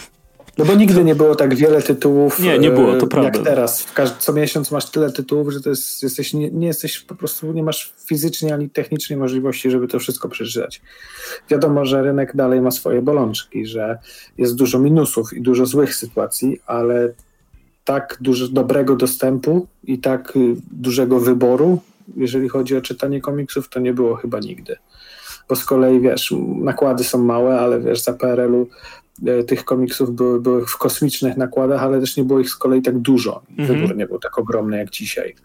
[0.60, 2.40] No bo nigdy nie było tak wiele tytułów.
[2.40, 3.40] Nie, nie było, to e, prawda.
[3.40, 3.88] Jak teraz.
[4.20, 7.64] Co miesiąc masz tyle tytułów, że to jest, jesteś, nie, nie, jesteś po prostu, nie
[7.64, 10.82] masz fizycznie ani technicznej możliwości, żeby to wszystko przeczytać.
[11.50, 13.98] Wiadomo, że rynek dalej ma swoje bolączki, że
[14.38, 17.14] jest dużo minusów i dużo złych sytuacji, ale
[17.86, 21.80] tak dużo dobrego dostępu i tak y, dużego wyboru
[22.18, 24.76] jeżeli chodzi o czytanie komiksów, to nie było chyba nigdy.
[25.50, 28.68] Bo z kolei, wiesz, nakłady są małe, ale wiesz, za PRL-u
[29.48, 32.98] tych komiksów były, były w kosmicznych nakładach, ale też nie było ich z kolei tak
[32.98, 33.42] dużo.
[33.58, 33.80] Mhm.
[33.80, 35.36] Wybór nie był tak ogromny jak dzisiaj.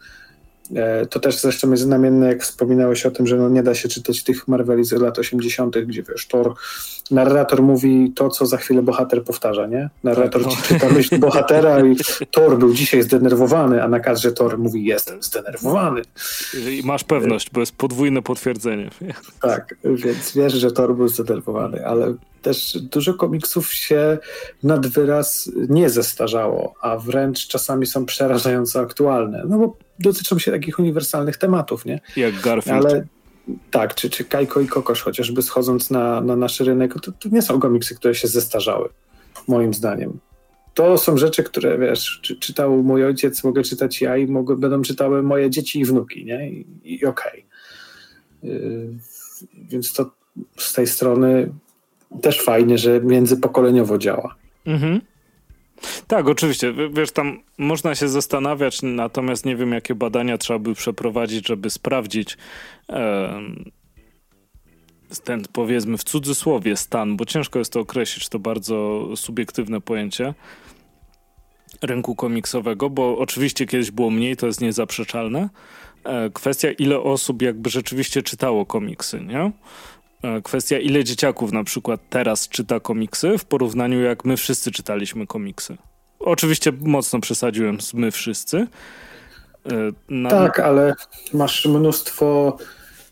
[0.77, 3.89] E, to też zresztą jest znamienne, jak wspominałeś o tym, że no nie da się
[3.89, 6.55] czytać tych Marveli z lat 80., gdzie wiesz, Thor,
[7.11, 9.91] narrator mówi to, co za chwilę bohater powtarza, nie?
[10.05, 10.63] Narrator tak, no.
[10.69, 11.97] czyta myśl bohatera i
[12.31, 16.03] Thor był dzisiaj zdenerwowany, a na kadrze Thor mówi jestem zdenerwowany.
[16.71, 18.91] I masz pewność, bo jest podwójne potwierdzenie.
[19.41, 22.15] Tak, więc wiesz, że Thor był zdenerwowany, ale
[22.45, 24.19] też dużo komiksów się
[24.63, 30.79] nad wyraz nie zestarzało, a wręcz czasami są przerażająco aktualne, no bo dotyczą się takich
[30.79, 32.01] uniwersalnych tematów, nie?
[32.17, 32.85] Jak Garfield.
[32.85, 33.07] Ale
[33.71, 37.43] tak, czy, czy Kajko i Kokosz, chociażby schodząc na, na nasz rynek, to, to nie
[37.43, 38.89] są komiksy, które się zestarzały,
[39.49, 40.19] moim zdaniem.
[40.75, 44.83] To są rzeczy, które, wiesz, czy, czytał mój ojciec, mogę czytać ja i mogę, będą
[44.83, 46.51] czytały moje dzieci i wnuki, nie?
[46.51, 47.47] I, i okej.
[48.43, 48.53] Okay.
[48.53, 48.89] Yy,
[49.55, 50.11] więc to
[50.59, 51.53] z tej strony
[52.23, 54.35] też fajnie, że międzypokoleniowo działa.
[54.67, 55.01] Mhm.
[56.07, 56.75] Tak, oczywiście.
[56.93, 62.37] Wiesz, tam można się zastanawiać, natomiast nie wiem, jakie badania trzeba by przeprowadzić, żeby sprawdzić
[62.89, 63.41] e,
[65.25, 70.35] ten, powiedzmy, w cudzysłowie stan, bo ciężko jest to określić, to bardzo subiektywne pojęcie
[71.83, 75.49] rynku komiksowego, bo oczywiście kiedyś było mniej, to jest niezaprzeczalne.
[76.05, 79.53] E, kwestia, ile osób jakby rzeczywiście czytało komiksy, nie?
[80.45, 85.77] Kwestia, ile dzieciaków na przykład teraz czyta komiksy w porównaniu jak my wszyscy czytaliśmy komiksy.
[86.19, 88.57] Oczywiście mocno przesadziłem z my wszyscy.
[88.57, 88.67] E,
[90.09, 90.31] na...
[90.31, 90.95] Tak, ale
[91.33, 92.57] masz mnóstwo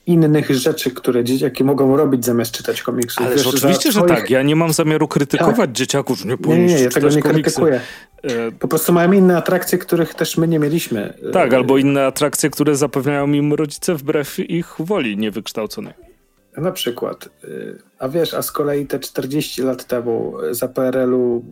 [0.07, 3.21] innych rzeczy, które dzieciaki mogą robić zamiast czytać komiksy.
[3.21, 4.09] Ale oczywiście, twoich...
[4.09, 4.31] że tak.
[4.31, 5.73] Ja nie mam zamiaru krytykować tak.
[5.73, 7.61] dzieciaków, że nie powinni Nie, nie, ja tego nie komiksy.
[7.61, 7.81] krytykuję.
[8.23, 11.15] E, po prostu mają inne atrakcje, których też my nie mieliśmy.
[11.33, 16.12] Tak, albo inne atrakcje, które zapewniają im rodzice wbrew ich woli niewykształconej.
[16.57, 17.29] Na przykład.
[17.45, 21.45] Y, a wiesz, a z kolei te 40 lat temu za PRL-u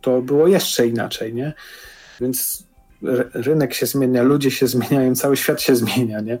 [0.00, 1.52] to było jeszcze inaczej, nie?
[2.20, 2.66] Więc
[3.34, 6.38] rynek się zmienia, ludzie się zmieniają, cały świat się zmienia, nie?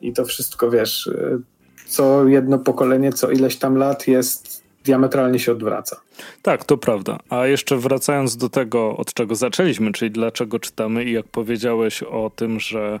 [0.00, 1.40] I to wszystko, wiesz, y,
[1.86, 6.00] co jedno pokolenie, co ileś tam lat jest diametralnie się odwraca.
[6.42, 7.18] Tak, to prawda.
[7.30, 12.30] A jeszcze wracając do tego, od czego zaczęliśmy, czyli dlaczego czytamy i jak powiedziałeś o
[12.36, 13.00] tym, że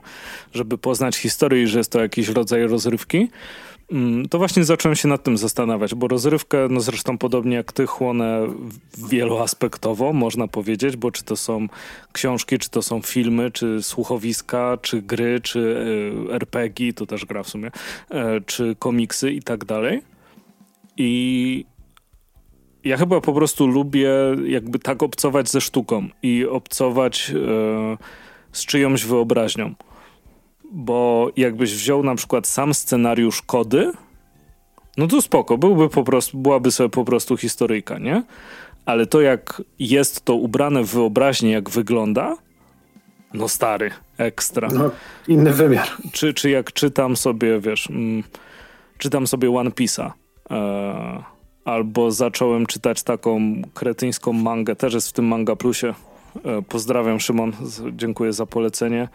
[0.52, 3.30] żeby poznać historię i że jest to jakiś rodzaj rozrywki,
[4.30, 8.46] to właśnie zacząłem się nad tym zastanawiać, bo rozrywkę, no zresztą podobnie jak ty, chłonę
[9.08, 11.66] wieloaspektowo, można powiedzieć, bo czy to są
[12.12, 15.58] książki, czy to są filmy, czy słuchowiska, czy gry, czy
[16.28, 17.70] y, RPG, to też gra w sumie,
[18.10, 20.02] e, czy komiksy i tak dalej.
[20.96, 21.64] I
[22.84, 24.10] ja chyba po prostu lubię
[24.46, 27.96] jakby tak obcować ze sztuką i obcować e,
[28.52, 29.74] z czyjąś wyobraźnią.
[30.72, 33.92] Bo jakbyś wziął na przykład sam scenariusz kody,
[34.96, 38.22] no to spoko, byłby po prostu, byłaby sobie po prostu historyjka, nie?
[38.86, 42.36] Ale to jak jest to ubrane w wyobraźnię, jak wygląda,
[43.34, 44.68] no stary, ekstra.
[44.74, 44.90] No,
[45.28, 45.88] inny wymiar.
[46.12, 48.22] Czy, czy jak czytam sobie, wiesz, mm,
[48.98, 50.10] czytam sobie One Piece'a,
[50.50, 51.22] e,
[51.64, 55.94] albo zacząłem czytać taką kretyńską mangę, też jest w tym Manga Plusie.
[56.44, 57.52] E, pozdrawiam Szymon,
[57.92, 59.08] dziękuję za polecenie.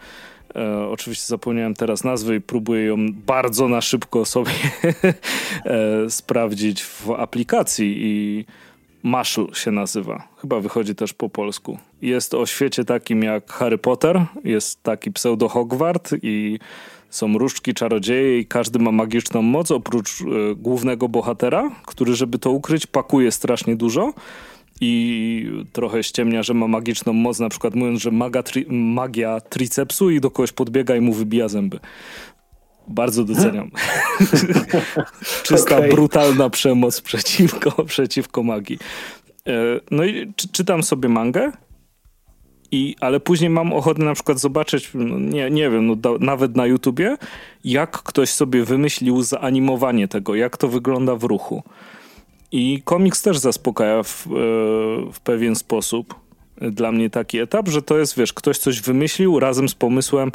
[0.56, 2.96] E, oczywiście zapomniałem teraz nazwy i próbuję ją
[3.26, 4.52] bardzo na szybko sobie
[5.64, 8.44] e, sprawdzić w aplikacji i
[9.02, 10.28] Maszu się nazywa.
[10.36, 11.78] Chyba wychodzi też po polsku.
[12.02, 16.58] Jest o świecie takim jak Harry Potter, jest taki pseudo Hogwart i
[17.10, 20.24] są różdżki, czarodzieje i każdy ma magiczną moc, oprócz y,
[20.56, 24.12] głównego bohatera, który, żeby to ukryć, pakuje strasznie dużo
[24.80, 30.10] i trochę ściemnia, że ma magiczną moc, na przykład mówiąc, że maga tri magia tricepsu
[30.10, 31.80] i do kogoś podbiega i mu wybija zęby.
[32.88, 33.70] Bardzo doceniam.
[35.46, 35.88] Czysta, okay.
[35.88, 38.78] brutalna przemoc przeciwko, przeciwko magii.
[39.46, 39.52] E,
[39.90, 41.52] no i czy, czytam sobie mangę
[42.70, 46.66] i, ale później mam ochotę na przykład zobaczyć, no nie, nie wiem, no, nawet na
[46.66, 47.16] YouTubie,
[47.64, 51.62] jak ktoś sobie wymyślił zaanimowanie tego, jak to wygląda w ruchu.
[52.52, 54.30] I komiks też zaspokaja w, e,
[55.12, 56.14] w pewien sposób
[56.60, 60.32] dla mnie taki etap, że to jest, wiesz, ktoś coś wymyślił razem z pomysłem,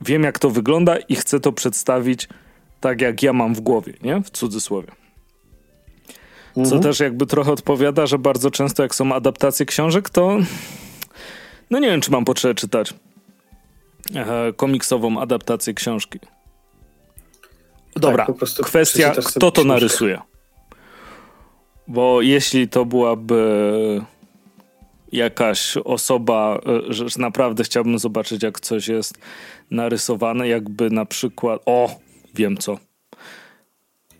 [0.00, 2.28] wiem jak to wygląda i chcę to przedstawić
[2.80, 4.22] tak, jak ja mam w głowie, nie?
[4.22, 4.88] W cudzysłowie.
[6.54, 6.82] Co mhm.
[6.82, 10.38] też jakby trochę odpowiada, że bardzo często jak są adaptacje książek, to
[11.70, 12.94] no nie wiem, czy mam potrzebę czytać
[14.14, 16.18] e, komiksową adaptację książki.
[17.96, 20.20] Dobra, tak, kwestia, kto to narysuje.
[21.90, 24.02] Bo jeśli to byłaby
[25.12, 29.18] jakaś osoba, e, że naprawdę chciałbym zobaczyć, jak coś jest
[29.70, 31.96] narysowane, jakby na przykład, o,
[32.34, 32.78] wiem co,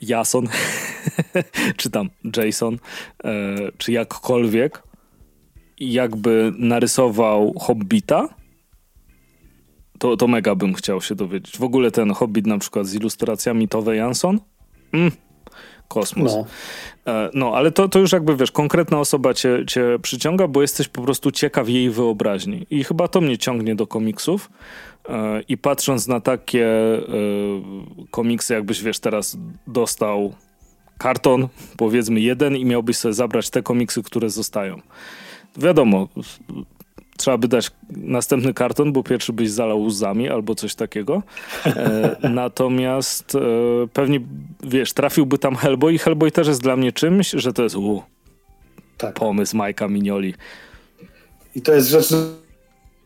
[0.03, 0.49] Jason,
[1.79, 2.79] czy tam Jason,
[3.25, 4.83] e, czy jakkolwiek,
[5.81, 8.29] jakby narysował Hobbita,
[9.99, 11.59] to, to mega bym chciał się dowiedzieć.
[11.59, 14.41] W ogóle ten Hobbit na przykład z ilustracjami Tove Jansson,
[14.93, 15.11] mm,
[15.91, 16.35] kosmos.
[16.35, 16.47] No.
[17.13, 20.89] E, no, ale to, to już jakby, wiesz, konkretna osoba cię, cię przyciąga, bo jesteś
[20.89, 22.67] po prostu ciekaw jej wyobraźni.
[22.71, 24.51] I chyba to mnie ciągnie do komiksów.
[25.09, 27.01] E, I patrząc na takie e,
[28.11, 29.37] komiksy, jakbyś, wiesz, teraz
[29.67, 30.33] dostał
[30.99, 34.81] karton, powiedzmy jeden i miałbyś sobie zabrać te komiksy, które zostają
[35.57, 36.09] wiadomo,
[37.21, 41.23] trzeba by dać następny karton, bo pierwszy byś zalał łzami albo coś takiego.
[41.67, 43.41] E, natomiast e,
[43.93, 44.21] pewnie,
[44.63, 48.03] wiesz, trafiłby tam Hellboy i Hellboy też jest dla mnie czymś, że to jest u,
[48.99, 49.15] tak.
[49.15, 50.35] pomysł Majka Minioli.
[51.55, 52.09] I to jest rzecz,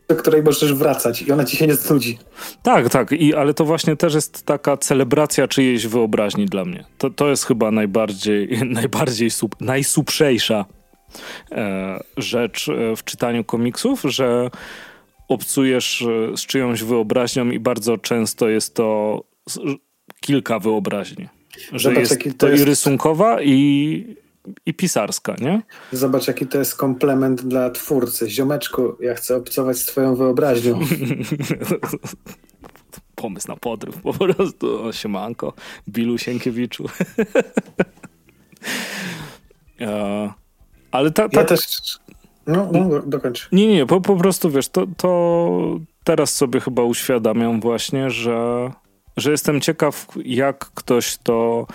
[0.09, 2.19] do której możesz wracać i ona ci się nie znudzi.
[2.63, 6.85] Tak, tak, I, ale to właśnie też jest taka celebracja czyjejś wyobraźni dla mnie.
[6.99, 8.49] To, to jest chyba najbardziej,
[8.81, 10.65] najbardziej sub, najsuprzejsza
[12.17, 14.51] rzecz e, w czytaniu komiksów, że
[15.29, 19.21] obcujesz e, z czyjąś wyobraźnią i bardzo często jest to
[20.21, 21.29] kilka wyobraźni.
[21.73, 22.63] Że Zobacz, jest to, jest...
[22.63, 24.17] i rysunkowa i,
[24.67, 25.63] i pisarska, nie?
[25.93, 28.31] Zobacz, jaki to jest komplement dla twórcy.
[28.31, 30.81] Ziomeczku, ja chcę obcować z twoją wyobraźnią.
[33.15, 34.83] Pomysł na podryw po prostu.
[34.83, 35.53] O, siemanko,
[35.89, 36.85] Bilu Sienkiewiczu.
[40.95, 41.41] Ale ta, ta...
[41.41, 41.61] Ja też...
[42.47, 43.49] No, no dokończ.
[43.53, 48.71] Nie, nie, po, po prostu wiesz, to, to teraz sobie chyba uświadamiam właśnie, że,
[49.17, 51.67] że jestem ciekaw, jak ktoś to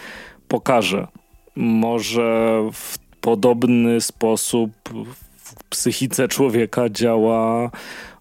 [0.47, 1.07] pokaże.
[1.55, 4.71] Może w podobny sposób
[5.37, 7.71] w psychice człowieka działa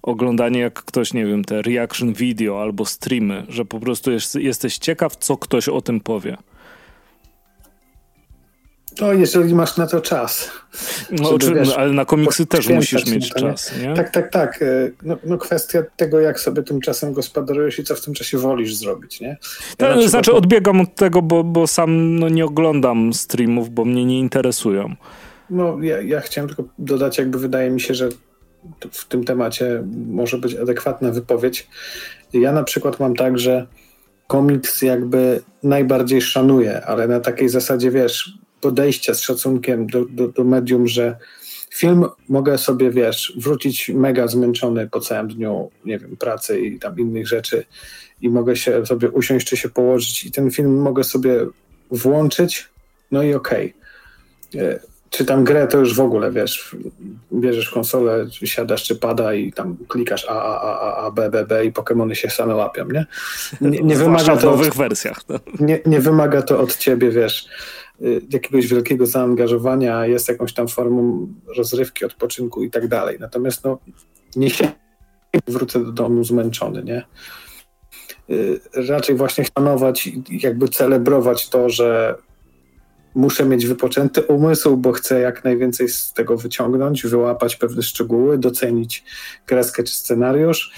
[0.03, 4.79] oglądanie, jak ktoś, nie wiem, te reaction video albo streamy, że po prostu jest, jesteś
[4.79, 6.37] ciekaw, co ktoś o tym powie.
[9.01, 10.51] No, jeżeli masz na to czas.
[11.11, 13.95] No, żeby, wiesz, ale na komiksy też musisz mieć to, czas, nie?
[13.95, 14.63] Tak, tak, tak.
[14.63, 18.39] E, no, no, kwestia tego, jak sobie tym czasem gospodarujesz i co w tym czasie
[18.39, 19.37] wolisz zrobić, nie?
[19.79, 24.05] Ja to, znaczy, odbiegam od tego, bo, bo sam no, nie oglądam streamów, bo mnie
[24.05, 24.95] nie interesują.
[25.51, 28.09] No, ja, ja chciałem tylko dodać, jakby wydaje mi się, że
[28.93, 31.69] w tym temacie może być adekwatna wypowiedź.
[32.33, 33.67] Ja na przykład mam tak, że
[34.27, 40.45] komiks jakby najbardziej szanuję, ale na takiej zasadzie, wiesz, podejścia z szacunkiem do, do, do
[40.45, 41.17] medium, że
[41.75, 46.99] film mogę sobie, wiesz, wrócić mega zmęczony po całym dniu, nie wiem, pracy i tam
[46.99, 47.65] innych rzeczy
[48.21, 51.47] i mogę się sobie usiąść czy się położyć i ten film mogę sobie
[51.91, 52.69] włączyć,
[53.11, 53.75] no i okej.
[54.55, 54.79] Okay
[55.11, 56.77] czy tam grę, to już w ogóle, wiesz,
[57.33, 61.65] bierzesz konsolę, siadasz czy pada i tam klikasz A, A, A, A, B, B, B
[61.65, 63.07] i Pokémony się same łapią, nie?
[63.61, 65.21] Nie, nie wymaga to w nowych od, wersjach.
[65.29, 65.39] No.
[65.61, 67.49] Nie, nie wymaga to od ciebie, wiesz,
[68.31, 73.17] jakiegoś wielkiego zaangażowania, jest jakąś tam formą rozrywki, odpoczynku i tak dalej.
[73.21, 73.79] Natomiast no,
[74.37, 74.51] nie
[75.47, 77.05] wrócę do domu zmęczony, nie?
[78.31, 82.19] Y, raczej właśnie szanować jakby celebrować to, że
[83.15, 89.05] muszę mieć wypoczęty umysł, bo chcę jak najwięcej z tego wyciągnąć, wyłapać pewne szczegóły, docenić
[89.47, 90.73] kreskę czy scenariusz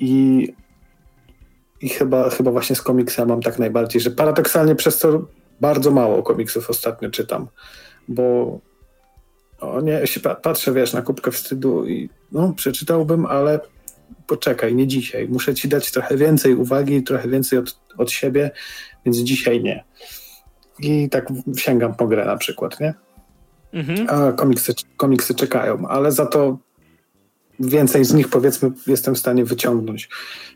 [0.00, 0.48] i,
[1.80, 5.26] i chyba, chyba właśnie z komiksem mam tak najbardziej, że paradoksalnie przez to
[5.60, 7.46] bardzo mało komiksów ostatnio czytam,
[8.08, 8.58] bo
[9.60, 13.60] o nie, się patrzę, wiesz, na kubkę wstydu i no, przeczytałbym, ale
[14.26, 15.28] poczekaj, nie dzisiaj.
[15.28, 18.50] Muszę ci dać trochę więcej uwagi, trochę więcej od, od siebie,
[19.04, 19.84] więc dzisiaj nie
[20.78, 22.94] i tak sięgam po grę na przykład, nie?
[23.72, 24.06] Mhm.
[24.10, 26.58] A komiksy, komiksy czekają, ale za to
[27.60, 30.08] więcej z nich powiedzmy jestem w stanie wyciągnąć,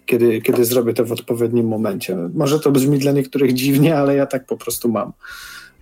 [0.07, 2.17] kiedy, kiedy zrobię to w odpowiednim momencie.
[2.35, 5.13] Może to brzmi dla niektórych dziwnie, ale ja tak po prostu mam,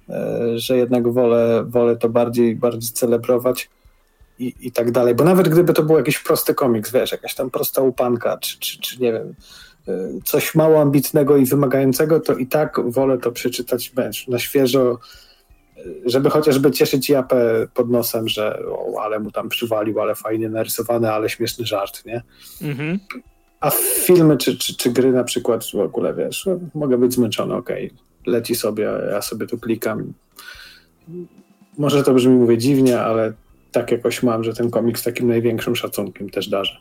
[0.08, 3.68] e, że jednak wolę, wolę to bardziej, bardziej celebrować
[4.38, 7.50] i, i tak dalej, bo nawet gdyby to był jakiś prosty komiks, wiesz, jakaś tam
[7.50, 9.34] prosta upanka, czy, czy, czy nie wiem,
[9.88, 13.92] Y, coś mało ambitnego i wymagającego, to i tak wolę to przeczytać
[14.28, 14.98] na świeżo,
[16.06, 21.12] żeby chociażby cieszyć japę pod nosem, że o, ale mu tam przywalił, ale fajnie narysowane,
[21.12, 22.22] ale śmieszny żart, nie?
[22.62, 22.98] Mhm.
[23.60, 23.70] A
[24.04, 27.86] filmy czy, czy, czy, gry na przykład w ogóle, wiesz, no, mogę być zmęczony, okej,
[27.86, 27.98] okay.
[28.32, 30.12] leci sobie, ja sobie tu klikam.
[31.78, 33.32] Może to brzmi, mówię, dziwnie, ale
[33.72, 36.76] tak jakoś mam, że ten komiks takim największym szacunkiem też darzę.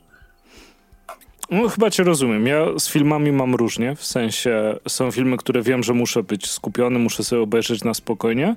[1.51, 2.47] No, chyba cię rozumiem.
[2.47, 6.99] Ja z filmami mam różnie, w sensie są filmy, które wiem, że muszę być skupiony,
[6.99, 8.55] muszę sobie obejrzeć na spokojnie.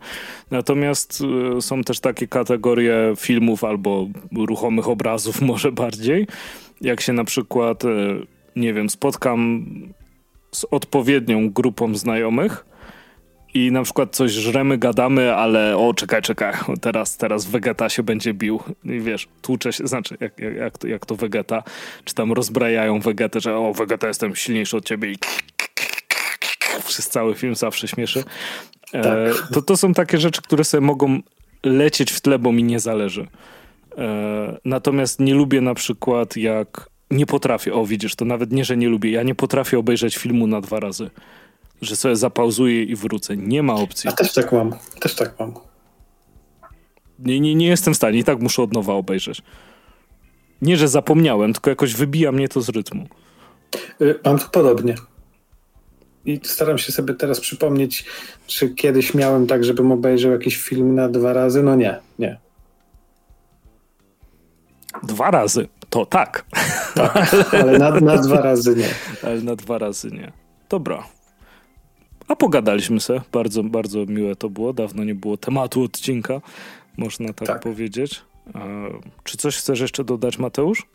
[0.51, 1.23] Natomiast
[1.59, 4.07] y, są też takie kategorie filmów albo
[4.37, 6.27] ruchomych obrazów może bardziej.
[6.81, 7.89] Jak się na przykład, y,
[8.57, 9.67] nie wiem, spotkam
[10.55, 12.65] z odpowiednią grupą znajomych,
[13.55, 18.35] i na przykład coś żremy, gadamy, ale o, czekaj, czekaj, teraz, teraz Vegeta się będzie
[18.35, 21.63] bił i wiesz, tłucze się, znaczy jak, jak, jak, to, jak to Vegeta,
[22.05, 25.17] czy tam rozbrajają Vegetę, że o, Vegeta jestem silniejszy od ciebie i
[26.87, 28.25] przez cały film zawsze śmieszy.
[28.93, 29.49] E, tak.
[29.55, 31.21] to, to są takie rzeczy, które sobie mogą
[31.63, 33.27] lecieć w tle, bo mi nie zależy.
[33.99, 38.77] E, natomiast nie lubię na przykład jak nie potrafię, o widzisz, to nawet nie, że
[38.77, 41.11] nie lubię, ja nie potrafię obejrzeć filmu na dwa razy
[41.83, 43.37] że sobie zapauzuję i wrócę.
[43.37, 44.11] Nie ma opcji.
[44.11, 44.73] A też tak mam.
[45.01, 45.55] Też tak mam.
[47.19, 48.19] Nie, nie, nie jestem w stanie.
[48.19, 49.43] I tak muszę od nowa obejrzeć.
[50.63, 53.07] Nie, że zapomniałem, tylko jakoś wybija mnie to z rytmu.
[54.01, 54.95] Y, mam to podobnie.
[56.25, 58.05] I staram się sobie teraz przypomnieć,
[58.47, 61.63] czy kiedyś miałem tak, żebym obejrzał jakiś film na dwa razy.
[61.63, 62.39] No nie, nie.
[65.03, 66.45] Dwa razy, to tak.
[66.95, 68.89] Tak, ale na, na dwa razy nie.
[69.29, 70.33] Ale na dwa razy nie.
[70.69, 71.05] Dobra.
[72.33, 73.21] A pogadaliśmy se.
[73.33, 74.73] Bardzo, bardzo miłe to było.
[74.73, 76.41] Dawno nie było tematu odcinka,
[76.97, 77.63] można tak, tak.
[77.63, 78.23] powiedzieć.
[79.25, 80.87] czy coś chcesz jeszcze dodać, Mateusz?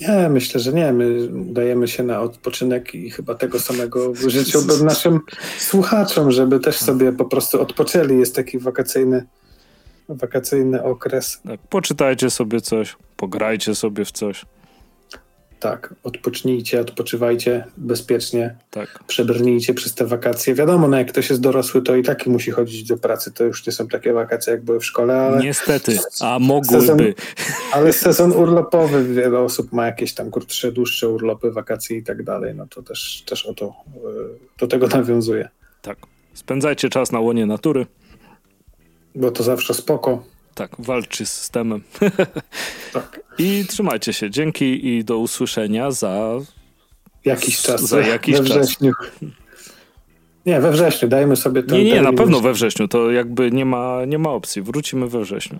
[0.00, 0.92] Nie, myślę, że nie.
[0.92, 5.20] My dajemy się na odpoczynek i chyba tego samego życzyłbym naszym
[5.58, 8.18] słuchaczom, żeby też sobie po prostu odpoczęli.
[8.18, 9.26] Jest taki wakacyjny,
[10.08, 11.40] wakacyjny okres.
[11.46, 14.44] Tak, poczytajcie sobie coś, pograjcie sobie w coś.
[15.60, 18.56] Tak, odpocznijcie, odpoczywajcie bezpiecznie.
[18.70, 19.04] Tak.
[19.06, 20.54] Przebrnijcie przez te wakacje.
[20.54, 23.32] Wiadomo, no jak ktoś jest dorosły, to i tak musi chodzić do pracy.
[23.32, 25.42] To już nie są takie wakacje, jak były w szkole, ale...
[25.42, 26.80] Niestety, a mogłyby.
[26.80, 26.98] Sezon,
[27.72, 32.54] ale sezon urlopowy, wiele osób ma jakieś tam krótsze, dłuższe urlopy, wakacje i tak dalej.
[32.54, 33.70] No to też, też o to, e,
[34.58, 35.48] do tego nawiązuje.
[35.82, 35.98] Tak.
[36.34, 37.86] Spędzajcie czas na łonie natury.
[39.14, 40.22] Bo to zawsze spoko.
[40.54, 41.82] Tak, walczy z systemem.
[42.92, 43.20] Tak.
[43.38, 44.30] I trzymajcie się.
[44.30, 46.30] Dzięki i do usłyszenia za
[47.24, 47.80] jakiś czas.
[47.80, 48.76] Za jakiś czas.
[50.46, 53.64] Nie, we wrześniu, dajmy sobie ten Nie, nie, na pewno we wrześniu, to jakby nie
[53.64, 55.58] ma, nie ma opcji, wrócimy we wrześniu.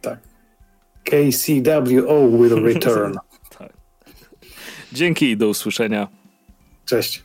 [0.00, 0.18] Tak.
[1.04, 3.14] KCWO will return.
[3.58, 3.72] tak.
[4.92, 6.08] Dzięki i do usłyszenia.
[6.86, 7.22] Cześć.